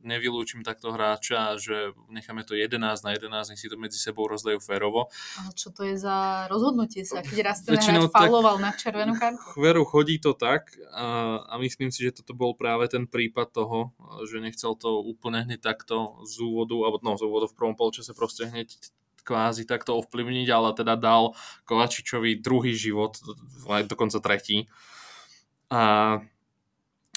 nevylúčim 0.05 0.61
takto 0.61 0.93
hráča, 0.93 1.57
že 1.57 1.97
necháme 2.13 2.45
to 2.45 2.53
11 2.53 2.77
na 2.79 3.11
11, 3.17 3.51
nech 3.51 3.59
si 3.59 3.73
to 3.73 3.81
medzi 3.81 3.97
sebou 3.97 4.29
rozdajú 4.29 4.61
férovo. 4.61 5.09
Ale 5.41 5.51
čo 5.57 5.73
to 5.73 5.83
je 5.83 5.97
za 5.97 6.47
rozhodnutie 6.53 7.03
sa, 7.09 7.25
keď 7.25 7.39
raz 7.41 7.65
ten 7.65 7.75
hráč 7.75 8.13
fauloval 8.13 8.61
na 8.61 8.71
červenú 8.77 9.17
kartu? 9.17 9.41
Veru, 9.57 9.83
chodí 9.89 10.21
to 10.21 10.37
tak 10.37 10.77
a, 10.93 11.41
a 11.49 11.55
myslím 11.59 11.89
si, 11.89 12.05
že 12.05 12.21
toto 12.23 12.37
bol 12.37 12.53
práve 12.53 12.87
ten 12.93 13.09
prípad 13.09 13.49
toho, 13.51 13.97
že 14.29 14.45
nechcel 14.45 14.77
to 14.77 15.01
úplne 15.01 15.43
hneď 15.49 15.65
takto 15.65 16.21
z 16.29 16.45
úvodu, 16.45 16.77
alebo 16.85 17.01
no 17.01 17.17
z 17.17 17.25
úvodu 17.25 17.49
v 17.49 17.57
prvom 17.57 17.75
polčase 17.75 18.13
proste 18.13 18.47
hneď 18.47 18.77
kvázi 19.25 19.65
takto 19.65 19.97
ovplyvniť, 19.99 20.49
ale 20.53 20.77
teda 20.77 20.95
dal 21.01 21.33
Kovačičovi 21.65 22.39
druhý 22.45 22.77
život, 22.77 23.17
aj 23.67 23.89
dokonca 23.89 24.21
tretí. 24.21 24.69
A, 25.73 26.21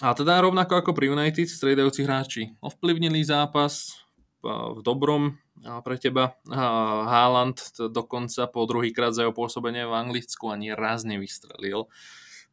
a 0.01 0.09
teda 0.15 0.41
rovnako 0.41 0.79
ako 0.79 0.91
pri 0.95 1.11
United, 1.11 1.45
striedajúci 1.51 2.01
hráči 2.07 2.41
ovplyvnili 2.63 3.21
zápas 3.27 3.99
v 4.47 4.79
dobrom 4.81 5.35
pre 5.83 5.97
teba. 5.97 6.37
Haaland 6.47 7.59
dokonca 7.91 8.47
po 8.47 8.63
druhýkrát 8.63 9.11
za 9.11 9.27
jeho 9.27 9.33
pôsobenie 9.35 9.83
v 9.83 9.97
Anglicku 9.97 10.53
ani 10.53 10.71
raz 10.71 11.03
nevystrelil. 11.03 11.89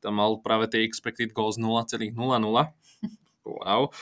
Tam 0.00 0.20
mal 0.20 0.40
práve 0.40 0.68
tie 0.68 0.84
expected 0.84 1.32
goals 1.32 1.56
0,00. 1.56 2.12
Wow. 3.44 3.92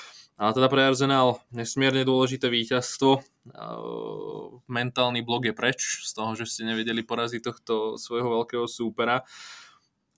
Ale 0.43 0.59
teda 0.59 0.67
pre 0.67 0.83
Arsenal 0.83 1.39
nesmierne 1.55 2.03
dôležité 2.03 2.51
víťazstvo. 2.51 3.23
Mentálny 4.67 5.23
blok 5.23 5.47
je 5.47 5.55
preč 5.55 6.03
z 6.03 6.11
toho, 6.19 6.35
že 6.35 6.51
ste 6.51 6.67
nevedeli 6.67 7.07
poraziť 7.07 7.47
tohto 7.47 7.95
svojho 7.95 8.43
veľkého 8.43 8.67
súpera. 8.67 9.23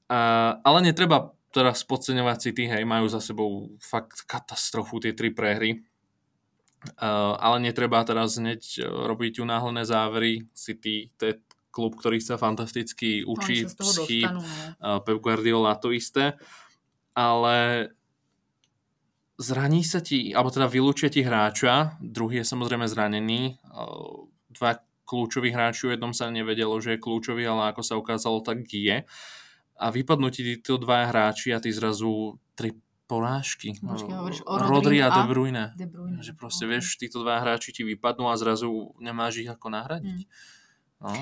Ale 0.09 0.79
netreba 0.81 1.37
teraz 1.53 1.85
podceňovať 1.85 2.37
City, 2.41 2.65
hej, 2.73 2.89
majú 2.89 3.05
za 3.13 3.21
sebou 3.21 3.77
fakt 3.85 4.25
katastrofu 4.25 4.97
tie 5.05 5.13
tri 5.13 5.29
prehry. 5.29 5.85
Ale 7.05 7.61
netreba 7.61 8.01
teraz 8.09 8.41
hneď 8.41 8.81
robiť 8.89 9.45
unáhlené 9.45 9.85
závery. 9.85 10.49
City, 10.57 11.13
to 11.21 11.33
je 11.33 11.35
klub, 11.69 12.01
ktorý 12.01 12.25
sa 12.25 12.41
fantasticky 12.41 13.29
učí 13.29 13.69
z 13.69 13.77
chýb. 14.09 14.33
No. 14.33 14.41
Pep 15.05 15.21
Guardiola 15.21 15.77
to 15.77 15.93
isté. 15.93 16.33
Ale 17.13 17.89
zraní 19.39 19.83
sa 19.83 19.99
ti, 19.99 20.31
alebo 20.31 20.51
teda 20.51 20.71
vylúčia 20.71 21.11
ti 21.11 21.27
hráča, 21.27 21.99
druhý 21.99 22.43
je 22.43 22.47
samozrejme 22.47 22.87
zranený, 22.87 23.59
dva 24.55 24.71
kľúčoví 25.05 25.53
hráči, 25.53 25.91
o 25.91 25.93
jednom 25.93 26.17
sa 26.17 26.33
nevedelo, 26.33 26.75
že 26.81 26.97
je 26.97 27.03
kľúčový, 27.03 27.45
ale 27.45 27.75
ako 27.75 27.83
sa 27.85 27.95
ukázalo, 28.01 28.41
tak 28.41 28.65
je. 28.71 29.05
A 29.75 29.87
vypadnú 29.91 30.31
ti 30.31 30.47
títo 30.47 30.79
dva 30.79 31.11
hráči 31.11 31.51
a 31.51 31.59
ty 31.59 31.75
zrazu 31.75 32.39
tri 32.55 32.73
porážky. 33.05 33.77
Počkej, 33.77 34.47
Rodri 34.47 35.03
a 35.05 35.13
De 35.13 35.23
Bruyne. 35.29 35.77
De 35.77 35.85
Bruyne. 35.85 36.25
Že 36.25 36.33
proste 36.39 36.65
okay. 36.65 36.71
vieš, 36.79 36.97
títo 36.97 37.21
dva 37.21 37.43
hráči 37.43 37.75
ti 37.75 37.83
vypadnú 37.85 38.31
a 38.31 38.39
zrazu 38.39 38.97
nemáš 39.03 39.45
ich 39.45 39.51
ako 39.51 39.69
nahradiť. 39.75 40.25
Hmm. 40.25 41.11
No. 41.11 41.13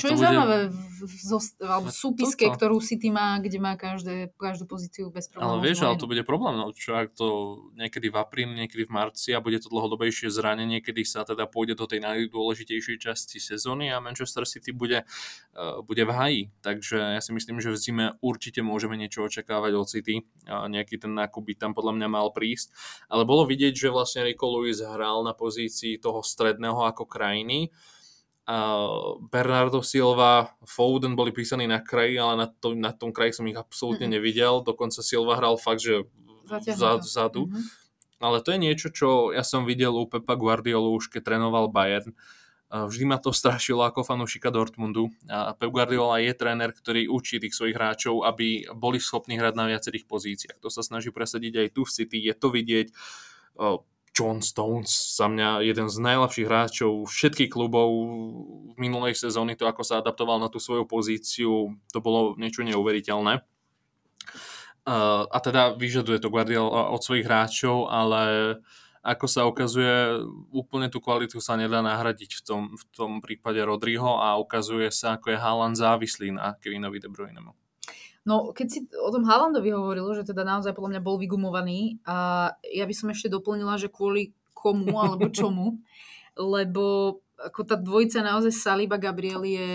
Čo 0.00 0.08
je 0.08 0.16
bude... 0.16 0.24
zaujímavé 0.24 0.58
v, 0.72 0.80
v, 1.04 1.12
v 1.60 1.90
súpiske, 1.92 2.44
toto. 2.48 2.56
ktorú 2.56 2.76
City 2.80 3.12
má, 3.12 3.36
kde 3.38 3.60
má 3.60 3.76
každé, 3.76 4.32
každú 4.40 4.64
pozíciu 4.64 5.12
bez 5.12 5.28
problémov. 5.28 5.60
Ale 5.60 5.64
vieš, 5.68 5.84
ale 5.84 6.00
to 6.00 6.08
bude 6.08 6.24
problém, 6.24 6.56
no, 6.56 6.72
čo 6.72 6.96
ak 6.96 7.12
to 7.12 7.60
niekedy 7.76 8.08
v 8.08 8.16
apríli, 8.16 8.52
niekedy 8.56 8.88
v 8.88 8.92
marci 8.92 9.36
a 9.36 9.44
bude 9.44 9.60
to 9.60 9.68
dlhodobejšie 9.68 10.32
zranenie, 10.32 10.80
kedy 10.80 11.04
sa 11.04 11.28
teda 11.28 11.44
pôjde 11.44 11.76
do 11.76 11.84
tej 11.84 12.00
najdôležitejšej 12.00 12.96
časti 12.96 13.36
sezóny 13.36 13.92
a 13.92 14.00
Manchester 14.00 14.48
City 14.48 14.72
bude, 14.72 15.04
uh, 15.04 15.84
bude 15.84 16.02
v 16.02 16.12
haji. 16.12 16.42
Takže 16.64 16.96
ja 17.16 17.20
si 17.20 17.30
myslím, 17.36 17.60
že 17.60 17.70
v 17.70 17.78
zime 17.78 18.06
určite 18.24 18.64
môžeme 18.64 18.96
niečo 18.96 19.24
očakávať 19.24 19.72
od 19.76 19.86
City. 19.86 20.24
Uh, 20.48 20.66
nejaký 20.72 20.96
ten 20.96 21.12
nákup 21.12 21.44
by 21.44 21.54
tam 21.60 21.72
podľa 21.76 22.00
mňa 22.00 22.08
mal 22.08 22.32
prísť. 22.32 22.72
Ale 23.12 23.28
bolo 23.28 23.44
vidieť, 23.44 23.76
že 23.76 23.88
vlastne 23.92 24.24
Rico 24.24 24.48
Lewis 24.48 24.80
hral 24.80 25.20
na 25.26 25.36
pozícii 25.36 26.00
toho 26.00 26.24
stredného 26.24 26.80
ako 26.88 27.04
krajiny 27.04 27.68
Bernardo 29.30 29.78
Silva, 29.84 30.56
Foden 30.66 31.14
boli 31.14 31.30
písaní 31.30 31.70
na 31.70 31.78
kraji, 31.78 32.18
ale 32.18 32.34
na, 32.34 32.46
to, 32.50 32.74
na 32.74 32.90
tom 32.90 33.14
kraji 33.14 33.38
som 33.38 33.46
ich 33.46 33.54
absolútne 33.54 34.10
mm-hmm. 34.10 34.16
nevidel. 34.18 34.54
Dokonca 34.66 35.00
Silva 35.06 35.38
hral 35.38 35.54
fakt, 35.54 35.86
že 35.86 36.08
vzadu. 36.50 37.46
Mm-hmm. 37.46 37.64
Ale 38.20 38.44
to 38.44 38.52
je 38.52 38.58
niečo, 38.58 38.88
čo 38.92 39.08
ja 39.32 39.46
som 39.46 39.64
videl 39.64 39.94
u 39.96 40.04
Pepa 40.04 40.36
Guardiolu 40.36 40.98
už 40.98 41.08
keď 41.08 41.32
trénoval 41.32 41.72
Bayern. 41.72 42.12
Vždy 42.70 43.02
ma 43.02 43.18
to 43.18 43.34
strašilo 43.34 43.82
ako 43.82 44.06
fanúšika 44.06 44.46
Dortmundu. 44.54 45.10
A 45.26 45.58
Pep 45.58 45.74
Guardiola 45.74 46.22
je 46.22 46.30
tréner, 46.38 46.70
ktorý 46.70 47.10
učí 47.10 47.42
tých 47.42 47.50
svojich 47.50 47.74
hráčov, 47.74 48.22
aby 48.22 48.70
boli 48.78 49.02
schopní 49.02 49.34
hrať 49.42 49.54
na 49.58 49.66
viacerých 49.66 50.06
pozíciách. 50.06 50.62
To 50.62 50.70
sa 50.70 50.86
snaží 50.86 51.10
presadiť 51.10 51.66
aj 51.66 51.68
tu 51.74 51.82
v 51.82 51.90
City, 51.90 52.18
je 52.22 52.34
to 52.38 52.54
vidieť 52.54 52.94
John 54.20 54.44
Stones 54.44 55.16
za 55.16 55.32
mňa 55.32 55.64
jeden 55.64 55.88
z 55.88 55.96
najlepších 55.96 56.44
hráčov 56.44 57.08
všetkých 57.08 57.48
klubov 57.48 57.88
v 57.88 58.76
minulej 58.76 59.16
sezóny, 59.16 59.56
to 59.56 59.64
ako 59.64 59.80
sa 59.80 60.04
adaptoval 60.04 60.36
na 60.36 60.52
tú 60.52 60.60
svoju 60.60 60.84
pozíciu, 60.84 61.72
to 61.88 61.98
bolo 62.04 62.36
niečo 62.36 62.60
neuveriteľné. 62.60 63.40
A 65.30 65.36
teda 65.40 65.72
vyžaduje 65.80 66.20
to 66.20 66.28
Guardiola 66.28 66.92
od 66.92 67.00
svojich 67.00 67.24
hráčov, 67.24 67.88
ale 67.88 68.56
ako 69.00 69.24
sa 69.24 69.48
ukazuje, 69.48 70.20
úplne 70.52 70.92
tú 70.92 71.00
kvalitu 71.00 71.40
sa 71.40 71.56
nedá 71.56 71.80
nahradiť 71.80 72.36
v 72.36 72.42
tom, 72.44 72.62
v 72.76 72.84
tom 72.92 73.24
prípade 73.24 73.56
Rodriho 73.64 74.20
a 74.20 74.36
ukazuje 74.36 74.92
sa, 74.92 75.16
ako 75.16 75.32
je 75.32 75.40
Haaland 75.40 75.80
závislý 75.80 76.36
na 76.36 76.52
Kevinovi 76.60 77.00
De 77.00 77.08
Bruynemu. 77.08 77.56
No, 78.28 78.52
keď 78.52 78.66
si 78.68 78.78
o 79.00 79.08
tom 79.08 79.24
Haalandovi 79.24 79.72
hovoril, 79.72 80.12
že 80.12 80.28
teda 80.28 80.44
naozaj 80.44 80.76
podľa 80.76 80.96
mňa 80.96 81.02
bol 81.02 81.16
vygumovaný 81.16 82.04
a 82.04 82.50
ja 82.68 82.84
by 82.84 82.94
som 82.94 83.08
ešte 83.08 83.32
doplnila, 83.32 83.80
že 83.80 83.88
kvôli 83.88 84.36
komu 84.52 85.00
alebo 85.00 85.32
čomu, 85.36 85.80
lebo 86.36 87.16
ako 87.40 87.60
tá 87.64 87.76
dvojica 87.80 88.20
naozaj 88.20 88.52
Saliba 88.52 89.00
Gabriel 89.00 89.40
je, 89.48 89.72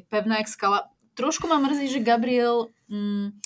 pevná 0.08 0.40
jak 0.40 0.48
skala. 0.48 0.88
Trošku 1.12 1.44
ma 1.44 1.60
mrzí, 1.60 1.92
že 1.92 2.00
Gabriel 2.00 2.72
mm, 2.88 3.36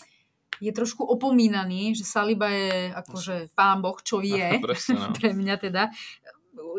je 0.63 0.73
trošku 0.77 1.03
opomínaný, 1.03 1.99
že 1.99 2.07
Saliba 2.07 2.47
je 2.53 2.95
akože 2.95 3.51
pán 3.59 3.83
boh, 3.83 3.99
čo 3.99 4.21
vie, 4.25 4.63
Presne, 4.63 5.11
no. 5.11 5.15
pre 5.19 5.35
mňa 5.35 5.55
teda. 5.59 5.91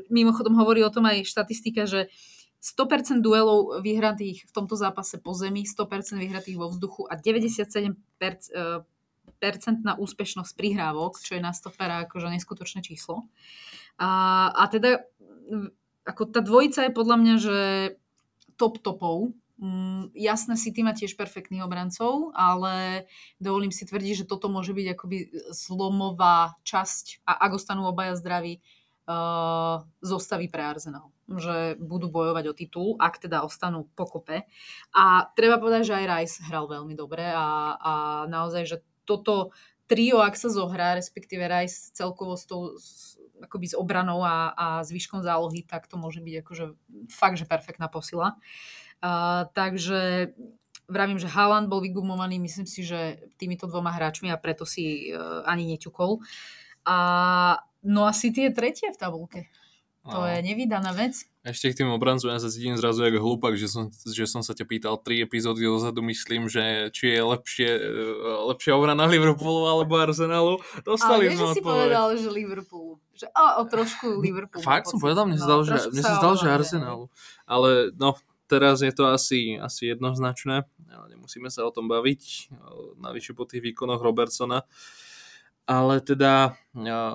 Mimochodom 0.08 0.56
hovorí 0.56 0.86
o 0.88 0.94
tom 0.94 1.04
aj 1.10 1.28
štatistika, 1.28 1.84
že 1.84 2.08
100% 2.62 3.26
duelov 3.26 3.82
vyhratých 3.82 4.46
v 4.46 4.52
tomto 4.54 4.78
zápase 4.78 5.18
po 5.18 5.34
zemi, 5.34 5.66
100% 5.66 6.22
vyhratých 6.22 6.62
vo 6.62 6.70
vzduchu 6.70 7.10
a 7.10 7.18
97% 7.18 7.98
na 9.82 9.94
úspešnosť 9.98 10.54
prihrávok, 10.54 11.18
čo 11.18 11.34
je 11.34 11.42
na 11.42 11.58
stopera 11.58 12.06
akože 12.06 12.30
neskutočné 12.30 12.86
číslo. 12.86 13.26
A, 13.98 14.54
a 14.54 14.64
teda 14.70 15.02
ako 16.06 16.30
tá 16.30 16.46
dvojica 16.46 16.86
je 16.86 16.94
podľa 16.94 17.18
mňa, 17.18 17.36
že 17.42 17.60
top 18.62 18.78
topov. 18.78 19.34
Mm, 19.58 20.14
jasné, 20.14 20.54
City 20.54 20.86
má 20.86 20.94
tiež 20.94 21.18
perfektných 21.18 21.66
obrancov, 21.66 22.30
ale 22.38 23.06
dovolím 23.42 23.74
si 23.74 23.90
tvrdiť, 23.90 24.26
že 24.26 24.30
toto 24.30 24.54
môže 24.54 24.74
byť 24.74 24.88
akoby 24.94 25.18
zlomová 25.50 26.58
časť 26.62 27.26
a 27.26 27.42
ak 27.42 27.58
ostanú 27.58 27.90
obaja 27.90 28.18
zdraví, 28.18 28.62
uh, 29.06 29.86
zostaví 30.02 30.50
pre 30.50 30.62
Arsenal 30.66 31.14
že 31.38 31.78
budú 31.78 32.10
bojovať 32.10 32.46
o 32.50 32.58
titul, 32.58 32.90
ak 32.98 33.22
teda 33.22 33.46
ostanú 33.46 33.88
pokope. 33.94 34.44
A 34.92 35.30
treba 35.38 35.62
povedať, 35.62 35.94
že 35.94 35.98
aj 36.02 36.10
Rice 36.10 36.38
hral 36.50 36.68
veľmi 36.68 36.98
dobre 36.98 37.24
a, 37.30 37.78
a 37.78 37.94
naozaj, 38.28 38.64
že 38.66 38.78
toto 39.06 39.54
trio, 39.92 40.24
ak 40.24 40.40
sa 40.40 40.48
zohrá, 40.48 40.96
respektíve 40.96 41.44
Rice 41.48 41.92
celkovo 41.92 42.40
s 42.40 42.48
tou 42.48 42.80
akoby 43.42 43.74
s 43.74 43.76
obranou 43.76 44.22
a, 44.22 44.54
a 44.54 44.66
zvyškom 44.86 45.26
zálohy, 45.26 45.66
tak 45.66 45.90
to 45.90 45.98
môže 45.98 46.22
byť 46.22 46.36
akože 46.46 46.66
fakt, 47.10 47.42
že 47.42 47.50
perfektná 47.50 47.90
posila. 47.90 48.38
Uh, 49.02 49.50
takže 49.58 50.32
vravím, 50.86 51.18
že 51.18 51.32
Haaland 51.32 51.66
bol 51.66 51.82
vygumovaný, 51.82 52.38
myslím 52.38 52.70
si, 52.70 52.86
že 52.86 53.18
týmito 53.42 53.66
dvoma 53.66 53.90
hráčmi 53.90 54.30
a 54.30 54.38
preto 54.38 54.64
si 54.64 55.10
uh, 55.10 55.42
ani 55.50 55.66
neťukol. 55.74 56.22
A, 56.86 56.98
no 57.82 58.06
a 58.06 58.12
City 58.14 58.50
je 58.50 58.54
tretie 58.54 58.90
v 58.94 59.02
tabulke. 59.02 59.50
To 60.02 60.26
je 60.26 60.42
nevydaná 60.42 60.98
vec. 60.98 61.14
Ešte 61.46 61.74
k 61.74 61.78
tým 61.82 61.94
obrancom, 61.94 62.34
ja 62.34 62.42
sa 62.42 62.50
cítim 62.50 62.74
zrazu 62.74 63.06
jak 63.06 63.22
hlupak, 63.22 63.54
že 63.54 63.70
som, 63.70 63.94
že 63.94 64.26
som 64.26 64.42
sa 64.42 64.58
ťa 64.58 64.66
pýtal 64.66 64.96
tri 64.98 65.22
epizódy 65.22 65.62
dozadu, 65.66 66.02
myslím, 66.06 66.50
že 66.50 66.90
či 66.90 67.18
je 67.18 67.22
lepšie, 67.22 67.70
e, 67.70 67.90
lepšia 68.50 68.74
obrana 68.78 69.06
Liverpoolu 69.06 69.70
alebo 69.70 69.98
Arsenalu. 70.02 70.58
Dostali 70.82 71.30
Ale 71.30 71.38
sme 71.38 71.54
si 71.54 71.62
povedal, 71.62 72.18
že 72.18 72.30
Liverpoolu. 72.34 72.98
Že, 73.14 73.30
a, 73.30 73.62
o 73.62 73.64
trošku 73.70 74.22
Liverpoolu. 74.22 74.66
Fakt 74.66 74.90
som 74.90 74.98
povedal, 74.98 75.30
mne 75.30 75.38
sa 75.38 75.46
no, 75.46 75.50
zdal, 75.50 75.62
že, 75.70 75.78
mne 75.94 76.04
sa 76.06 76.14
zdal, 76.18 76.34
že 76.38 76.48
Arsenalu. 76.50 77.06
Ale 77.46 77.94
no, 77.94 78.18
teraz 78.50 78.82
je 78.82 78.94
to 78.94 79.06
asi, 79.06 79.62
asi 79.62 79.94
jednoznačné. 79.94 80.66
Nemusíme 81.14 81.54
sa 81.54 81.62
o 81.62 81.74
tom 81.74 81.86
baviť. 81.86 82.54
Navyše 82.98 83.38
po 83.38 83.46
tých 83.46 83.62
výkonoch 83.62 84.02
Robertsona. 84.02 84.66
Uh, 84.66 85.10
ale 85.72 86.04
teda 86.04 86.60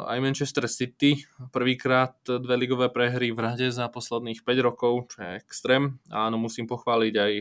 aj 0.08 0.16
Manchester 0.16 0.64
City 0.64 1.28
prvýkrát 1.52 2.16
dve 2.24 2.56
ligové 2.56 2.88
prehry 2.88 3.28
v 3.28 3.44
rade 3.44 3.68
za 3.68 3.84
posledných 3.92 4.40
5 4.40 4.66
rokov, 4.72 5.12
čo 5.12 5.20
je 5.20 5.36
extrém. 5.36 6.00
Áno, 6.08 6.40
musím 6.40 6.64
pochváliť 6.64 7.14
aj 7.20 7.32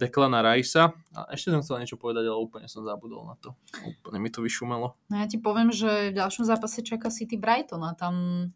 Declana 0.00 0.40
Rajsa. 0.40 0.96
A 1.12 1.28
ešte 1.36 1.52
som 1.52 1.60
chcel 1.60 1.84
niečo 1.84 2.00
povedať, 2.00 2.32
ale 2.32 2.40
úplne 2.40 2.64
som 2.64 2.80
zabudol 2.80 3.28
na 3.28 3.36
to. 3.36 3.52
Úplne 3.84 4.18
mi 4.24 4.32
to 4.32 4.40
vyšumelo. 4.40 4.96
No 5.12 5.14
ja 5.20 5.28
ti 5.28 5.36
poviem, 5.36 5.68
že 5.68 6.12
v 6.12 6.16
ďalšom 6.16 6.48
zápase 6.48 6.80
čaká 6.80 7.12
City 7.12 7.36
Brighton 7.36 7.84
a 7.84 7.92
tam 7.92 8.48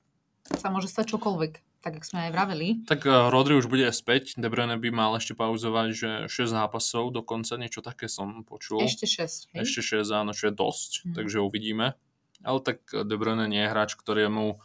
sa 0.56 0.72
môže 0.72 0.88
stať 0.88 1.12
čokoľvek 1.12 1.75
tak 1.86 2.02
ako 2.02 2.06
sme 2.10 2.20
aj 2.26 2.30
vraveli. 2.34 2.68
Tak 2.82 3.06
uh, 3.06 3.30
Rodri 3.30 3.54
už 3.54 3.70
bude 3.70 3.86
späť, 3.94 4.34
De 4.34 4.50
Bruyne 4.50 4.74
by 4.74 4.90
mal 4.90 5.14
ešte 5.14 5.38
pauzovať, 5.38 5.88
že 5.94 6.10
6 6.26 6.50
zápasov 6.50 7.14
dokonca, 7.14 7.54
niečo 7.54 7.78
také 7.78 8.10
som 8.10 8.42
počul. 8.42 8.82
Ešte 8.82 9.06
6, 9.06 9.54
hej? 9.54 9.62
Ešte 9.62 10.02
6, 10.02 10.10
áno, 10.10 10.34
čo 10.34 10.50
je 10.50 10.54
dosť, 10.58 10.90
hmm. 11.06 11.14
takže 11.14 11.38
uvidíme. 11.38 11.94
Ale 12.42 12.58
tak 12.58 12.82
De 12.90 13.14
Bruyne 13.14 13.46
nie 13.46 13.62
je 13.62 13.70
hráč, 13.70 13.94
ktorému 13.94 14.58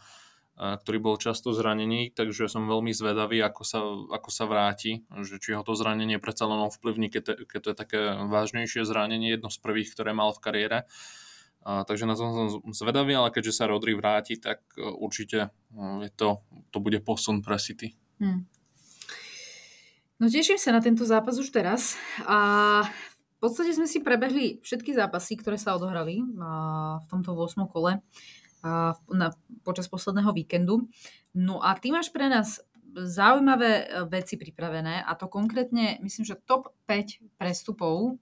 ktorý 0.52 0.98
bol 1.00 1.16
často 1.16 1.50
zranený, 1.56 2.12
takže 2.12 2.44
som 2.46 2.68
veľmi 2.68 2.92
zvedavý, 2.92 3.40
ako 3.40 3.62
sa, 3.64 3.80
ako 4.12 4.28
sa 4.28 4.44
vráti, 4.44 5.00
že 5.24 5.40
či 5.40 5.56
ho 5.56 5.64
to 5.64 5.72
zranenie 5.72 6.20
predsa 6.20 6.44
len 6.44 6.60
ovplyvní, 6.60 7.08
keď 7.08 7.22
to, 7.24 7.32
keď 7.48 7.60
to 7.64 7.68
je 7.72 7.76
také 7.76 8.00
vážnejšie 8.28 8.84
zranenie, 8.84 9.32
jedno 9.32 9.48
z 9.48 9.58
prvých, 9.58 9.90
ktoré 9.96 10.12
mal 10.12 10.30
v 10.36 10.42
kariére. 10.44 10.78
A, 11.62 11.86
takže 11.86 12.10
na 12.10 12.18
to 12.18 12.26
som 12.26 12.74
zvedavý, 12.74 13.14
ale 13.14 13.30
keďže 13.30 13.62
sa 13.62 13.70
Rodri 13.70 13.94
vráti, 13.94 14.34
tak 14.34 14.66
e, 14.74 14.82
určite 14.82 15.54
e, 15.70 16.06
je 16.06 16.10
to, 16.10 16.42
to 16.74 16.78
bude 16.82 16.98
posun 17.06 17.38
pre 17.38 17.54
City. 17.58 17.94
Hmm. 18.18 18.50
No 20.18 20.30
teším 20.30 20.58
sa 20.58 20.74
na 20.74 20.82
tento 20.82 21.02
zápas 21.06 21.38
už 21.38 21.50
teraz. 21.50 21.98
A 22.26 22.82
v 22.86 23.38
podstate 23.38 23.74
sme 23.74 23.90
si 23.90 23.98
prebehli 23.98 24.62
všetky 24.62 24.94
zápasy, 24.94 25.34
ktoré 25.34 25.58
sa 25.58 25.74
odohrali 25.74 26.22
v 26.22 27.04
tomto 27.10 27.34
8. 27.34 27.66
kole 27.66 27.98
na, 29.10 29.28
počas 29.66 29.90
posledného 29.90 30.30
víkendu. 30.30 30.86
No 31.34 31.58
a 31.58 31.74
ty 31.74 31.90
máš 31.90 32.14
pre 32.14 32.30
nás 32.30 32.62
zaujímavé 32.94 33.82
e, 33.82 34.06
veci 34.06 34.38
pripravené 34.38 35.02
a 35.02 35.10
to 35.18 35.26
konkrétne, 35.26 35.98
myslím, 36.06 36.22
že 36.22 36.38
top 36.46 36.70
5 36.86 37.40
prestupov, 37.40 38.20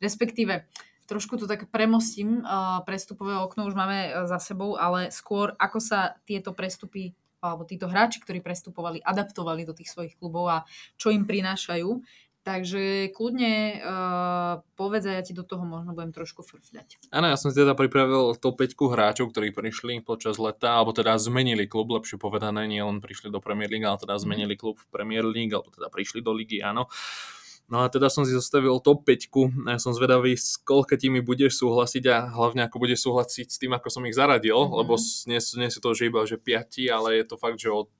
respektíve 0.00 0.66
trošku 1.06 1.38
to 1.38 1.46
tak 1.46 1.70
premostím, 1.70 2.42
prestupové 2.84 3.38
okno 3.38 3.70
už 3.70 3.74
máme 3.78 3.98
e, 4.06 4.10
za 4.26 4.42
sebou, 4.42 4.74
ale 4.74 5.14
skôr 5.14 5.54
ako 5.56 5.78
sa 5.78 6.18
tieto 6.26 6.52
prestupy 6.52 7.14
alebo 7.40 7.62
títo 7.62 7.86
hráči, 7.86 8.18
ktorí 8.18 8.42
prestupovali, 8.42 8.98
adaptovali 8.98 9.62
do 9.62 9.76
tých 9.76 9.92
svojich 9.92 10.18
klubov 10.18 10.50
a 10.50 10.58
čo 10.98 11.14
im 11.14 11.28
prinášajú. 11.28 12.02
Takže 12.46 13.10
kľudne 13.10 13.82
uh, 13.82 14.62
povedz 14.78 15.10
ja 15.10 15.18
ti 15.18 15.34
do 15.34 15.42
toho 15.42 15.66
možno 15.66 15.98
budem 15.98 16.14
trošku 16.14 16.46
frfľať. 16.46 17.10
Áno, 17.10 17.26
ja 17.26 17.34
som 17.34 17.50
si 17.50 17.58
teda 17.58 17.74
pripravil 17.74 18.38
to 18.38 18.54
5 18.54 18.70
hráčov, 18.86 19.34
ktorí 19.34 19.50
prišli 19.50 19.98
počas 20.06 20.38
leta, 20.38 20.78
alebo 20.78 20.94
teda 20.94 21.18
zmenili 21.18 21.66
klub, 21.66 21.90
lepšie 21.90 22.22
povedané, 22.22 22.70
nie 22.70 22.78
len 22.78 23.02
prišli 23.02 23.34
do 23.34 23.42
Premier 23.42 23.66
League, 23.66 23.82
ale 23.82 23.98
teda 23.98 24.14
zmenili 24.22 24.54
klub 24.54 24.78
v 24.78 24.86
Premier 24.94 25.26
League, 25.26 25.50
alebo 25.50 25.74
teda 25.74 25.90
prišli 25.90 26.22
do 26.22 26.30
ligy, 26.30 26.62
áno. 26.62 26.86
Uh, 26.86 27.35
No 27.66 27.82
a 27.82 27.90
teda 27.90 28.06
som 28.06 28.22
si 28.22 28.30
zostavil 28.30 28.78
top 28.78 29.02
5 29.02 29.66
a 29.66 29.74
ja 29.74 29.78
som 29.82 29.90
zvedavý, 29.90 30.38
s 30.38 30.54
koľka 30.62 30.94
mi 31.10 31.18
budeš 31.18 31.58
súhlasiť 31.58 32.04
a 32.06 32.30
hlavne 32.30 32.62
ako 32.70 32.78
budeš 32.78 33.02
súhlasiť 33.02 33.46
s 33.50 33.58
tým, 33.58 33.74
ako 33.74 33.90
som 33.90 34.06
ich 34.06 34.14
zaradil, 34.14 34.54
mm-hmm. 34.54 34.78
lebo 34.78 34.94
nie, 35.26 35.40
nie 35.42 35.70
sú 35.74 35.78
to 35.82 35.90
že 35.90 36.06
iba 36.06 36.22
že 36.22 36.38
5, 36.38 36.94
ale 36.94 37.18
je 37.18 37.24
to 37.26 37.34
fakt, 37.34 37.58
že 37.58 37.74
od 37.74 37.90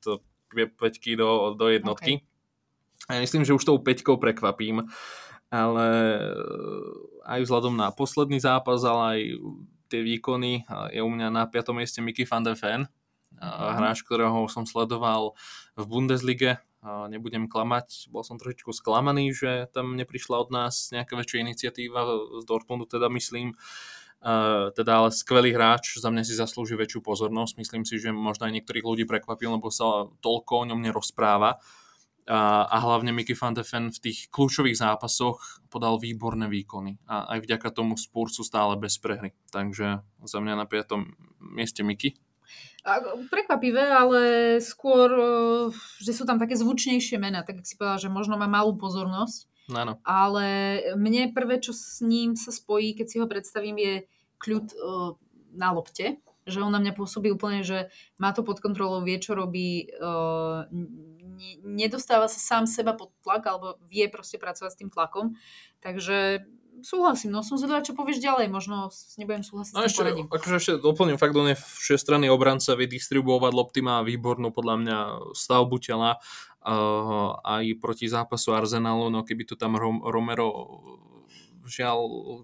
5 0.54 0.78
do, 1.18 1.58
do 1.58 1.66
jednotky. 1.66 2.22
Okay. 2.22 3.10
Ja 3.10 3.18
myslím, 3.18 3.42
že 3.42 3.58
už 3.58 3.66
tou 3.66 3.78
peťkou 3.82 4.22
prekvapím, 4.22 4.86
ale 5.50 5.86
aj 7.26 7.42
vzhľadom 7.42 7.74
na 7.74 7.90
posledný 7.90 8.38
zápas, 8.38 8.86
ale 8.86 9.02
aj 9.02 9.20
tie 9.90 10.00
výkony 10.02 10.66
je 10.94 11.02
u 11.02 11.10
mňa 11.10 11.28
na 11.30 11.42
5. 11.46 11.74
mieste 11.74 11.98
Mickey 12.02 12.26
van 12.26 12.46
der 12.46 12.58
Ven, 12.58 12.86
mm. 13.38 13.74
hráč, 13.82 14.02
ktorého 14.02 14.46
som 14.50 14.66
sledoval 14.66 15.34
v 15.74 15.84
Bundeslige. 15.86 16.58
Nebudem 16.86 17.50
klamať, 17.50 18.14
bol 18.14 18.22
som 18.22 18.38
trošičku 18.38 18.70
sklamaný, 18.70 19.34
že 19.34 19.66
tam 19.74 19.98
neprišla 19.98 20.38
od 20.38 20.48
nás 20.54 20.94
nejaká 20.94 21.18
väčšia 21.18 21.42
iniciatíva 21.42 22.06
z 22.38 22.44
Dortmundu, 22.46 22.86
teda 22.86 23.10
myslím. 23.10 23.58
Uh, 24.26 24.72
teda 24.72 25.04
ale 25.04 25.08
skvelý 25.12 25.52
hráč, 25.52 26.00
za 26.00 26.08
mňa 26.08 26.24
si 26.24 26.34
zaslúži 26.34 26.74
väčšiu 26.74 27.04
pozornosť. 27.04 27.60
Myslím 27.60 27.84
si, 27.84 28.00
že 28.00 28.10
možno 28.10 28.48
aj 28.48 28.58
niektorých 28.58 28.86
ľudí 28.86 29.04
prekvapil, 29.04 29.54
lebo 29.54 29.68
sa 29.68 30.08
toľko 30.24 30.52
o 30.62 30.66
ňom 30.72 30.80
nerozpráva. 30.82 31.60
A, 32.26 32.66
a 32.66 32.76
hlavne 32.82 33.14
Mickey 33.14 33.38
van 33.38 33.54
de 33.54 33.62
Ven 33.62 33.94
v 33.94 34.10
tých 34.10 34.26
kľúčových 34.34 34.82
zápasoch 34.82 35.62
podal 35.70 36.02
výborné 36.02 36.50
výkony. 36.50 36.98
A 37.06 37.38
aj 37.38 37.46
vďaka 37.46 37.70
tomu 37.70 37.94
Spurs 37.94 38.34
sú 38.34 38.42
stále 38.42 38.74
bez 38.74 38.98
prehry. 38.98 39.30
Takže 39.54 40.02
za 40.26 40.38
mňa 40.42 40.58
na 40.58 40.66
5. 40.66 41.06
mieste 41.54 41.86
Mickey. 41.86 42.18
Prekvapivé, 43.28 43.90
ale 43.90 44.20
skôr, 44.62 45.08
že 45.98 46.12
sú 46.14 46.22
tam 46.22 46.38
také 46.38 46.54
zvučnejšie 46.54 47.18
mená, 47.18 47.42
tak 47.42 47.66
si 47.66 47.74
povedala, 47.74 48.02
že 48.02 48.10
možno 48.10 48.38
má 48.38 48.46
malú 48.46 48.78
pozornosť. 48.78 49.50
Áno. 49.74 49.98
Ale 50.06 50.46
mne 50.94 51.34
prvé, 51.34 51.58
čo 51.58 51.74
s 51.74 51.98
ním 51.98 52.38
sa 52.38 52.54
spojí, 52.54 52.94
keď 52.94 53.06
si 53.10 53.16
ho 53.18 53.26
predstavím, 53.26 53.76
je 53.82 53.94
kľud 54.38 54.66
uh, 54.78 55.18
na 55.56 55.74
lopte. 55.74 56.22
Že 56.46 56.62
on 56.62 56.70
na 56.70 56.78
mňa 56.78 56.94
pôsobí 56.94 57.34
úplne, 57.34 57.66
že 57.66 57.90
má 58.22 58.30
to 58.30 58.46
pod 58.46 58.62
kontrolou, 58.62 59.02
vie, 59.02 59.18
čo 59.18 59.34
robí, 59.34 59.90
nedostáva 61.66 62.30
sa 62.30 62.38
sám 62.38 62.70
seba 62.70 62.94
pod 62.94 63.10
tlak, 63.26 63.42
alebo 63.50 63.82
vie 63.90 64.06
proste 64.06 64.38
pracovať 64.38 64.70
s 64.70 64.78
tým 64.78 64.90
tlakom. 64.94 65.34
Takže 65.82 66.46
súhlasím, 66.82 67.32
no 67.32 67.40
som 67.40 67.60
zvedavá, 67.60 67.84
čo 67.84 67.96
povieš 67.96 68.20
ďalej, 68.20 68.52
možno 68.52 68.90
nebudem 69.16 69.44
súhlasiť 69.44 69.72
no, 69.72 69.84
s 69.84 69.94
tým 69.94 69.98
poradím. 70.00 70.26
Akože 70.28 70.56
ešte 70.56 70.72
doplním 70.80 71.20
fakt, 71.20 71.36
on 71.36 71.52
je 71.52 71.56
všestranný 71.56 72.28
obranca, 72.32 72.76
vie 72.76 72.88
distribuovať 72.88 73.52
lopty, 73.52 73.80
má 73.80 74.00
výbornú 74.04 74.52
podľa 74.52 74.74
mňa 74.82 74.98
stavbu 75.32 75.76
tela 75.80 76.18
uh, 76.18 77.30
aj 77.44 77.64
proti 77.78 78.10
zápasu 78.10 78.52
Arsenalu, 78.52 79.12
no 79.12 79.22
keby 79.22 79.46
to 79.48 79.54
tam 79.54 79.78
Rom- 79.78 80.04
Romero 80.04 80.48
žiaľ, 81.66 81.98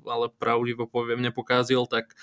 ale 0.07 0.31
pravdivo 0.35 0.91
poviem, 0.91 1.23
nepokázil, 1.23 1.87
tak 1.87 2.15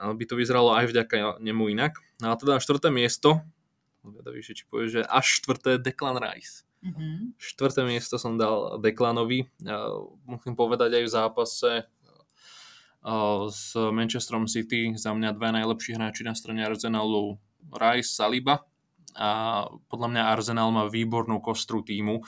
by 0.00 0.24
to 0.24 0.34
vyzeralo 0.34 0.72
aj 0.74 0.90
vďaka 0.90 1.38
nemu 1.38 1.76
inak. 1.76 2.00
No 2.18 2.32
a 2.32 2.34
teda 2.34 2.58
štvrté 2.58 2.88
miesto, 2.90 3.44
vedavý, 4.00 4.40
či 4.40 4.64
povie, 4.66 4.88
že 4.88 5.00
až 5.04 5.44
štvrté 5.44 5.76
Declan 5.76 6.16
Rice. 6.16 6.64
Mm-hmm. 6.80 7.36
Štvrté 7.36 7.84
miesto 7.84 8.16
som 8.16 8.40
dal 8.40 8.80
Declanovi. 8.80 9.44
Musím 10.24 10.56
povedať 10.56 10.96
aj 10.96 11.04
v 11.04 11.12
zápase 11.12 11.70
s 13.48 13.64
Manchesterom 13.76 14.44
City 14.44 14.92
za 14.96 15.16
mňa 15.16 15.32
dva 15.32 15.56
najlepší 15.56 15.96
hráči 15.96 16.20
na 16.20 16.36
strane 16.36 16.60
Arsenalu 16.64 17.40
Rice, 17.72 18.12
Saliba 18.12 18.64
a 19.16 19.64
podľa 19.88 20.08
mňa 20.12 20.22
Arsenal 20.36 20.68
má 20.68 20.84
výbornú 20.84 21.40
kostru 21.40 21.80
týmu 21.80 22.20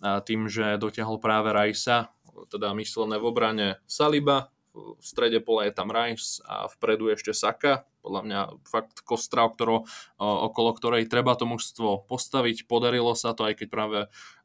tým, 0.00 0.48
že 0.48 0.80
dotiahol 0.80 1.20
práve 1.20 1.52
Rajsa, 1.52 2.12
teda 2.48 2.72
myslené 2.76 3.20
v 3.20 3.24
obrane 3.24 3.68
Saliba, 3.84 4.53
v 4.74 4.98
strede 4.98 5.38
pola 5.38 5.70
je 5.70 5.72
tam 5.72 5.94
Rice 5.94 6.42
a 6.42 6.66
vpredu 6.66 7.14
ešte 7.14 7.30
Saka. 7.30 7.86
Podľa 8.02 8.20
mňa 8.26 8.40
fakt 8.68 9.00
kostra, 9.06 9.48
okolo, 9.48 9.86
okolo 10.20 10.70
ktorej 10.76 11.08
treba 11.08 11.38
to 11.38 11.46
mužstvo 11.48 12.04
postaviť. 12.10 12.66
Podarilo 12.68 13.14
sa 13.16 13.32
to, 13.32 13.46
aj 13.46 13.62
keď 13.62 13.68
práve 13.70 13.98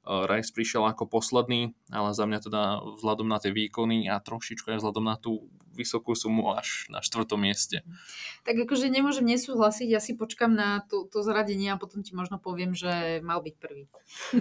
Rice 0.05 0.55
prišiel 0.55 0.85
ako 0.87 1.09
posledný, 1.09 1.75
ale 1.91 2.15
za 2.15 2.23
mňa 2.23 2.39
teda 2.39 2.61
vzhľadom 3.01 3.27
na 3.27 3.41
tie 3.41 3.51
výkony 3.51 4.07
a 4.07 4.21
trošičku 4.23 4.69
aj 4.69 4.79
vzhľadom 4.79 5.03
na 5.03 5.19
tú 5.19 5.51
vysokú 5.75 6.11
sumu 6.15 6.55
až 6.55 6.87
na 6.91 6.99
štvrtom 6.99 7.39
mieste. 7.39 7.83
Tak 8.43 8.57
akože 8.67 8.91
nemôžem 8.91 9.27
nesúhlasiť, 9.27 9.87
ja 9.91 10.01
si 10.03 10.15
počkam 10.15 10.55
na 10.55 10.83
to, 10.87 11.07
to 11.07 11.19
zradenie 11.23 11.71
a 11.71 11.79
potom 11.79 12.03
ti 12.03 12.15
možno 12.15 12.39
poviem, 12.39 12.75
že 12.75 13.23
mal 13.23 13.43
byť 13.43 13.55
prvý. 13.59 13.87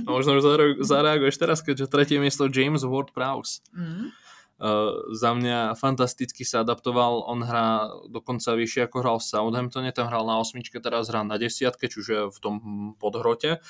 No, 0.02 0.18
možno 0.18 0.38
už 0.38 0.78
zareaguješ 0.82 1.36
teraz, 1.38 1.58
keďže 1.62 1.90
tretie 1.90 2.18
miesto 2.18 2.46
James 2.50 2.82
Ward-Prowse. 2.82 3.66
Mm. 3.70 4.14
Uh, 4.58 5.14
za 5.14 5.38
mňa 5.38 5.78
fantasticky 5.78 6.42
sa 6.42 6.66
adaptoval, 6.66 7.22
on 7.30 7.46
hrá 7.46 7.94
dokonca 8.10 8.58
vyššie 8.58 8.90
ako 8.90 8.96
hral 9.06 9.16
v 9.22 9.28
Southamptone, 9.30 9.94
tam 9.94 10.10
hral 10.10 10.26
na 10.26 10.42
osmičke, 10.42 10.82
teraz 10.82 11.06
hrá 11.06 11.22
na 11.22 11.38
desiatke, 11.38 11.86
čiže 11.86 12.34
v 12.34 12.38
tom 12.42 12.54
podhrote. 12.98 13.62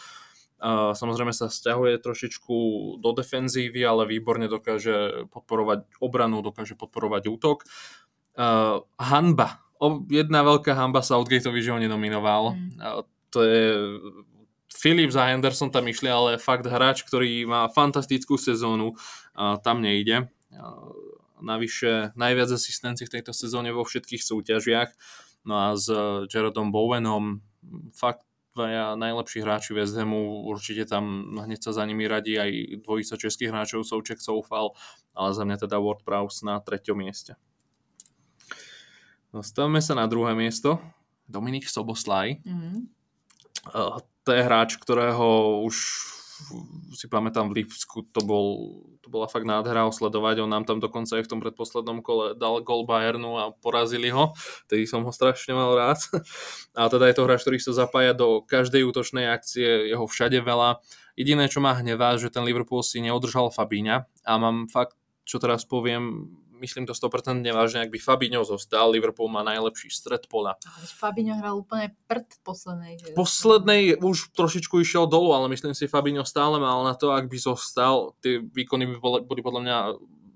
Uh, 0.58 0.96
samozrejme 0.96 1.36
sa 1.36 1.52
stiahuje 1.52 2.00
trošičku 2.00 2.56
do 3.04 3.10
defenzívy, 3.12 3.84
ale 3.84 4.08
výborne 4.08 4.48
dokáže 4.48 5.28
podporovať 5.28 6.00
obranu, 6.00 6.40
dokáže 6.40 6.72
podporovať 6.72 7.22
útok. 7.36 7.68
Uh, 8.32 8.80
hanba. 8.96 9.60
O, 9.76 10.08
jedna 10.08 10.40
veľká 10.40 10.72
hanba 10.72 11.04
Southgateovi, 11.04 11.60
že 11.62 11.70
ho 11.70 11.78
nenominoval. 11.78 12.56
Mm. 12.56 13.06
To 13.30 13.38
je 13.44 13.66
Phillips 14.72 15.20
a 15.20 15.28
Henderson 15.30 15.68
tam 15.68 15.84
išli, 15.84 16.08
ale 16.08 16.40
fakt 16.40 16.66
hráč, 16.66 17.04
ktorý 17.04 17.46
má 17.46 17.68
fantastickú 17.70 18.34
sezónu, 18.34 18.98
tam 19.36 19.78
nejde. 19.78 20.26
Navyše 21.38 22.18
najviac 22.18 22.50
asistencií 22.50 23.06
v 23.06 23.14
tejto 23.20 23.30
sezóne 23.30 23.70
vo 23.70 23.86
všetkých 23.86 24.22
súťažiach. 24.24 24.90
No 25.46 25.54
a 25.54 25.66
s 25.78 25.86
Jaredom 26.28 26.74
Bowenom 26.74 27.40
fakt 27.94 28.26
dvaja 28.58 28.98
najlepší 28.98 29.46
hráči 29.46 29.70
West 29.70 29.94
Hamu, 29.94 30.42
určite 30.50 30.82
tam 30.90 31.30
hneď 31.38 31.62
sa 31.62 31.70
za 31.70 31.86
nimi 31.86 32.10
radí 32.10 32.34
aj 32.34 32.82
dvojica 32.82 33.14
českých 33.14 33.54
hráčov 33.54 33.86
Souček 33.86 34.18
Soufal, 34.18 34.74
ale 35.14 35.30
za 35.30 35.46
mňa 35.46 35.62
teda 35.62 35.78
Ward 35.78 36.02
Prowse 36.02 36.42
na 36.42 36.58
treťom 36.58 36.98
mieste. 36.98 37.38
Stavme 39.30 39.78
sa 39.78 39.94
na 39.94 40.10
druhé 40.10 40.34
miesto. 40.34 40.82
Dominik 41.30 41.70
Soboslaj. 41.70 42.42
Mm-hmm. 42.42 42.76
To 44.26 44.30
je 44.34 44.42
hráč, 44.42 44.74
ktorého 44.80 45.60
už 45.62 45.76
si 46.94 47.06
pamätám 47.10 47.50
v 47.50 47.62
Lipsku, 47.62 48.08
to, 48.10 48.20
bol, 48.22 48.46
to 49.02 49.08
bola 49.10 49.26
fakt 49.26 49.46
nádhera 49.46 49.86
sledovať, 49.90 50.44
on 50.44 50.50
nám 50.50 50.64
tam 50.64 50.78
dokonca 50.78 51.18
aj 51.18 51.24
v 51.26 51.30
tom 51.30 51.40
predposlednom 51.42 52.00
kole 52.00 52.34
dal 52.38 52.62
gol 52.62 52.86
Bayernu 52.86 53.38
a 53.38 53.50
porazili 53.52 54.10
ho, 54.10 54.32
tedy 54.70 54.86
som 54.86 55.02
ho 55.02 55.12
strašne 55.12 55.54
mal 55.54 55.74
rád. 55.74 55.98
A 56.78 56.86
teda 56.86 57.10
je 57.10 57.14
to 57.18 57.26
hráč, 57.26 57.42
ktorý 57.42 57.58
sa 57.58 57.72
zapája 57.74 58.14
do 58.14 58.42
každej 58.46 58.86
útočnej 58.86 59.26
akcie, 59.28 59.90
jeho 59.90 60.06
všade 60.06 60.38
veľa. 60.42 60.80
Jediné, 61.18 61.50
čo 61.50 61.58
ma 61.58 61.74
hnevá, 61.74 62.14
že 62.16 62.30
ten 62.30 62.46
Liverpool 62.46 62.86
si 62.86 63.02
neodržal 63.02 63.50
Fabíňa 63.50 64.06
a 64.22 64.32
mám 64.38 64.70
fakt, 64.70 64.94
čo 65.28 65.36
teraz 65.42 65.66
poviem, 65.66 66.30
myslím 66.60 66.84
to 66.86 66.94
100% 66.94 67.40
vážne, 67.54 67.86
ak 67.86 67.90
by 67.90 67.98
Fabinho 67.98 68.42
zostal, 68.44 68.90
Liverpool 68.90 69.30
má 69.30 69.46
najlepší 69.46 69.88
stred 69.90 70.26
pola. 70.26 70.58
Fabinho 70.98 71.38
hral 71.38 71.62
úplne 71.62 71.94
prd 72.10 72.28
v 72.28 72.40
poslednej. 72.42 72.92
V 73.00 73.10
poslednej 73.14 73.82
už 73.98 74.34
trošičku 74.34 74.82
išiel 74.82 75.06
dolu, 75.06 75.32
ale 75.32 75.48
myslím 75.50 75.72
si, 75.72 75.90
Fabinho 75.90 76.26
stále 76.26 76.60
mal 76.60 76.82
na 76.84 76.98
to, 76.98 77.14
ak 77.14 77.30
by 77.30 77.38
zostal, 77.38 78.18
tie 78.20 78.42
výkony 78.42 78.84
by 78.90 78.94
boli, 78.98 79.18
boli 79.24 79.40
podľa 79.40 79.62
mňa 79.64 79.76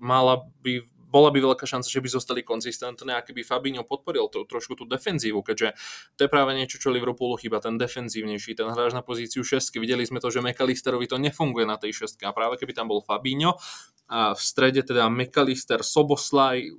mala 0.03 0.43
by 0.63 0.83
bola 1.13 1.29
by 1.29 1.45
veľká 1.45 1.69
šanca, 1.69 1.85
že 1.85 2.01
by 2.01 2.09
zostali 2.09 2.41
konzistentné 2.41 3.13
a 3.13 3.21
keby 3.21 3.45
Fabinho 3.45 3.85
podporil 3.85 4.25
to, 4.33 4.49
trošku 4.49 4.73
tú 4.73 4.89
defenzívu, 4.89 5.45
keďže 5.45 5.77
to 6.17 6.25
je 6.25 6.29
práve 6.33 6.57
niečo, 6.57 6.81
čo 6.81 6.89
Liverpoolu 6.89 7.37
chýba, 7.37 7.61
ten 7.61 7.77
defenzívnejší, 7.77 8.57
ten 8.57 8.65
hráč 8.73 8.97
na 8.97 9.05
pozíciu 9.05 9.45
šestky. 9.45 9.77
Videli 9.77 10.09
sme 10.09 10.17
to, 10.17 10.33
že 10.33 10.41
McAllisterovi 10.41 11.05
to 11.05 11.21
nefunguje 11.21 11.69
na 11.69 11.77
tej 11.77 11.93
šestke 11.93 12.25
a 12.25 12.33
práve 12.33 12.57
keby 12.57 12.73
tam 12.73 12.89
bol 12.89 13.05
Fabinho 13.05 13.61
a 14.09 14.33
v 14.35 14.41
strede 14.41 14.83
teda 14.83 15.09
McAllister, 15.09 15.83
Soboslaj, 15.83 16.69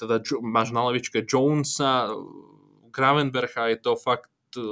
teda 0.00 0.20
máš 0.42 0.74
na 0.74 0.84
levičke 0.90 1.22
Jonesa, 1.22 2.10
Gravenbercha, 2.90 3.66
je 3.74 3.78
to 3.82 3.98
fakt 3.98 4.30
e, 4.56 4.62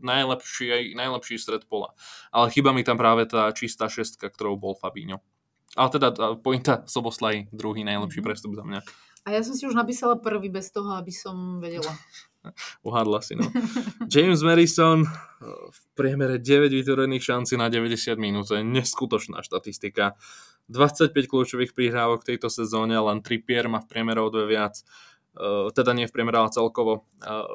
najlepší, 0.00 0.96
najlepší 0.96 1.36
stred 1.38 1.64
pola. 1.68 1.92
Ale 2.32 2.50
chyba 2.50 2.72
mi 2.72 2.84
tam 2.84 2.96
práve 2.96 3.28
tá 3.28 3.52
čistá 3.52 3.88
šestka, 3.88 4.32
ktorou 4.32 4.56
bol 4.56 4.72
Fabinho. 4.76 5.20
Ale 5.76 5.88
teda 5.92 6.08
pointa 6.40 6.88
Soboslaj, 6.88 7.52
druhý 7.52 7.84
najlepší 7.84 8.20
mm-hmm. 8.20 8.28
prestup 8.32 8.56
za 8.56 8.64
mňa. 8.64 8.80
A 9.26 9.34
ja 9.34 9.42
som 9.42 9.58
si 9.58 9.66
už 9.66 9.74
napísala 9.74 10.16
prvý 10.16 10.48
bez 10.48 10.70
toho, 10.70 10.94
aby 10.96 11.10
som 11.12 11.60
vedela. 11.60 11.90
Uhádla 12.86 13.20
si, 13.22 13.34
no. 13.34 13.46
James 14.06 14.40
Madison 14.42 15.04
v 15.70 15.80
priemere 15.98 16.38
9 16.38 16.72
vytvorených 16.72 17.24
šancí 17.24 17.54
na 17.56 17.68
90 17.68 18.16
minút. 18.16 18.48
To 18.48 18.58
je 18.58 18.64
neskutočná 18.64 19.42
štatistika. 19.42 20.16
25 20.66 21.14
kľúčových 21.30 21.72
prihrávok 21.72 22.26
v 22.26 22.34
tejto 22.34 22.50
sezóne, 22.50 22.98
len 22.98 23.22
Trippier 23.22 23.70
má 23.70 23.78
v 23.78 23.90
priemere 23.90 24.18
o 24.18 24.32
dve 24.32 24.50
viac. 24.50 24.82
Uh, 25.36 25.70
teda 25.70 25.94
nie 25.94 26.10
v 26.10 26.14
priemere, 26.14 26.42
ale 26.42 26.50
celkovo. 26.50 27.06
Uh, 27.22 27.46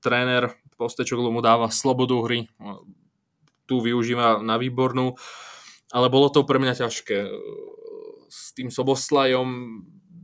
tréner 0.00 0.54
Postečoglu 0.74 1.30
mu 1.30 1.38
dáva 1.38 1.70
slobodu 1.70 2.18
hry. 2.26 2.50
Tu 3.64 3.74
využíva 3.78 4.42
na 4.42 4.58
výbornú. 4.58 5.14
Ale 5.94 6.10
bolo 6.10 6.28
to 6.28 6.42
pre 6.42 6.58
mňa 6.58 6.84
ťažké. 6.84 7.30
S 8.26 8.50
tým 8.58 8.74
Soboslajom 8.74 9.48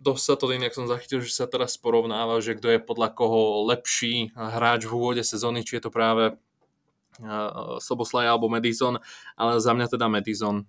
dosť 0.01 0.25
sa 0.25 0.35
to 0.41 0.49
inak 0.49 0.73
som 0.73 0.89
zachytil, 0.89 1.21
že 1.21 1.37
sa 1.37 1.45
teraz 1.45 1.77
porovnáva, 1.77 2.41
že 2.41 2.57
kto 2.57 2.73
je 2.73 2.81
podľa 2.81 3.13
koho 3.13 3.69
lepší 3.69 4.33
hráč 4.33 4.89
v 4.89 4.97
úvode 4.97 5.21
sezóny, 5.21 5.61
či 5.61 5.77
je 5.77 5.85
to 5.85 5.93
práve 5.93 6.41
Soboslaj 7.85 8.25
alebo 8.25 8.49
Madison, 8.49 8.97
ale 9.37 9.61
za 9.61 9.77
mňa 9.77 9.93
teda 9.93 10.09
Madison. 10.09 10.65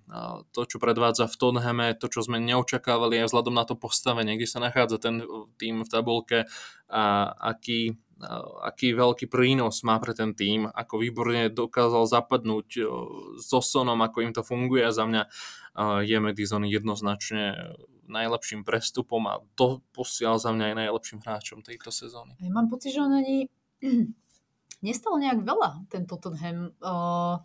To, 0.52 0.68
čo 0.68 0.84
predvádza 0.84 1.32
v 1.32 1.40
Tottenhame, 1.40 1.96
to, 1.96 2.12
čo 2.12 2.28
sme 2.28 2.44
neočakávali 2.44 3.24
aj 3.24 3.32
vzhľadom 3.32 3.56
na 3.56 3.64
to 3.64 3.80
postavenie, 3.80 4.36
kde 4.36 4.52
sa 4.52 4.60
nachádza 4.60 5.00
ten 5.00 5.24
tým 5.56 5.88
v 5.88 5.90
tabulke 5.90 6.52
a 6.92 7.32
aký 7.56 7.96
aký 8.66 8.94
veľký 8.94 9.26
prínos 9.28 9.82
má 9.86 9.98
pre 9.98 10.14
ten 10.14 10.38
tým, 10.38 10.70
ako 10.70 11.02
výborne 11.02 11.50
dokázal 11.50 12.06
zapadnúť 12.06 12.68
so 13.42 13.60
Sonom, 13.60 14.00
ako 14.02 14.18
im 14.24 14.34
to 14.34 14.42
funguje 14.46 14.86
a 14.86 14.96
za 14.96 15.06
mňa 15.06 15.24
je 16.06 16.18
Madison 16.20 16.64
jednoznačne 16.68 17.76
najlepším 18.12 18.68
prestupom 18.68 19.24
a 19.32 19.40
to 19.56 19.80
posiel 19.96 20.36
za 20.36 20.52
mňa 20.52 20.66
aj 20.72 20.76
najlepším 20.84 21.20
hráčom 21.24 21.60
tejto 21.64 21.90
sezóny. 21.90 22.36
Ja 22.44 22.52
mám 22.52 22.68
pocit, 22.68 22.92
že 22.92 23.00
on 23.00 23.16
ani 23.16 23.48
nestalo 24.86 25.16
nejak 25.16 25.48
veľa, 25.48 25.88
ten 25.88 26.04
Tottenham. 26.04 26.76
Uh, 26.84 27.40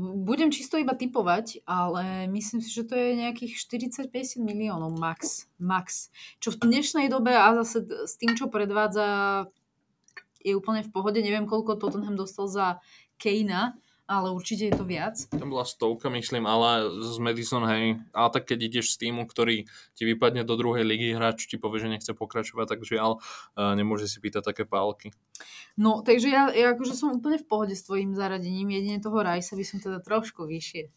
budem 0.00 0.50
čisto 0.50 0.76
iba 0.76 0.92
typovať, 0.92 1.62
ale 1.64 2.26
myslím 2.28 2.60
si, 2.60 2.70
že 2.70 2.86
to 2.86 2.94
je 2.98 3.18
nejakých 3.18 3.56
40-50 3.56 4.42
miliónov 4.42 4.94
max. 4.98 5.46
max. 5.56 6.10
Čo 6.42 6.54
v 6.54 6.68
dnešnej 6.68 7.06
dobe 7.08 7.32
a 7.32 7.54
zase 7.62 7.86
s 8.06 8.14
tým, 8.18 8.34
čo 8.34 8.50
predvádza, 8.50 9.46
je 10.42 10.52
úplne 10.58 10.82
v 10.82 10.90
pohode. 10.90 11.22
Neviem, 11.22 11.46
koľko 11.46 11.78
Tottenham 11.78 12.18
dostal 12.18 12.50
za 12.50 12.66
Kejna, 13.16 13.78
ale 14.06 14.34
určite 14.34 14.68
je 14.68 14.74
to 14.74 14.84
viac. 14.84 15.16
Tam 15.30 15.50
bola 15.50 15.64
stovka, 15.64 16.10
myslím, 16.10 16.44
ale 16.44 16.90
z 17.00 17.18
Madison, 17.22 17.64
hej, 17.70 18.02
ale 18.12 18.28
tak 18.34 18.50
keď 18.50 18.58
ideš 18.68 18.98
z 18.98 19.08
týmu, 19.08 19.24
ktorý 19.24 19.64
ti 19.94 20.02
vypadne 20.04 20.42
do 20.42 20.58
druhej 20.58 20.82
ligy, 20.82 21.14
hráč 21.14 21.46
ti 21.46 21.56
povie, 21.56 21.82
že 21.82 21.92
nechce 21.92 22.12
pokračovať, 22.12 22.66
tak 22.76 22.80
žiaľ, 22.82 23.22
uh, 23.22 23.72
nemôže 23.78 24.10
si 24.10 24.18
pýtať 24.18 24.52
také 24.52 24.64
pálky. 24.66 25.14
No, 25.78 26.04
takže 26.04 26.28
ja, 26.28 26.52
ja 26.52 26.76
akože 26.76 26.92
som 26.92 27.14
úplne 27.14 27.40
v 27.40 27.48
pohode 27.48 27.74
s 27.74 27.86
tvojim 27.86 28.12
zaradením, 28.12 28.74
jedine 28.74 29.00
toho 29.00 29.22
Rajsa 29.22 29.56
by 29.56 29.64
som 29.64 29.78
teda 29.80 29.98
trošku 30.04 30.44
vyššie. 30.44 30.92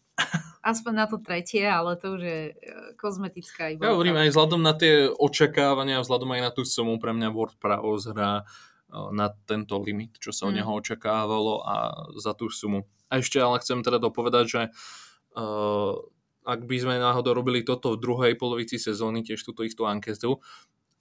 Aspoň 0.66 0.92
na 0.92 1.06
to 1.06 1.22
tretie, 1.22 1.62
ale 1.62 1.94
to 1.94 2.18
už 2.18 2.22
je 2.26 2.40
e, 2.50 2.52
kozmetická 2.98 3.70
iba. 3.70 3.86
Ja 3.86 3.94
hovorím 3.94 4.18
aj 4.18 4.34
vzhľadom 4.34 4.60
na 4.64 4.74
tie 4.74 5.06
očakávania, 5.06 6.02
vzhľadom 6.02 6.26
aj 6.34 6.42
na 6.42 6.50
tú 6.50 6.66
sumu, 6.66 6.98
pre 6.98 7.14
mňa 7.14 7.28
Word 7.30 7.54
Prowse 7.62 8.10
hrá 8.10 8.42
na 8.90 9.34
tento 9.46 9.78
limit, 9.82 10.18
čo 10.22 10.30
sa 10.30 10.46
od 10.46 10.54
mm. 10.54 10.58
neho 10.62 10.72
očakávalo 10.78 11.62
a 11.66 11.74
za 12.16 12.32
tú 12.32 12.46
sumu. 12.48 12.86
A 13.10 13.18
ešte 13.18 13.38
ale 13.38 13.58
chcem 13.62 13.82
teda 13.82 13.98
dopovedať, 13.98 14.44
že 14.46 14.62
uh, 15.38 15.94
ak 16.46 16.60
by 16.66 16.76
sme 16.78 17.02
náhodou 17.02 17.34
robili 17.34 17.66
toto 17.66 17.94
v 17.94 18.02
druhej 18.02 18.32
polovici 18.38 18.78
sezóny, 18.78 19.26
tiež 19.26 19.42
túto 19.42 19.66
istú 19.66 19.86
anketu, 19.86 20.38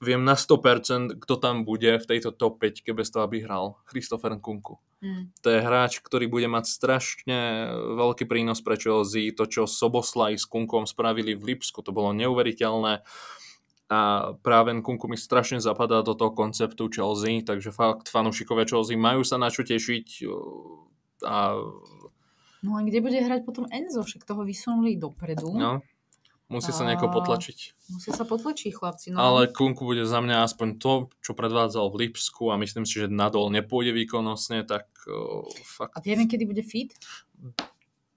viem 0.02 0.22
na 0.26 0.34
100%, 0.34 1.22
kto 1.22 1.36
tam 1.38 1.64
bude 1.64 2.02
v 2.02 2.06
tejto 2.06 2.34
top 2.34 2.62
5, 2.62 2.84
bez 2.94 3.08
toho, 3.14 3.26
aby 3.26 3.46
hral. 3.46 3.78
Christopher 3.86 4.34
Nkunku. 4.34 4.82
Mm. 5.06 5.30
To 5.46 5.48
je 5.54 5.60
hráč, 5.62 6.02
ktorý 6.02 6.26
bude 6.26 6.50
mať 6.50 6.66
strašne 6.66 7.70
veľký 7.96 8.26
prínos 8.26 8.66
pre 8.66 8.82
Chelsea. 8.82 9.30
To, 9.38 9.46
čo 9.46 9.70
Soboslaj 9.70 10.42
s 10.42 10.50
Kunkom 10.50 10.90
spravili 10.90 11.38
v 11.38 11.54
Lipsku, 11.54 11.86
to 11.86 11.94
bolo 11.94 12.12
neuveriteľné. 12.18 13.06
Uh, 13.06 13.45
a 13.86 14.34
práve 14.42 14.74
Nkunku 14.74 15.06
mi 15.06 15.14
strašne 15.14 15.62
zapadá 15.62 16.02
do 16.02 16.18
toho 16.18 16.34
konceptu 16.34 16.90
Chelsea, 16.90 17.46
takže 17.46 17.70
fakt 17.70 18.10
fanúšikové 18.10 18.66
Chelsea 18.66 18.98
majú 18.98 19.22
sa 19.22 19.38
na 19.38 19.54
čo 19.54 19.62
tešiť 19.62 20.26
a... 21.22 21.54
No 22.66 22.72
a 22.74 22.82
kde 22.82 22.98
bude 22.98 23.22
hrať 23.22 23.46
potom 23.46 23.70
Enzo? 23.70 24.02
Však 24.02 24.26
toho 24.26 24.42
vysunuli 24.42 24.98
dopredu. 24.98 25.54
No, 25.54 25.86
musí 26.50 26.74
sa 26.74 26.82
nejako 26.82 27.14
potlačiť. 27.14 27.78
Musí 27.94 28.10
sa 28.10 28.26
potlačiť 28.26 28.74
chlapci. 28.74 29.14
No. 29.14 29.22
Ale 29.22 29.54
Kunku 29.54 29.86
bude 29.86 30.02
za 30.02 30.18
mňa 30.18 30.50
aspoň 30.50 30.82
to, 30.82 31.14
čo 31.22 31.38
predvádzal 31.38 31.94
v 31.94 32.10
Lipsku 32.10 32.50
a 32.50 32.58
myslím 32.58 32.90
si, 32.90 33.06
že 33.06 33.14
nadol 33.14 33.54
nepôjde 33.54 33.94
výkonnostne, 33.94 34.66
tak 34.66 34.90
uh, 35.06 35.46
fakt... 35.62 35.94
A 35.94 36.02
vieme, 36.02 36.26
kedy 36.26 36.50
bude 36.50 36.66
fit? 36.66 36.98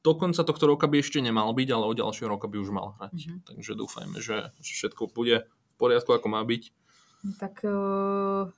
do 0.08 0.14
konca 0.14 0.40
tohto 0.40 0.64
roka 0.64 0.88
by 0.88 1.04
ešte 1.04 1.20
nemal 1.20 1.52
byť, 1.52 1.68
ale 1.68 1.84
od 1.84 2.00
ďalšieho 2.00 2.32
roka 2.32 2.48
by 2.48 2.56
už 2.62 2.70
mal 2.72 2.96
hrať. 2.96 3.18
Mm-hmm. 3.18 3.38
Takže 3.44 3.72
dúfajme, 3.76 4.16
že 4.22 4.54
všetko 4.62 5.12
bude 5.12 5.44
poriadku, 5.78 6.10
ako 6.12 6.28
má 6.28 6.42
byť. 6.42 6.62
Tak 7.38 7.62
uh, 7.64 8.50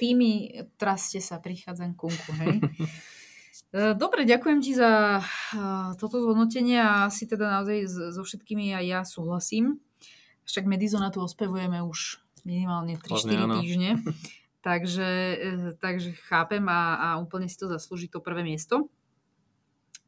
tými 0.00 0.64
traste 0.80 1.18
sa 1.20 1.42
prichádza 1.42 1.84
kunku, 1.98 2.30
hej? 2.40 2.56
E, 3.70 3.94
dobre, 3.94 4.26
ďakujem 4.26 4.58
ti 4.58 4.74
za 4.74 5.22
uh, 5.22 5.94
toto 5.94 6.18
zhodnotenie 6.18 6.82
a 6.82 7.06
asi 7.06 7.30
teda 7.30 7.46
naozaj 7.46 7.86
so 8.10 8.22
všetkými 8.26 8.74
aj 8.74 8.84
ja 8.86 9.00
súhlasím. 9.06 9.78
Však 10.42 10.66
Medizona 10.66 11.14
tu 11.14 11.22
ospevujeme 11.22 11.78
už 11.78 12.18
minimálne 12.42 12.98
3-4 12.98 13.62
týždne. 13.62 13.90
takže, 14.66 15.10
takže 15.78 16.18
chápem 16.26 16.66
a, 16.66 16.98
a 16.98 17.08
úplne 17.22 17.46
si 17.46 17.54
to 17.54 17.70
zaslúži 17.70 18.10
to 18.10 18.18
prvé 18.18 18.42
miesto. 18.42 18.90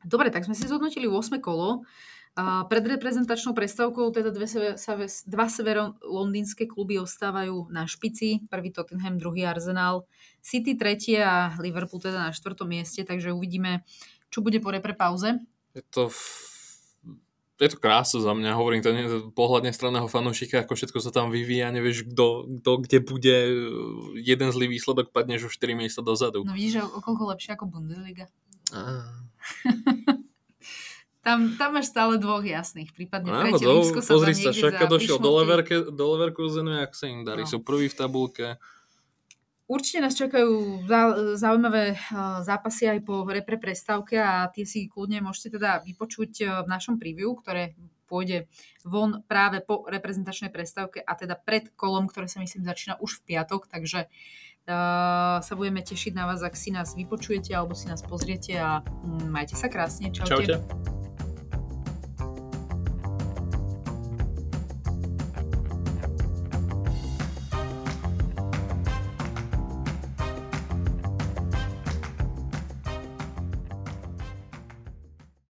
Dobre, 0.03 0.35
tak 0.35 0.43
sme 0.43 0.59
si 0.59 0.67
zhodnotili 0.67 1.07
8 1.07 1.39
kolo. 1.39 1.87
A 2.33 2.65
pred 2.65 2.81
reprezentačnou 2.81 3.53
prestávkou 3.53 4.09
teda 4.09 4.33
dve, 4.33 4.49
dva 5.29 5.47
severo-londýnske 5.53 6.65
kluby 6.65 6.97
ostávajú 6.97 7.69
na 7.69 7.85
špici. 7.85 8.49
Prvý 8.49 8.73
Tottenham, 8.73 9.21
druhý 9.21 9.45
Arsenal. 9.45 10.09
City 10.41 10.73
tretie 10.73 11.21
a 11.21 11.53
Liverpool 11.61 12.01
teda 12.01 12.33
na 12.33 12.33
štvrtom 12.33 12.65
mieste, 12.65 13.05
takže 13.05 13.37
uvidíme, 13.37 13.85
čo 14.33 14.41
bude 14.41 14.65
po 14.65 14.73
repre 14.73 14.97
pauze. 14.97 15.45
Je 15.77 15.85
to, 15.93 16.09
je 17.61 17.69
to 17.69 17.77
krása 17.77 18.17
za 18.17 18.33
mňa, 18.33 18.57
hovorím 18.57 18.81
to 18.81 18.97
nie 18.97 19.05
pohľad 19.37 19.69
nestranného 19.69 20.09
fanúšika, 20.09 20.65
ako 20.65 20.73
všetko 20.73 20.99
sa 21.05 21.13
tam 21.13 21.29
vyvíja, 21.29 21.69
nevieš, 21.69 22.17
kto, 22.17 22.49
kto 22.65 22.71
kde 22.81 22.99
bude, 23.05 23.37
jeden 24.17 24.49
zlý 24.49 24.73
výsledok 24.73 25.13
padneš 25.13 25.47
o 25.47 25.51
4 25.53 25.77
miesta 25.77 26.01
dozadu. 26.01 26.49
No 26.49 26.57
vidíš, 26.57 26.81
o 26.81 27.01
koľko 27.05 27.29
lepšie 27.37 27.61
ako 27.61 27.69
Bundesliga. 27.69 28.33
Ah. 28.73 29.21
Tam, 31.23 31.55
tam 31.55 31.79
máš 31.79 31.95
stále 31.95 32.19
dvoch 32.19 32.43
jasných, 32.43 32.91
prípadne 32.91 33.31
no, 33.31 33.39
tretie 33.47 33.63
do, 33.63 34.03
sa 34.03 34.19
Pozri 34.19 34.35
sa, 34.35 34.51
Šaka 34.51 34.91
došiel 34.91 35.23
do, 35.23 35.31
Leverke, 35.39 35.87
do 35.95 36.05
Leverkusenu, 36.19 36.83
jak 36.83 36.99
sa 36.99 37.07
im 37.07 37.23
darí, 37.23 37.47
no. 37.47 37.51
sú 37.51 37.63
prví 37.63 37.87
v 37.87 37.95
tabulke. 37.95 38.47
Určite 39.71 40.03
nás 40.03 40.19
čakajú 40.19 40.83
zaujímavé 41.39 41.95
zápasy 42.43 42.91
aj 42.91 42.99
po 43.07 43.23
repre 43.23 43.55
prestávke 43.55 44.19
a 44.19 44.51
tie 44.51 44.67
si 44.67 44.91
kľudne 44.91 45.23
môžete 45.23 45.57
teda 45.57 45.81
vypočuť 45.87 46.33
e, 46.43 46.45
v 46.61 46.69
našom 46.69 47.01
preview, 47.01 47.33
ktoré 47.39 47.73
pôjde 48.11 48.45
von 48.85 49.25
práve 49.25 49.65
po 49.65 49.89
reprezentačnej 49.89 50.53
prestávke 50.53 51.01
a 51.01 51.17
teda 51.17 51.41
pred 51.41 51.73
kolom, 51.73 52.05
ktoré 52.05 52.29
sa 52.29 52.45
myslím 52.45 52.69
začína 52.69 53.01
už 53.01 53.25
v 53.25 53.33
piatok, 53.33 53.73
takže 53.73 54.05
uh, 54.69 55.41
sa 55.41 55.53
budeme 55.57 55.81
tešiť 55.81 56.13
na 56.13 56.29
vás, 56.29 56.45
ak 56.45 56.53
si 56.53 56.77
nás 56.77 56.93
vypočujete 56.93 57.57
alebo 57.57 57.73
si 57.73 57.89
nás 57.89 58.05
pozriete 58.05 58.61
a 58.61 58.85
um, 58.85 59.33
majte 59.33 59.57
sa 59.57 59.73
krásne. 59.73 60.13
Čaute. 60.13 60.29
Čaute. 60.29 61.02